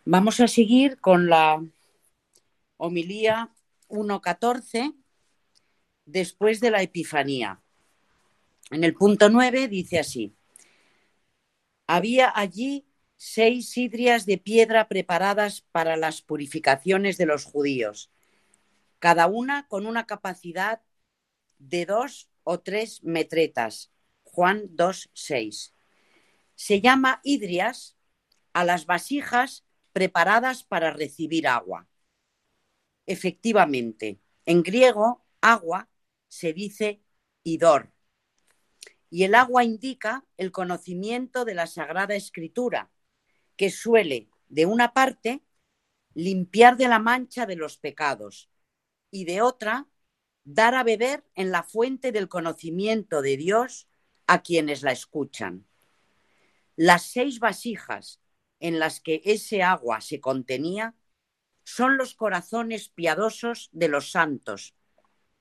Vamos 0.06 0.40
a 0.40 0.48
seguir 0.48 1.00
con 1.00 1.30
la 1.30 1.64
homilía 2.78 3.50
1.14 3.90 4.96
después 6.06 6.60
de 6.60 6.72
la 6.72 6.82
Epifanía. 6.82 7.62
En 8.72 8.86
el 8.86 8.94
punto 8.94 9.30
9 9.30 9.68
dice 9.68 10.00
así, 10.00 10.34
había 11.88 12.32
allí 12.34 12.88
seis 13.18 13.70
sidrias 13.70 14.26
de 14.26 14.38
piedra 14.38 14.88
preparadas 14.88 15.62
para 15.74 15.98
las 15.98 16.22
purificaciones 16.22 17.18
de 17.18 17.26
los 17.26 17.44
judíos, 17.44 18.12
cada 19.00 19.28
una 19.28 19.68
con 19.68 19.86
una 19.86 20.06
capacidad 20.06 20.82
de 21.58 21.86
dos 21.86 22.30
o 22.44 22.62
tres 22.62 23.04
metretas. 23.04 23.92
Juan 24.24 24.70
2.6. 24.78 25.74
Se 26.56 26.80
llama 26.80 27.20
hidrias 27.26 27.98
a 28.54 28.64
las 28.64 28.86
vasijas 28.86 29.66
preparadas 29.92 30.64
para 30.64 30.92
recibir 30.92 31.48
agua. 31.48 31.90
Efectivamente, 33.06 34.22
en 34.46 34.64
griego, 34.64 35.26
agua 35.42 35.90
se 36.30 36.54
dice 36.54 37.02
idor. 37.44 37.92
Y 39.12 39.26
el 39.26 39.36
agua 39.36 39.64
indica 39.66 40.26
el 40.38 40.52
conocimiento 40.52 41.46
de 41.46 41.54
la 41.54 41.68
Sagrada 41.68 42.16
Escritura, 42.16 42.90
que 43.58 43.70
suele, 43.70 44.30
de 44.48 44.66
una 44.66 44.94
parte, 44.94 45.44
limpiar 46.14 46.78
de 46.78 46.88
la 46.88 46.98
mancha 46.98 47.46
de 47.46 47.58
los 47.58 47.78
pecados 47.78 48.50
y 49.12 49.26
de 49.26 49.42
otra, 49.42 49.88
dar 50.46 50.76
a 50.76 50.84
beber 50.84 51.26
en 51.36 51.52
la 51.52 51.64
fuente 51.64 52.14
del 52.14 52.30
conocimiento 52.30 53.22
de 53.22 53.36
Dios 53.36 53.90
a 54.28 54.42
quienes 54.42 54.82
la 54.82 54.94
escuchan. 54.94 55.68
Las 56.78 57.04
seis 57.04 57.40
vasijas 57.40 58.22
en 58.62 58.80
las 58.80 59.02
que 59.02 59.22
ese 59.26 59.62
agua 59.62 60.00
se 60.00 60.22
contenía 60.22 60.96
son 61.64 61.98
los 61.98 62.16
corazones 62.16 62.88
piadosos 62.88 63.70
de 63.74 63.90
los 63.90 64.12
santos, 64.12 64.74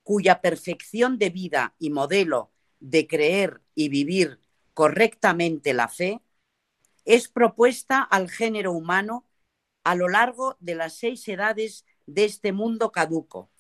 cuya 0.03 0.41
perfección 0.41 1.19
de 1.19 1.31
vida 1.31 1.77
y 1.79 1.91
modelo 1.91 2.53
de 2.81 3.07
creer 3.07 3.61
y 3.75 3.89
vivir 3.89 4.41
correctamente 4.75 5.75
la 5.75 5.89
fe 5.89 6.21
es 7.05 7.29
propuesta 7.29 8.03
al 8.03 8.31
género 8.31 8.73
humano 8.73 9.27
a 9.85 9.95
lo 9.95 10.09
largo 10.09 10.57
de 10.61 10.75
las 10.75 10.95
seis 10.95 11.27
edades 11.29 11.85
de 12.07 12.25
este 12.25 12.53
mundo 12.53 12.93
caduco, 12.93 13.51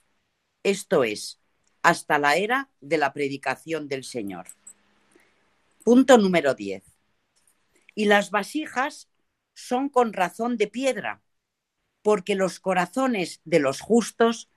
esto 0.62 1.04
es, 1.04 1.40
hasta 1.82 2.18
la 2.18 2.36
era 2.36 2.70
de 2.80 2.98
la 2.98 3.12
predicación 3.12 3.88
del 3.88 4.04
Señor. 4.04 4.48
Punto 5.84 6.18
número 6.18 6.54
10. 6.54 6.82
Y 7.94 8.04
las 8.04 8.30
vasijas 8.30 9.08
son 9.54 9.88
con 9.88 10.12
razón 10.12 10.56
de 10.56 10.66
piedra, 10.66 11.22
porque 12.02 12.34
los 12.34 12.60
corazones 12.60 13.40
de 13.44 13.60
los 13.60 13.80
justos 13.80 14.48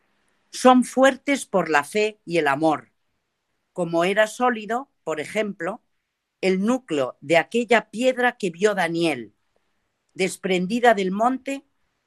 son 0.51 0.83
fuertes 0.83 1.45
por 1.45 1.69
la 1.69 1.83
fe 1.83 2.19
y 2.25 2.37
el 2.37 2.47
amor, 2.47 2.92
como 3.73 4.03
era 4.03 4.27
sólido, 4.27 4.89
por 5.03 5.19
ejemplo, 5.19 5.81
el 6.41 6.61
núcleo 6.61 7.17
de 7.21 7.37
aquella 7.37 7.89
piedra 7.89 8.37
que 8.37 8.49
vio 8.49 8.75
Daniel, 8.75 9.33
desprendida 10.13 10.93
del 10.93 11.11
monte 11.11 11.65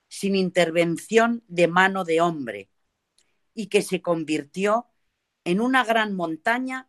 sin 0.08 0.36
intervención 0.36 1.42
de 1.48 1.68
mano 1.68 2.04
de 2.04 2.20
hombre, 2.20 2.70
y 3.54 3.66
que 3.66 3.82
se 3.82 4.00
convirtió 4.00 4.86
en 5.44 5.60
una 5.60 5.84
gran 5.84 6.14
montaña 6.14 6.88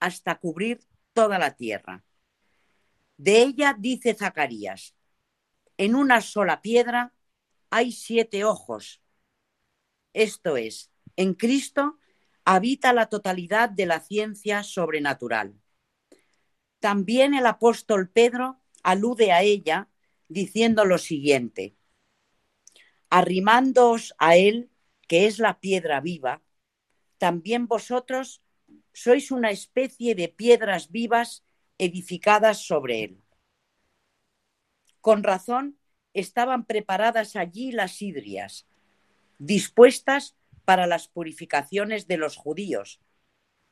hasta 0.00 0.38
cubrir 0.38 0.80
toda 1.12 1.38
la 1.38 1.54
tierra. 1.54 2.04
De 3.16 3.42
ella 3.42 3.76
dice 3.78 4.14
Zacarías, 4.14 4.94
en 5.78 5.94
una 5.94 6.20
sola 6.20 6.62
piedra 6.62 7.14
hay 7.70 7.92
siete 7.92 8.44
ojos. 8.44 9.02
Esto 10.12 10.56
es, 10.56 10.90
en 11.16 11.34
Cristo 11.34 11.98
habita 12.46 12.92
la 12.92 13.06
totalidad 13.06 13.68
de 13.68 13.86
la 13.86 13.98
ciencia 13.98 14.62
sobrenatural. 14.62 15.60
También 16.78 17.34
el 17.34 17.44
apóstol 17.44 18.08
Pedro 18.08 18.60
alude 18.84 19.32
a 19.32 19.42
ella 19.42 19.88
diciendo 20.28 20.84
lo 20.84 20.98
siguiente, 20.98 21.76
arrimándoos 23.10 24.14
a 24.18 24.36
él, 24.36 24.70
que 25.08 25.26
es 25.26 25.40
la 25.40 25.58
piedra 25.58 26.00
viva, 26.00 26.40
también 27.18 27.66
vosotros 27.66 28.42
sois 28.92 29.32
una 29.32 29.50
especie 29.50 30.14
de 30.14 30.28
piedras 30.28 30.92
vivas 30.92 31.44
edificadas 31.78 32.58
sobre 32.64 33.02
él. 33.02 33.22
Con 35.00 35.24
razón 35.24 35.80
estaban 36.14 36.64
preparadas 36.64 37.34
allí 37.34 37.72
las 37.72 38.00
hidrias, 38.02 38.68
dispuestas 39.38 40.36
para 40.66 40.86
las 40.86 41.08
purificaciones 41.08 42.08
de 42.08 42.18
los 42.18 42.36
judíos, 42.36 43.00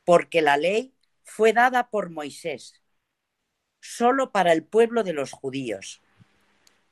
porque 0.05 0.41
la 0.41 0.57
ley 0.57 0.95
fue 1.23 1.53
dada 1.53 1.91
por 1.91 2.09
Moisés, 2.09 2.81
solo 3.81 4.31
para 4.31 4.53
el 4.53 4.63
pueblo 4.63 5.03
de 5.03 5.13
los 5.13 5.31
judíos. 5.31 6.01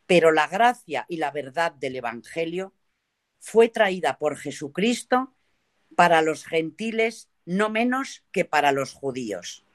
Pero 0.06 0.32
la 0.32 0.48
gracia 0.48 1.06
y 1.08 1.18
la 1.18 1.32
verdad 1.32 1.72
del 1.72 1.96
Evangelio 1.96 2.74
fue 3.40 3.70
traída 3.70 4.18
por 4.20 4.38
Jesucristo 4.38 5.34
para 5.96 6.22
los 6.22 6.46
gentiles 6.46 7.30
no 7.46 7.70
menos 7.70 8.24
que 8.32 8.44
para 8.44 8.72
los 8.72 8.94
judíos. 8.94 9.66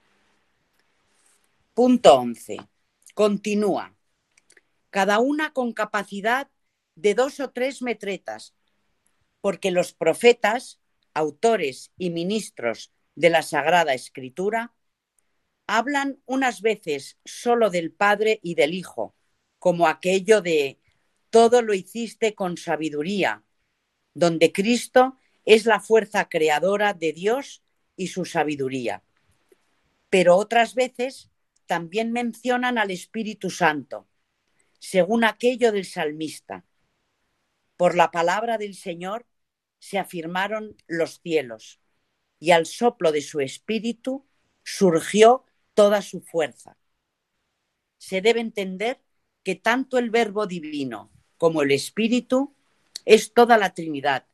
Punto 1.72 2.14
11. 2.16 2.59
Continúa. 3.14 3.95
Cada 4.91 5.20
una 5.20 5.53
con 5.53 5.72
capacidad 5.72 6.51
de 6.97 7.14
dos 7.14 7.41
o 7.41 7.51
tres 7.51 7.83
metretas, 7.83 8.55
porque 9.41 9.70
los 9.70 9.93
profetas, 9.93 10.80
autores 11.14 11.93
y 11.97 12.11
ministros 12.11 12.93
de 13.14 13.30
la 13.30 13.43
Sagrada 13.43 13.95
Escritura, 13.95 14.74
hablan 15.66 16.20
unas 16.26 16.62
veces 16.62 17.18
solo 17.24 17.70
del 17.70 17.93
Padre 17.93 18.41
y 18.43 18.55
del 18.55 18.74
Hijo, 18.74 19.14
como 19.59 19.86
aquello 19.86 20.41
de 20.41 20.78
todo 21.30 21.62
lo 21.62 21.74
hiciste 21.74 22.34
con 22.34 22.57
sabiduría, 22.57 23.45
donde 24.14 24.53
Cristo 24.53 25.16
es 25.45 25.66
la 25.66 25.80
fuerza 25.80 26.28
creadora 26.28 26.95
de 26.95 27.12
Dios 27.12 27.62
y 27.97 28.09
su 28.09 28.24
sabiduría. 28.24 29.03
Pero 30.11 30.36
otras 30.36 30.74
veces 30.74 31.30
también 31.66 32.12
mencionan 32.12 32.78
al 32.78 32.91
Espíritu 32.91 33.51
Santo, 33.51 34.09
según 34.78 35.24
aquello 35.24 35.70
del 35.70 35.84
salmista. 35.84 36.64
Por 37.79 37.95
la 37.95 38.11
palabra 38.11 38.59
del 38.59 38.74
Señor 38.74 39.24
se 39.79 39.99
afirmaron 39.99 40.76
los 40.89 41.20
cielos, 41.20 41.81
y 42.41 42.51
al 42.51 42.66
soplo 42.66 43.12
de 43.12 43.22
su 43.22 43.39
Espíritu 43.39 44.26
surgió 44.64 45.45
toda 45.74 46.03
su 46.03 46.20
fuerza. 46.20 46.76
Se 47.97 48.20
debe 48.20 48.41
entender 48.41 49.01
que 49.45 49.55
tanto 49.55 49.97
el 49.97 50.11
Verbo 50.11 50.49
divino 50.49 51.12
como 51.37 51.62
el 51.62 51.70
Espíritu 51.70 52.53
es 53.05 53.33
toda 53.33 53.57
la 53.57 53.72
Trinidad, 53.72 54.26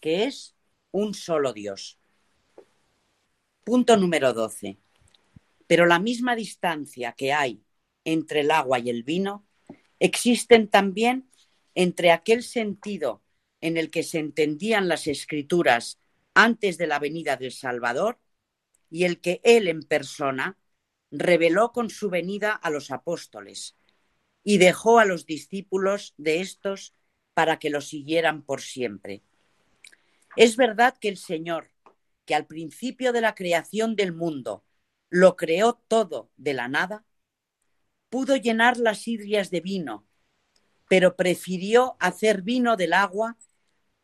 que 0.00 0.24
es 0.24 0.56
un 0.90 1.14
solo 1.14 1.52
Dios. 1.52 1.96
Punto 3.62 3.96
número 3.96 4.32
12. 4.32 4.78
Pero 5.68 5.86
la 5.86 6.00
misma 6.00 6.34
distancia 6.34 7.12
que 7.12 7.32
hay 7.32 7.62
entre 8.04 8.40
el 8.40 8.50
agua 8.50 8.80
y 8.80 8.90
el 8.90 9.04
vino 9.04 9.46
existen 10.00 10.66
también 10.66 11.30
entre 11.82 12.10
aquel 12.10 12.42
sentido 12.42 13.22
en 13.62 13.78
el 13.78 13.90
que 13.90 14.02
se 14.02 14.18
entendían 14.18 14.86
las 14.86 15.06
escrituras 15.06 15.98
antes 16.34 16.76
de 16.76 16.86
la 16.86 16.98
venida 16.98 17.38
del 17.38 17.52
Salvador 17.52 18.18
y 18.90 19.04
el 19.04 19.22
que 19.22 19.40
él 19.44 19.66
en 19.66 19.82
persona 19.82 20.58
reveló 21.10 21.72
con 21.72 21.88
su 21.88 22.10
venida 22.10 22.52
a 22.52 22.68
los 22.68 22.90
apóstoles 22.90 23.78
y 24.44 24.58
dejó 24.58 24.98
a 24.98 25.06
los 25.06 25.24
discípulos 25.24 26.12
de 26.18 26.42
estos 26.42 26.94
para 27.32 27.58
que 27.58 27.70
lo 27.70 27.80
siguieran 27.80 28.42
por 28.42 28.60
siempre. 28.60 29.22
Es 30.36 30.58
verdad 30.58 30.98
que 31.00 31.08
el 31.08 31.16
Señor, 31.16 31.70
que 32.26 32.34
al 32.34 32.46
principio 32.46 33.14
de 33.14 33.22
la 33.22 33.34
creación 33.34 33.96
del 33.96 34.12
mundo 34.12 34.66
lo 35.08 35.34
creó 35.34 35.80
todo 35.88 36.30
de 36.36 36.52
la 36.52 36.68
nada, 36.68 37.06
pudo 38.10 38.36
llenar 38.36 38.76
las 38.76 39.08
hidrias 39.08 39.50
de 39.50 39.62
vino, 39.62 40.09
pero 40.90 41.14
prefirió 41.14 41.96
hacer 42.00 42.42
vino 42.42 42.76
del 42.76 42.94
agua 42.94 43.38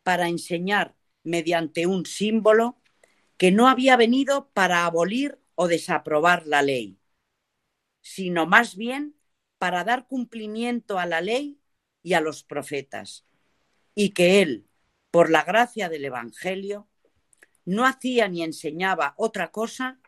para 0.03 0.29
enseñar 0.29 0.95
mediante 1.21 1.85
un 1.85 2.05
símbolo 2.05 2.81
que 3.35 3.51
no 3.51 3.67
había 3.67 3.97
venido 3.97 4.51
para 4.53 4.85
abolir 4.85 5.37
o 5.55 5.67
desaprobar 5.67 6.47
la 6.47 6.61
ley, 6.61 6.97
sino 7.99 8.45
más 8.45 8.77
bien 8.77 9.17
para 9.57 9.83
dar 9.83 10.07
cumplimiento 10.07 10.97
a 10.97 11.05
la 11.05 11.19
ley 11.19 11.59
y 12.03 12.13
a 12.13 12.21
los 12.21 12.45
profetas, 12.45 13.25
y 13.93 14.11
que 14.11 14.41
él, 14.41 14.65
por 15.11 15.29
la 15.29 15.43
gracia 15.43 15.89
del 15.89 16.05
Evangelio, 16.05 16.87
no 17.65 17.85
hacía 17.85 18.29
ni 18.29 18.43
enseñaba 18.43 19.13
otra 19.17 19.51
cosa 19.51 19.99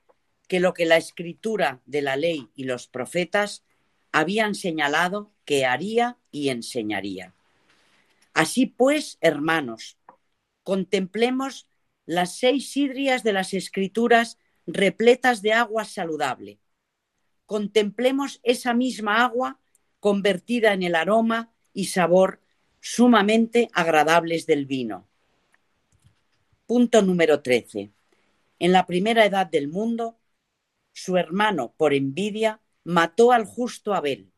que 0.47 0.61
lo 0.61 0.73
que 0.73 0.85
la 0.85 0.95
escritura 0.95 1.81
de 1.85 2.03
la 2.03 2.15
ley 2.15 2.49
y 2.55 2.63
los 2.63 2.87
profetas 2.87 3.65
habían 4.11 4.55
señalado 4.55 5.31
que 5.45 5.65
haría 5.65 6.17
y 6.31 6.49
enseñaría. 6.49 7.33
Así 8.33 8.65
pues, 8.65 9.17
hermanos, 9.21 9.97
contemplemos 10.63 11.67
las 12.05 12.37
seis 12.37 12.71
sidrias 12.71 13.23
de 13.23 13.33
las 13.33 13.53
escrituras 13.53 14.37
repletas 14.65 15.41
de 15.41 15.53
agua 15.53 15.85
saludable. 15.85 16.59
Contemplemos 17.45 18.39
esa 18.43 18.73
misma 18.73 19.23
agua 19.23 19.59
convertida 19.99 20.73
en 20.73 20.83
el 20.83 20.95
aroma 20.95 21.51
y 21.73 21.85
sabor 21.85 22.39
sumamente 22.79 23.69
agradables 23.73 24.45
del 24.45 24.65
vino. 24.65 25.07
Punto 26.65 27.01
número 27.01 27.41
13. 27.41 27.91
En 28.59 28.71
la 28.71 28.85
primera 28.85 29.25
edad 29.25 29.47
del 29.47 29.67
mundo, 29.67 30.19
su 30.93 31.17
hermano, 31.17 31.73
por 31.77 31.93
envidia, 31.93 32.61
mató 32.83 33.31
al 33.31 33.45
justo 33.45 33.93
Abel, 33.93 34.31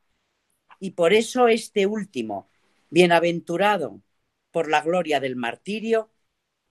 y 0.80 0.92
por 0.92 1.14
eso 1.14 1.48
este 1.48 1.86
último, 1.86 2.50
bienaventurado 2.90 4.02
por 4.52 4.70
la 4.70 4.82
gloria 4.82 5.20
del 5.20 5.36
martirio, 5.36 6.12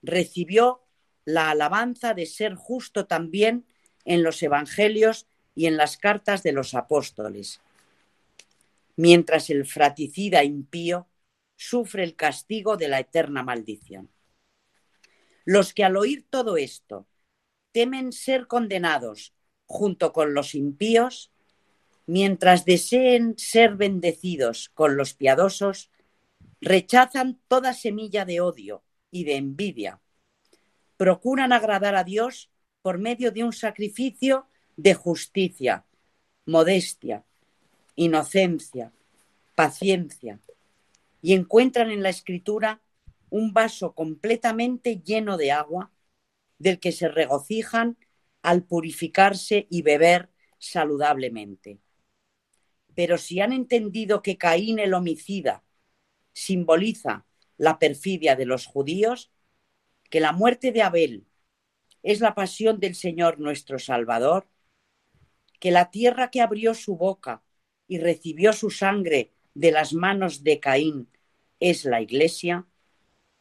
recibió 0.03 0.83
la 1.25 1.51
alabanza 1.51 2.15
de 2.15 2.27
ser 2.27 2.55
justo 2.55 3.07
también 3.07 3.67
en 4.05 4.23
los 4.23 4.43
evangelios 4.43 5.27
y 5.55 5.67
en 5.67 5.77
las 5.77 5.97
cartas 5.97 6.43
de 6.43 6.53
los 6.53 6.75
apóstoles, 6.75 7.61
mientras 8.97 9.51
el 9.51 9.67
fraticida 9.67 10.45
impío 10.45 11.07
sufre 11.57 12.05
el 12.05 12.17
castigo 12.17 12.77
de 12.77 12.89
la 12.89 13.01
eterna 13.01 13.43
maldición. 13.43 14.11
Los 15.45 15.75
que 15.75 15.85
al 15.85 15.97
oír 15.97 16.27
todo 16.29 16.57
esto 16.57 17.07
temen 17.73 18.13
ser 18.13 18.47
condenados 18.47 19.35
junto 19.67 20.13
con 20.13 20.35
los 20.35 20.55
impíos, 20.55 21.31
mientras 22.11 22.65
deseen 22.65 23.35
ser 23.39 23.77
bendecidos 23.77 24.69
con 24.71 24.97
los 24.97 25.15
piadosos, 25.15 25.91
rechazan 26.61 27.39
toda 27.49 27.73
semilla 27.73 28.25
de 28.25 28.41
odio 28.41 28.83
y 29.11 29.25
de 29.25 29.37
envidia 29.37 30.01
procuran 31.01 31.55
agradar 31.55 31.97
a 31.97 32.05
Dios 32.05 32.51
por 32.83 32.99
medio 32.99 33.33
de 33.33 33.43
un 33.43 33.55
sacrificio 33.55 34.49
de 34.77 34.93
justicia, 34.93 35.87
modestia, 36.45 37.25
inocencia, 37.97 38.93
paciencia, 39.55 40.41
y 41.23 41.33
encuentran 41.33 41.91
en 41.91 42.03
la 42.03 42.11
escritura 42.11 42.83
un 43.31 43.55
vaso 43.55 43.95
completamente 43.95 45.01
lleno 45.03 45.39
de 45.39 45.53
agua 45.53 45.91
del 46.59 46.79
que 46.79 46.93
se 46.93 47.09
regocijan 47.09 47.97
al 48.43 48.65
purificarse 48.65 49.67
y 49.71 49.81
beber 49.81 50.29
saludablemente. 50.59 51.79
Pero 53.01 53.17
si 53.17 53.41
han 53.41 53.55
entendido 53.55 54.21
que 54.21 54.37
Caín 54.37 54.79
el 54.79 54.93
homicida 54.93 55.65
simboliza 56.35 57.25
la 57.57 57.79
perfidia 57.79 58.37
de 58.37 58.45
los 58.45 58.67
judíos, 58.67 59.33
que 60.11 60.21
la 60.21 60.33
muerte 60.33 60.71
de 60.71 60.83
Abel 60.83 61.27
es 62.03 62.21
la 62.21 62.35
pasión 62.35 62.79
del 62.79 62.95
Señor 62.95 63.41
nuestro 63.41 63.79
Salvador, 63.79 64.51
que 65.61 65.71
la 65.71 65.91
tierra 65.91 66.31
que 66.31 66.43
abrió 66.43 66.75
su 66.75 66.99
boca 66.99 67.43
y 67.89 68.01
recibió 68.01 68.53
su 68.53 68.69
sangre 68.69 69.33
de 69.55 69.73
las 69.73 69.95
manos 69.95 70.45
de 70.45 70.61
Caín 70.61 71.09
es 71.59 71.87
la 71.87 72.03
Iglesia, 72.03 72.67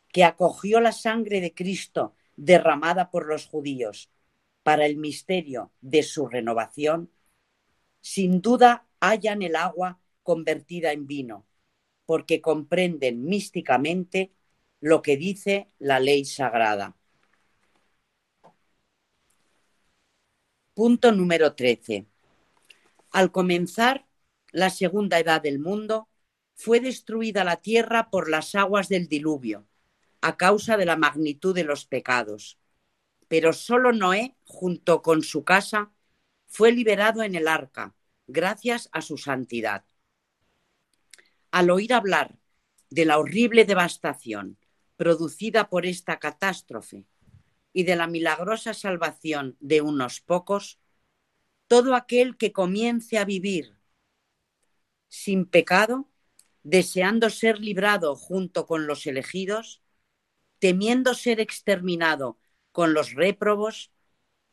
que 0.07 0.23
acogió 0.23 0.79
la 0.79 0.93
sangre 0.93 1.41
de 1.41 1.53
Cristo 1.53 2.15
derramada 2.37 3.11
por 3.11 3.27
los 3.27 3.45
judíos 3.45 4.09
para 4.63 4.85
el 4.85 4.95
misterio 4.95 5.73
de 5.81 6.03
su 6.03 6.29
renovación, 6.29 7.11
sin 7.99 8.39
duda 8.39 8.85
hallan 8.99 9.41
el 9.41 9.55
agua 9.55 9.99
convertida 10.23 10.91
en 10.91 11.07
vino, 11.07 11.45
porque 12.05 12.41
comprenden 12.41 13.25
místicamente 13.25 14.31
lo 14.79 15.01
que 15.01 15.17
dice 15.17 15.69
la 15.79 15.99
ley 15.99 16.25
sagrada. 16.25 16.95
Punto 20.73 21.11
número 21.11 21.55
13. 21.55 22.07
Al 23.11 23.31
comenzar 23.31 24.05
la 24.51 24.69
segunda 24.69 25.19
edad 25.19 25.41
del 25.41 25.59
mundo, 25.59 26.09
fue 26.55 26.79
destruida 26.79 27.43
la 27.43 27.57
tierra 27.57 28.09
por 28.09 28.29
las 28.29 28.55
aguas 28.55 28.89
del 28.89 29.07
diluvio, 29.07 29.67
a 30.21 30.37
causa 30.37 30.77
de 30.77 30.85
la 30.85 30.95
magnitud 30.95 31.55
de 31.55 31.63
los 31.63 31.85
pecados. 31.85 32.59
Pero 33.27 33.53
solo 33.53 33.93
Noé, 33.93 34.35
junto 34.45 35.01
con 35.01 35.21
su 35.21 35.43
casa, 35.43 35.91
fue 36.47 36.71
liberado 36.71 37.23
en 37.23 37.35
el 37.35 37.47
arca, 37.47 37.95
gracias 38.29 38.89
a 38.91 39.01
su 39.01 39.17
santidad. 39.17 39.83
Al 41.51 41.69
oír 41.71 41.93
hablar 41.93 42.37
de 42.89 43.05
la 43.05 43.17
horrible 43.17 43.65
devastación 43.65 44.57
producida 44.95 45.69
por 45.69 45.85
esta 45.85 46.19
catástrofe 46.19 47.05
y 47.73 47.83
de 47.83 47.95
la 47.95 48.07
milagrosa 48.07 48.73
salvación 48.73 49.57
de 49.59 49.81
unos 49.81 50.21
pocos, 50.21 50.79
todo 51.67 51.95
aquel 51.95 52.37
que 52.37 52.51
comience 52.51 53.17
a 53.17 53.25
vivir 53.25 53.77
sin 55.07 55.45
pecado, 55.45 56.09
deseando 56.63 57.29
ser 57.29 57.59
librado 57.59 58.15
junto 58.15 58.67
con 58.67 58.85
los 58.85 59.07
elegidos, 59.07 59.81
temiendo 60.59 61.15
ser 61.15 61.39
exterminado 61.39 62.37
con 62.71 62.93
los 62.93 63.13
réprobos, 63.13 63.91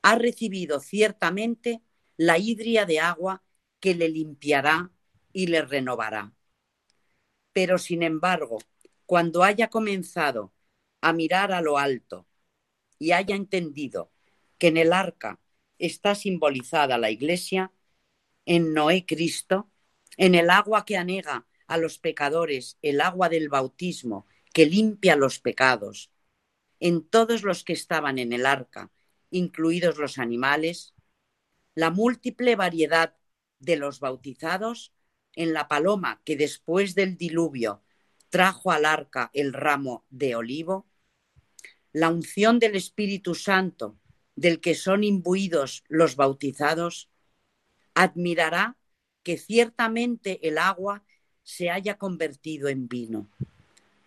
ha 0.02 0.16
recibido 0.16 0.80
ciertamente 0.80 1.82
la 2.16 2.38
hidria 2.38 2.86
de 2.86 3.00
agua 3.00 3.42
que 3.86 3.94
le 3.94 4.08
limpiará 4.08 4.90
y 5.32 5.46
le 5.46 5.62
renovará. 5.62 6.34
Pero, 7.52 7.78
sin 7.78 8.02
embargo, 8.02 8.58
cuando 9.04 9.44
haya 9.44 9.70
comenzado 9.70 10.52
a 11.00 11.12
mirar 11.12 11.52
a 11.52 11.60
lo 11.60 11.78
alto 11.78 12.26
y 12.98 13.12
haya 13.12 13.36
entendido 13.36 14.10
que 14.58 14.66
en 14.66 14.76
el 14.76 14.92
arca 14.92 15.38
está 15.78 16.16
simbolizada 16.16 16.98
la 16.98 17.12
iglesia, 17.12 17.70
en 18.44 18.74
Noé 18.74 19.06
Cristo, 19.06 19.70
en 20.16 20.34
el 20.34 20.50
agua 20.50 20.84
que 20.84 20.96
anega 20.96 21.46
a 21.68 21.78
los 21.78 22.00
pecadores, 22.00 22.78
el 22.82 23.00
agua 23.00 23.28
del 23.28 23.48
bautismo 23.48 24.26
que 24.52 24.66
limpia 24.66 25.14
los 25.14 25.38
pecados, 25.38 26.10
en 26.80 27.06
todos 27.06 27.44
los 27.44 27.62
que 27.62 27.74
estaban 27.74 28.18
en 28.18 28.32
el 28.32 28.46
arca, 28.46 28.90
incluidos 29.30 29.96
los 29.96 30.18
animales, 30.18 30.92
la 31.76 31.90
múltiple 31.90 32.56
variedad 32.56 33.14
de 33.58 33.76
los 33.76 34.00
bautizados, 34.00 34.92
en 35.34 35.52
la 35.52 35.68
paloma 35.68 36.22
que 36.24 36.36
después 36.36 36.94
del 36.94 37.16
diluvio 37.16 37.82
trajo 38.30 38.70
al 38.72 38.84
arca 38.84 39.30
el 39.34 39.52
ramo 39.52 40.04
de 40.10 40.34
olivo, 40.34 40.86
la 41.92 42.10
unción 42.10 42.58
del 42.58 42.74
Espíritu 42.76 43.34
Santo 43.34 43.98
del 44.34 44.60
que 44.60 44.74
son 44.74 45.04
imbuidos 45.04 45.84
los 45.88 46.16
bautizados, 46.16 47.10
admirará 47.94 48.76
que 49.22 49.38
ciertamente 49.38 50.46
el 50.46 50.58
agua 50.58 51.04
se 51.42 51.70
haya 51.70 51.96
convertido 51.96 52.68
en 52.68 52.88
vino, 52.88 53.30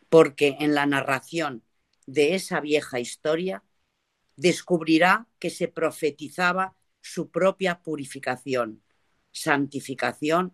porque 0.09 0.57
en 0.59 0.75
la 0.75 0.85
narración 0.85 1.63
de 2.05 2.35
esa 2.35 2.59
vieja 2.59 2.99
historia 2.99 3.63
descubrirá 4.35 5.27
que 5.39 5.49
se 5.49 5.67
profetizaba 5.67 6.75
su 7.01 7.29
propia 7.29 7.81
purificación, 7.81 8.81
santificación 9.31 10.53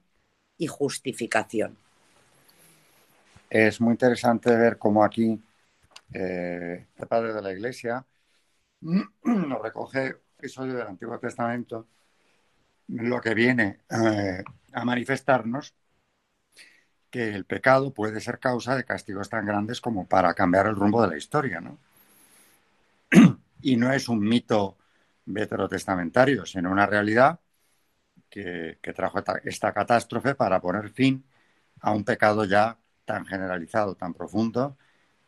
y 0.57 0.67
justificación. 0.67 1.77
Es 3.49 3.79
muy 3.79 3.91
interesante 3.91 4.55
ver 4.55 4.77
cómo 4.77 5.03
aquí 5.03 5.39
eh, 6.13 6.87
el 6.95 7.07
padre 7.07 7.33
de 7.33 7.41
la 7.41 7.51
Iglesia 7.51 8.05
nos 8.81 9.61
recoge 9.61 10.15
episodio 10.37 10.73
del 10.75 10.87
Antiguo 10.87 11.17
Testamento 11.19 11.87
lo 12.87 13.19
que 13.19 13.33
viene 13.33 13.79
eh, 13.89 14.43
a 14.73 14.85
manifestarnos 14.85 15.73
que 17.09 17.29
el 17.29 17.45
pecado 17.45 17.93
puede 17.93 18.19
ser 18.19 18.39
causa 18.39 18.75
de 18.75 18.83
castigos 18.83 19.29
tan 19.29 19.45
grandes 19.45 19.79
como 19.79 20.05
para 20.05 20.33
cambiar 20.33 20.67
el 20.67 20.75
rumbo 20.75 21.01
de 21.01 21.07
la 21.07 21.17
historia, 21.17 21.61
¿no? 21.61 21.79
y 23.61 23.77
no 23.77 23.91
es 23.91 24.09
un 24.09 24.19
mito 24.19 24.77
veterotestamentario, 25.25 26.45
sino 26.45 26.71
una 26.71 26.85
realidad 26.85 27.39
que, 28.29 28.77
trajo 28.95 29.19
esta 29.43 29.73
catástrofe 29.73 30.35
para 30.35 30.61
poner 30.61 30.89
fin 30.89 31.25
a 31.81 31.91
un 31.91 32.03
pecado 32.03 32.45
ya 32.45 32.77
tan 33.05 33.25
generalizado, 33.25 33.95
tan 33.95 34.13
profundo, 34.13 34.77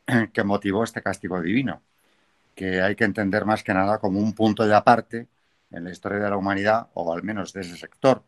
que 0.33 0.43
motivó 0.43 0.83
este 0.83 1.01
castigo 1.01 1.41
divino, 1.41 1.81
que 2.55 2.81
hay 2.81 2.95
que 2.95 3.05
entender 3.05 3.45
más 3.45 3.63
que 3.63 3.73
nada 3.73 3.99
como 3.99 4.19
un 4.19 4.33
punto 4.33 4.65
de 4.67 4.75
aparte 4.75 5.27
en 5.71 5.83
la 5.85 5.91
historia 5.91 6.19
de 6.19 6.29
la 6.29 6.37
humanidad, 6.37 6.89
o 6.93 7.13
al 7.13 7.23
menos 7.23 7.53
de 7.53 7.61
ese 7.61 7.77
sector, 7.77 8.23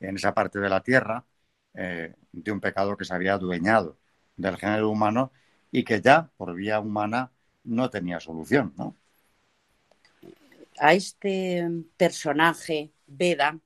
en 0.00 0.16
esa 0.16 0.34
parte 0.34 0.58
de 0.58 0.68
la 0.68 0.82
Tierra, 0.82 1.24
eh, 1.74 2.14
de 2.32 2.52
un 2.52 2.60
pecado 2.60 2.96
que 2.96 3.04
se 3.04 3.14
había 3.14 3.34
adueñado 3.34 3.98
del 4.36 4.56
género 4.56 4.90
humano 4.90 5.32
y 5.70 5.84
que 5.84 6.00
ya, 6.00 6.30
por 6.36 6.54
vía 6.54 6.80
humana, 6.80 7.32
no 7.64 7.90
tenía 7.90 8.20
solución, 8.20 8.74
¿no? 8.76 8.96
A 10.78 10.94
este 10.94 11.66
personaje, 11.96 12.92
Veda, 13.06 13.60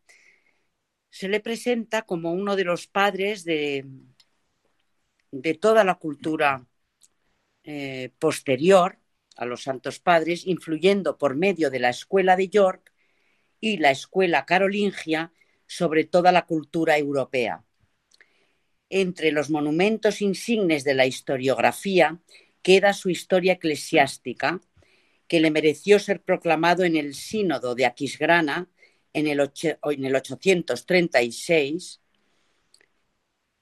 se 1.11 1.29
le 1.29 1.41
presenta 1.41 2.03
como 2.03 2.33
uno 2.33 2.57
de 2.57 2.65
los 2.65 2.87
padres 2.87 3.45
de, 3.45 3.85
de 5.31 5.55
toda 5.55 5.85
la 5.85 5.97
cultura 5.97 6.67
eh, 7.65 8.11
posterior 8.19 8.99
a 9.37 9.45
los 9.45 9.63
Santos 9.63 9.99
Padres, 9.99 10.47
influyendo 10.47 11.19
por 11.19 11.35
medio 11.35 11.71
de 11.71 11.81
la 11.81 11.91
Escuela 11.91 12.37
de 12.37 12.49
York 12.49 12.93
y 13.59 13.79
la 13.79 13.91
Escuela 13.91 14.45
Carolingia 14.45 15.33
sobre 15.67 16.05
toda 16.05 16.33
la 16.33 16.47
cultura 16.47 16.99
europea. 16.99 17.65
Entre 18.89 19.31
los 19.31 19.51
monumentos 19.51 20.21
insignes 20.21 20.85
de 20.85 20.95
la 20.95 21.07
historiografía 21.07 22.21
queda 22.63 22.93
su 22.93 23.09
historia 23.09 23.55
eclesiástica, 23.55 24.61
que 25.31 25.39
le 25.39 25.53
mereció 25.53 26.01
ser 26.01 26.22
proclamado 26.22 26.83
en 26.83 26.97
el 26.97 27.14
Sínodo 27.14 27.76
de 27.76 27.87
Aquisgrana 27.87 28.68
en 29.12 29.28
el, 29.28 29.39
en 29.39 30.05
el 30.05 30.16
836 30.16 32.01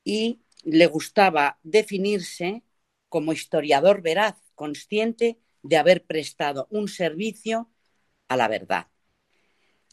y 0.02 0.40
le 0.64 0.86
gustaba 0.86 1.58
definirse 1.62 2.62
como 3.10 3.34
historiador 3.34 4.00
veraz, 4.00 4.36
consciente 4.54 5.40
de 5.62 5.76
haber 5.76 6.06
prestado 6.06 6.68
un 6.70 6.88
servicio 6.88 7.68
a 8.28 8.38
la 8.38 8.48
verdad. 8.48 8.86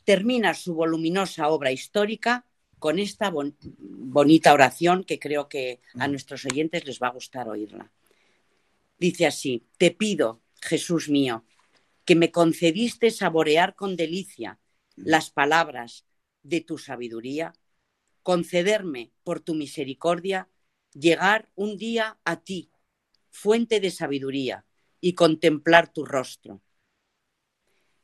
Termina 0.06 0.54
su 0.54 0.76
voluminosa 0.76 1.50
obra 1.50 1.74
histórica 1.74 2.46
con 2.80 3.00
esta 3.00 3.34
bonita 3.80 4.54
oración 4.54 5.04
que 5.04 5.20
creo 5.20 5.50
que 5.50 5.82
a 5.96 6.08
nuestros 6.08 6.46
oyentes 6.46 6.86
les 6.86 7.02
va 7.02 7.08
a 7.08 7.14
gustar 7.14 7.50
oírla. 7.50 7.92
Dice 8.98 9.26
así, 9.26 9.68
te 9.78 9.92
pido, 9.92 10.42
Jesús 10.62 11.10
mío, 11.10 11.44
que 12.06 12.16
me 12.16 12.32
concediste 12.32 13.12
saborear 13.12 13.76
con 13.76 13.96
delicia 13.96 14.60
las 14.96 15.32
palabras 15.32 16.06
de 16.44 16.62
tu 16.62 16.78
sabiduría, 16.78 17.54
concederme 18.24 19.12
por 19.24 19.40
tu 19.40 19.56
misericordia 19.56 20.50
llegar 20.94 21.50
un 21.56 21.78
día 21.78 22.20
a 22.24 22.42
ti, 22.42 22.72
fuente 23.30 23.80
de 23.80 23.92
sabiduría, 23.92 24.66
y 25.02 25.14
contemplar 25.14 25.92
tu 25.92 26.06
rostro. 26.06 26.62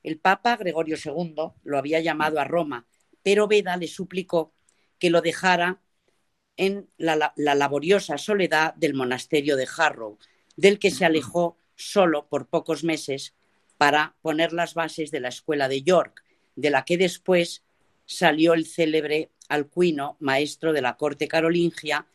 El 0.04 0.20
Papa 0.20 0.58
Gregorio 0.58 0.98
II 1.04 1.54
lo 1.64 1.78
había 1.78 2.00
llamado 2.00 2.40
a 2.40 2.44
Roma, 2.44 2.88
pero 3.24 3.48
Beda 3.48 3.78
le 3.78 3.88
suplicó 3.88 4.54
que 5.00 5.10
lo 5.10 5.22
dejara 5.22 5.82
en 6.58 6.90
la, 6.98 7.34
laboriosa 7.36 8.18
soledad 8.18 8.76
del 8.76 8.94
monasterio 8.94 9.56
de 9.56 9.68
Harrow, 9.78 10.20
del 10.56 10.80
que 10.80 10.92
se 10.92 11.06
alejó 11.06 11.58
solo 11.76 12.28
por 12.28 12.48
pocos 12.48 12.84
meses 12.84 13.34
para 13.82 14.16
poner 14.22 14.54
las 14.54 14.76
bases 14.76 15.10
de 15.10 15.20
la 15.20 15.30
escuela 15.30 15.68
de 15.68 15.82
York, 15.82 16.24
de 16.56 16.70
la 16.70 16.86
que 16.86 17.00
después 17.00 17.64
salió 18.06 18.54
el 18.54 18.68
célebre 18.68 19.32
Alcuino, 19.50 20.18
maestro 20.20 20.72
de 20.72 20.84
la 20.84 20.98
corte 20.98 21.28
carolingia 21.28 22.06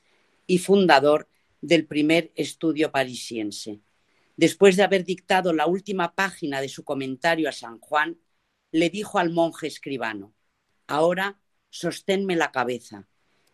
y 0.46 0.58
fundador 0.58 1.28
del 1.60 1.84
primer 1.84 2.30
estudio 2.36 2.92
parisiense. 2.92 3.80
Después 4.36 4.76
de 4.76 4.84
haber 4.84 5.04
dictado 5.04 5.52
la 5.52 5.66
última 5.66 6.14
página 6.14 6.60
de 6.60 6.68
su 6.68 6.84
comentario 6.84 7.48
a 7.48 7.52
San 7.52 7.80
Juan, 7.80 8.16
le 8.70 8.88
dijo 8.88 9.18
al 9.18 9.30
monje 9.30 9.66
escribano, 9.66 10.36
Ahora 10.86 11.40
sosténme 11.68 12.36
la 12.36 12.52
cabeza 12.52 13.08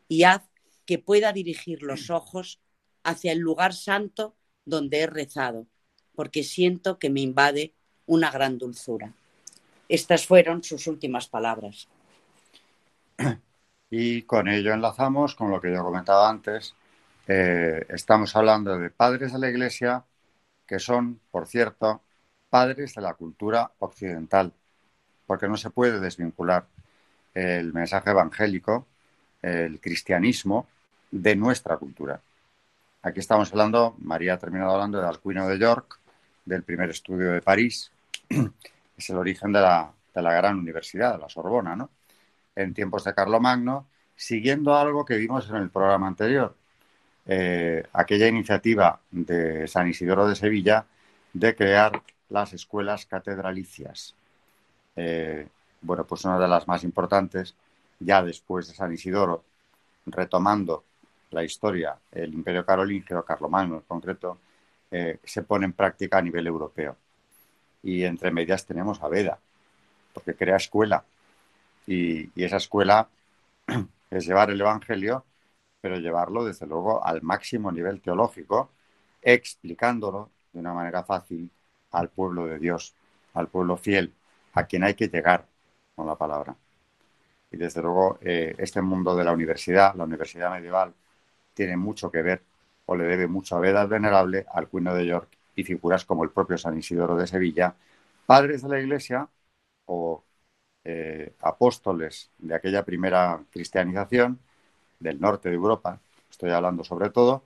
y 0.07 0.25
haz 0.25 0.43
que 0.85 0.99
pueda 0.99 1.33
dirigir 1.33 1.83
los 1.83 2.11
ojos 2.11 2.61
hacia 3.05 3.33
el 3.33 3.39
lugar 3.39 3.73
santo 3.73 4.37
donde 4.67 4.99
he 4.99 5.07
rezado, 5.07 5.67
porque 6.15 6.43
siento 6.43 6.99
que 6.99 7.09
me 7.09 7.23
invade 7.23 7.75
una 8.07 8.31
gran 8.31 8.59
dulzura. 8.59 9.13
Estas 9.89 10.27
fueron 10.27 10.63
sus 10.63 10.87
últimas 10.87 11.29
palabras. 11.29 11.89
Y 13.91 14.23
con 14.23 14.49
ello 14.49 14.73
enlazamos 14.73 15.35
con 15.35 15.51
lo 15.51 15.61
que 15.61 15.73
yo 15.73 15.83
comentaba 15.83 16.31
antes. 16.31 16.75
Eh, 17.29 17.87
estamos 17.91 18.35
hablando 18.35 18.79
de 18.79 18.91
padres 18.91 19.33
de 19.33 19.39
la 19.39 19.51
Iglesia 19.51 20.05
que 20.67 20.79
son, 20.79 21.21
por 21.31 21.47
cierto, 21.47 22.01
padres 22.49 22.95
de 22.95 23.03
la 23.03 23.15
cultura 23.15 23.71
occidental, 23.81 24.53
porque 25.27 25.49
no 25.49 25.57
se 25.57 25.71
puede 25.71 26.01
desvincular 26.01 26.67
el 27.35 27.73
mensaje 27.73 28.11
evangélico, 28.11 28.87
el 29.43 29.81
cristianismo, 29.81 30.67
de 31.11 31.37
nuestra 31.37 31.77
cultura. 31.77 32.21
Aquí 33.03 33.21
estamos 33.21 33.51
hablando, 33.53 33.95
María 33.99 34.35
ha 34.35 34.39
terminado 34.39 34.73
hablando 34.73 35.01
de 35.01 35.07
Alcuino 35.07 35.47
de 35.49 35.59
York, 35.59 35.99
del 36.45 36.63
primer 36.63 36.91
estudio 36.91 37.33
de 37.33 37.43
París, 37.43 37.91
es 38.97 39.11
el 39.11 39.17
origen 39.17 39.53
de 39.53 39.61
la, 39.61 39.93
de 40.15 40.23
la 40.23 40.33
gran 40.33 40.59
universidad, 40.59 41.15
de 41.15 41.19
la 41.19 41.29
Sorbona, 41.29 41.77
¿no? 41.77 41.91
En 42.55 42.75
tiempos 42.75 43.05
de 43.05 43.15
Carlomagno, 43.15 43.87
siguiendo 44.17 44.75
algo 44.75 45.05
que 45.05 45.17
vimos 45.17 45.49
en 45.49 45.57
el 45.57 45.71
programa 45.71 46.07
anterior, 46.07 46.55
eh, 47.27 47.85
aquella 47.93 48.29
iniciativa 48.29 49.01
de 49.11 49.67
San 49.69 49.89
Isidoro 49.89 50.27
de 50.27 50.35
Sevilla 50.35 50.87
de 51.33 51.55
crear 51.55 52.03
las 52.29 52.53
escuelas 52.53 53.07
catedralicias. 53.07 54.15
Eh, 54.97 55.47
bueno, 55.81 56.05
pues 56.05 56.25
una 56.25 56.39
de 56.39 56.49
las 56.49 56.67
más 56.69 56.85
importantes, 56.85 57.55
ya 58.01 58.23
después 58.23 58.69
de 58.69 58.75
San 58.75 58.93
Isidoro, 58.93 59.45
retomando 60.07 60.85
la 61.31 61.45
historia, 61.45 61.97
el 62.11 62.35
Imperio 62.35 62.65
Carolingio, 62.65 63.25
Carlomagno 63.25 63.77
en 63.77 63.83
concreto, 63.83 64.39
eh, 64.93 65.19
se 65.25 65.43
pone 65.43 65.65
en 65.65 65.73
práctica 65.73 66.19
a 66.19 66.23
nivel 66.23 66.47
europeo. 66.47 66.97
Y 67.83 68.05
entre 68.05 68.31
medias 68.31 68.67
tenemos 68.67 69.03
a 69.03 69.09
Veda, 69.09 69.39
porque 70.15 70.35
crea 70.37 70.57
escuela. 70.57 71.05
Y, 71.87 72.31
esa 72.45 72.59
escuela 72.59 73.09
es 74.11 74.27
llevar 74.27 74.51
el 74.51 74.61
Evangelio, 74.61 75.25
pero 75.81 75.97
llevarlo 75.97 76.45
desde 76.45 76.67
luego 76.67 77.05
al 77.05 77.23
máximo 77.23 77.73
nivel 77.73 78.01
teológico, 78.03 78.71
explicándolo 79.23 80.31
de 80.53 80.61
una 80.61 80.75
manera 80.75 81.03
fácil 81.05 81.51
al 81.93 82.11
pueblo 82.11 82.47
de 82.47 82.59
Dios, 82.59 82.95
al 83.35 83.49
pueblo 83.49 83.77
fiel, 83.79 84.13
a 84.55 84.65
quien 84.67 84.85
hay 84.85 84.95
que 84.95 85.09
llegar 85.09 85.47
con 85.97 86.07
la 86.07 86.17
palabra. 86.17 86.55
Y 87.51 87.57
desde 87.57 87.83
luego 87.83 88.19
eh, 88.23 88.55
este 88.59 88.83
mundo 88.83 89.17
de 89.17 89.25
la 89.25 89.33
universidad, 89.33 89.95
la 89.95 90.05
universidad 90.05 90.51
medieval, 90.51 90.95
tiene 91.55 91.77
mucho 91.77 92.11
que 92.11 92.23
ver 92.23 92.43
o 92.87 92.97
le 92.97 93.05
debe 93.05 93.27
mucho 93.27 93.57
a 93.57 93.61
Veda 93.61 93.87
Venerable, 93.87 94.47
al 94.53 94.69
Cuino 94.69 94.95
de 94.95 95.07
York 95.07 95.29
y 95.57 95.65
figuras 95.65 96.05
como 96.05 96.25
el 96.25 96.31
propio 96.31 96.59
San 96.59 96.79
Isidoro 96.79 97.17
de 97.17 97.27
Sevilla, 97.27 97.75
padres 98.27 98.63
de 98.63 98.69
la 98.69 98.81
Iglesia 98.81 99.29
o 99.87 100.23
eh, 100.85 101.35
apóstoles 101.41 102.31
de 102.39 102.55
aquella 102.55 102.85
primera 102.85 103.41
cristianización 103.51 104.39
del 104.99 105.21
norte 105.21 105.49
de 105.49 105.55
Europa, 105.55 106.01
estoy 106.31 106.51
hablando 106.51 106.85
sobre 106.85 107.11
todo, 107.11 107.45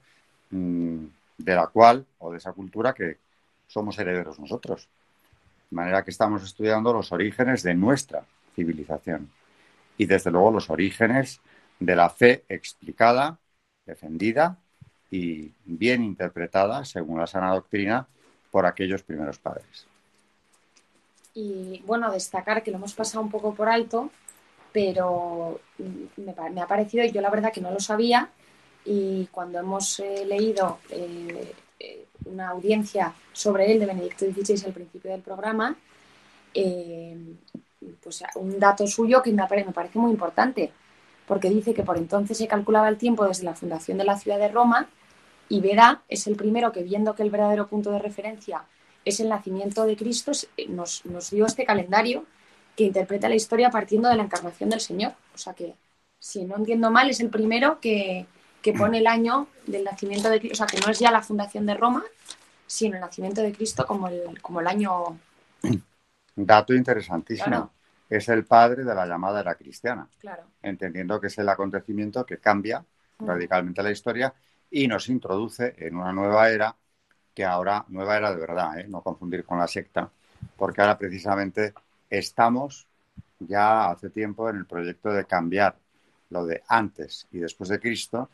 mm, 0.51 1.05
de 1.39 1.55
la 1.55 1.66
cual 1.68 2.07
o 2.18 2.32
de 2.32 2.39
esa 2.39 2.53
cultura 2.53 2.95
que 2.95 3.18
somos 3.66 3.99
herederos 3.99 4.39
nosotros. 4.39 4.89
De 5.70 5.76
manera 5.76 6.05
que 6.05 6.11
estamos 6.11 6.43
estudiando 6.45 6.93
los 6.93 7.12
orígenes 7.12 7.62
de 7.62 7.74
nuestra 7.74 8.24
civilización 8.55 9.30
y 9.99 10.07
desde 10.07 10.30
luego 10.30 10.51
los 10.51 10.70
orígenes 10.70 11.41
de 11.78 11.97
la 11.97 12.11
fe 12.11 12.45
explicada, 12.49 13.39
defendida 13.84 14.59
y 15.11 15.50
bien 15.64 16.02
interpretada 16.02 16.84
según 16.84 17.18
la 17.18 17.26
sana 17.26 17.52
doctrina 17.52 18.07
por 18.50 18.66
aquellos 18.66 19.02
primeros 19.02 19.38
padres. 19.38 19.86
Y 21.34 21.82
bueno, 21.86 22.11
destacar 22.11 22.62
que 22.62 22.70
lo 22.70 22.78
hemos 22.78 22.94
pasado 22.94 23.22
un 23.22 23.30
poco 23.30 23.54
por 23.54 23.68
alto, 23.68 24.11
pero 24.72 25.61
me, 26.16 26.61
ha 26.61 26.66
parecido, 26.66 27.04
yo 27.04 27.20
la 27.20 27.30
verdad 27.30 27.52
que 27.52 27.61
no 27.61 27.70
lo 27.70 27.80
sabía, 27.80 28.30
y 28.86 29.26
cuando 29.26 29.59
hemos 29.59 30.00
eh, 30.00 30.24
leído 30.24 30.78
eh, 30.90 31.52
eh, 31.78 32.07
una 32.24 32.50
audiencia 32.50 33.12
sobre 33.32 33.72
él 33.72 33.80
de 33.80 33.86
Benedicto 33.86 34.24
XVI 34.24 34.64
al 34.64 34.72
principio 34.72 35.11
del 35.11 35.20
programa, 35.20 35.76
pues 38.02 38.24
un 38.36 38.59
dato 38.59 38.86
suyo 38.86 39.22
que 39.22 39.30
me 39.32 39.46
parece 39.46 39.98
muy 39.98 40.11
importante, 40.11 40.72
porque 41.27 41.51
dice 41.51 41.74
que 41.74 41.83
por 41.83 41.99
entonces 41.99 42.39
se 42.39 42.47
calculaba 42.47 42.89
el 42.89 42.97
tiempo 42.97 43.27
desde 43.27 43.45
la 43.45 43.55
fundación 43.55 43.99
de 43.99 44.05
la 44.05 44.18
ciudad 44.18 44.39
de 44.39 44.49
Roma 44.49 44.89
y 45.49 45.61
Beda 45.61 46.03
es 46.09 46.27
el 46.27 46.37
primero 46.37 46.72
que 46.72 46.83
viendo 46.83 47.14
que 47.14 47.22
el 47.22 47.31
verdadero 47.31 47.66
punto 47.68 47.91
de 47.91 47.99
referencia 47.99 48.64
es 49.05 49.20
el 49.20 49.29
nacimiento 49.29 49.85
de 49.85 49.97
Cristo, 49.97 50.33
nos, 50.68 51.05
nos 51.07 51.31
dio 51.31 51.47
este 51.47 51.64
calendario 51.64 52.24
que 52.74 52.85
interpreta 52.85 53.29
la 53.29 53.37
historia 53.37 53.70
partiendo 53.70 54.09
de 54.09 54.16
la 54.16 54.24
encarnación 54.24 54.68
del 54.68 54.81
Señor. 54.81 55.12
O 55.35 55.39
sea 55.39 55.55
que, 55.55 55.74
si 56.18 56.45
no 56.45 56.57
entiendo 56.57 56.91
mal, 56.91 57.09
es 57.09 57.20
el 57.20 57.31
primero 57.31 57.81
que, 57.81 58.27
que 58.61 58.72
pone 58.72 58.99
el 58.99 59.07
año 59.07 59.47
del 59.66 59.85
nacimiento 59.85 60.29
de 60.29 60.41
Cristo, 60.41 60.55
o 60.55 60.57
sea 60.57 60.66
que 60.66 60.85
no 60.85 60.91
es 60.91 60.99
ya 60.99 61.12
la 61.12 61.22
fundación 61.22 61.66
de 61.66 61.74
Roma, 61.74 62.05
sino 62.66 62.97
el 62.97 63.01
nacimiento 63.01 63.41
de 63.43 63.53
Cristo 63.53 63.87
como 63.87 64.09
el, 64.09 64.43
como 64.43 64.61
el 64.61 64.66
año... 64.66 65.18
Dato 66.35 66.74
interesantísimo. 66.74 67.70
Es 68.09 68.28
el 68.28 68.44
padre 68.44 68.84
de 68.84 68.94
la 68.94 69.07
llamada 69.07 69.40
era 69.40 69.54
cristiana, 69.54 70.09
claro. 70.18 70.44
entendiendo 70.62 71.20
que 71.20 71.26
es 71.26 71.38
el 71.38 71.48
acontecimiento 71.48 72.24
que 72.24 72.38
cambia 72.38 72.84
mm. 73.18 73.26
radicalmente 73.26 73.82
la 73.82 73.90
historia 73.90 74.32
y 74.70 74.86
nos 74.86 75.09
introduce 75.09 75.74
en 75.78 75.96
una 75.96 76.12
nueva 76.12 76.50
era, 76.50 76.74
que 77.34 77.44
ahora, 77.44 77.84
nueva 77.88 78.16
era 78.16 78.30
de 78.30 78.40
verdad, 78.40 78.78
¿eh? 78.78 78.86
no 78.88 79.02
confundir 79.02 79.44
con 79.44 79.59
la 79.59 79.66
secta, 79.66 80.11
porque 80.57 80.80
ahora 80.80 80.98
precisamente 80.98 81.74
estamos 82.09 82.86
ya 83.38 83.90
hace 83.90 84.11
tiempo 84.11 84.48
en 84.48 84.57
el 84.57 84.66
proyecto 84.66 85.11
de 85.11 85.24
cambiar 85.24 85.76
lo 86.30 86.46
de 86.46 86.62
antes 86.68 87.26
y 87.32 87.38
después 87.38 87.68
de 87.68 87.80
Cristo 87.80 88.30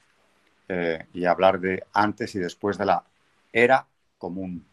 eh, 0.69 1.07
y 1.13 1.25
hablar 1.25 1.61
de 1.61 1.85
antes 1.93 2.35
y 2.35 2.39
después 2.39 2.79
de 2.79 2.87
la 2.87 3.05
era 3.53 3.87
común 4.19 4.65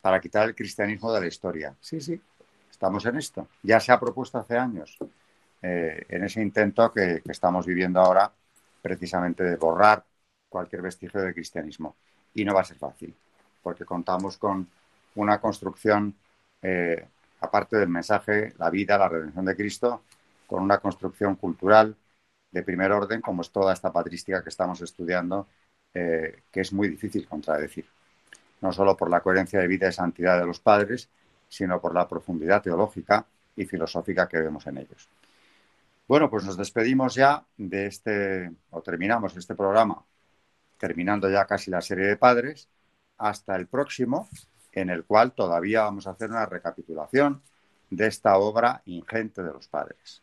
para 0.00 0.20
quitar 0.20 0.48
el 0.48 0.54
cristianismo 0.54 1.12
de 1.12 1.20
la 1.20 1.26
historia. 1.26 1.74
Sí, 1.80 2.00
sí, 2.00 2.20
estamos 2.74 3.06
en 3.06 3.16
esto. 3.16 3.46
Ya 3.62 3.78
se 3.78 3.92
ha 3.92 4.00
propuesto 4.00 4.38
hace 4.38 4.58
años 4.58 4.98
eh, 5.62 6.04
en 6.08 6.24
ese 6.24 6.42
intento 6.42 6.90
que, 6.92 7.22
estamos 7.28 7.66
viviendo 7.66 8.00
ahora 8.00 8.30
precisamente 8.82 9.44
de 9.44 9.56
borrar 9.56 10.04
cualquier 10.48 10.82
vestigio 10.82 11.20
de 11.20 11.32
cristianismo. 11.32 11.94
Y 12.34 12.44
no 12.44 12.52
va 12.52 12.62
a 12.62 12.64
ser 12.64 12.76
fácil, 12.76 13.14
porque 13.62 13.84
contamos 13.84 14.36
con 14.36 14.68
una 15.14 15.40
construcción 15.40 16.14
eh, 16.60 17.06
aparte 17.40 17.76
del 17.76 17.88
mensaje, 17.88 18.52
la 18.58 18.70
vida, 18.70 18.98
la 18.98 19.08
redención 19.08 19.44
de 19.44 19.54
Cristo, 19.54 20.02
con 20.46 20.62
una 20.62 20.78
construcción 20.78 21.36
cultural 21.36 21.96
de 22.50 22.62
primer 22.62 22.90
orden, 22.90 23.20
como 23.20 23.42
es 23.42 23.50
toda 23.50 23.72
esta 23.72 23.92
patrística 23.92 24.42
que 24.42 24.48
estamos 24.48 24.80
estudiando, 24.80 25.46
eh, 25.94 26.42
que 26.50 26.60
es 26.60 26.72
muy 26.72 26.88
difícil 26.88 27.28
contradecir. 27.28 27.86
No 28.60 28.72
solo 28.72 28.96
por 28.96 29.10
la 29.10 29.20
coherencia 29.20 29.60
de 29.60 29.68
vida 29.68 29.88
y 29.88 29.92
santidad 29.92 30.40
de 30.40 30.46
los 30.46 30.58
padres, 30.58 31.08
sino 31.54 31.80
por 31.80 31.94
la 31.94 32.08
profundidad 32.08 32.62
teológica 32.62 33.24
y 33.54 33.64
filosófica 33.64 34.28
que 34.28 34.40
vemos 34.40 34.66
en 34.66 34.78
ellos. 34.78 35.08
Bueno, 36.08 36.28
pues 36.28 36.44
nos 36.44 36.56
despedimos 36.56 37.14
ya 37.14 37.44
de 37.56 37.86
este, 37.86 38.50
o 38.70 38.82
terminamos 38.82 39.36
este 39.36 39.54
programa, 39.54 40.02
terminando 40.78 41.30
ya 41.30 41.46
casi 41.46 41.70
la 41.70 41.80
serie 41.80 42.06
de 42.06 42.16
padres, 42.16 42.68
hasta 43.18 43.54
el 43.54 43.66
próximo, 43.68 44.28
en 44.72 44.90
el 44.90 45.04
cual 45.04 45.32
todavía 45.32 45.82
vamos 45.82 46.06
a 46.06 46.10
hacer 46.10 46.30
una 46.30 46.44
recapitulación 46.44 47.40
de 47.88 48.08
esta 48.08 48.36
obra 48.36 48.82
ingente 48.86 49.42
de 49.42 49.52
los 49.52 49.68
padres, 49.68 50.20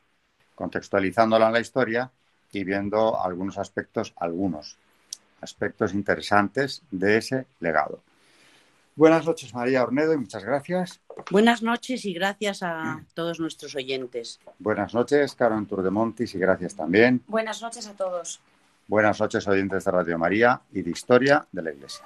contextualizándola 0.53 1.47
en 1.47 1.53
la 1.53 1.61
historia 1.61 2.11
y 2.51 2.65
viendo 2.65 3.23
algunos 3.23 3.57
aspectos, 3.57 4.13
algunos 4.17 4.77
aspectos 5.39 5.93
interesantes 5.93 6.83
de 6.91 7.17
ese 7.17 7.47
legado. 7.61 8.01
Buenas 9.01 9.25
noches, 9.25 9.51
María 9.55 9.81
Ornedo, 9.81 10.13
y 10.13 10.17
muchas 10.17 10.45
gracias. 10.45 11.01
Buenas 11.31 11.63
noches 11.63 12.05
y 12.05 12.13
gracias 12.13 12.61
a 12.61 13.03
todos 13.15 13.39
nuestros 13.39 13.73
oyentes. 13.73 14.39
Buenas 14.59 14.93
noches, 14.93 15.33
Carmen 15.33 15.65
Turdemontis, 15.65 16.35
y 16.35 16.37
gracias 16.37 16.75
también. 16.75 17.23
Buenas 17.25 17.63
noches 17.63 17.87
a 17.87 17.95
todos. 17.95 18.41
Buenas 18.87 19.19
noches, 19.19 19.47
oyentes 19.47 19.85
de 19.85 19.89
Radio 19.89 20.19
María 20.19 20.61
y 20.71 20.83
de 20.83 20.91
Historia 20.91 21.47
de 21.51 21.63
la 21.63 21.71
Iglesia. 21.71 22.05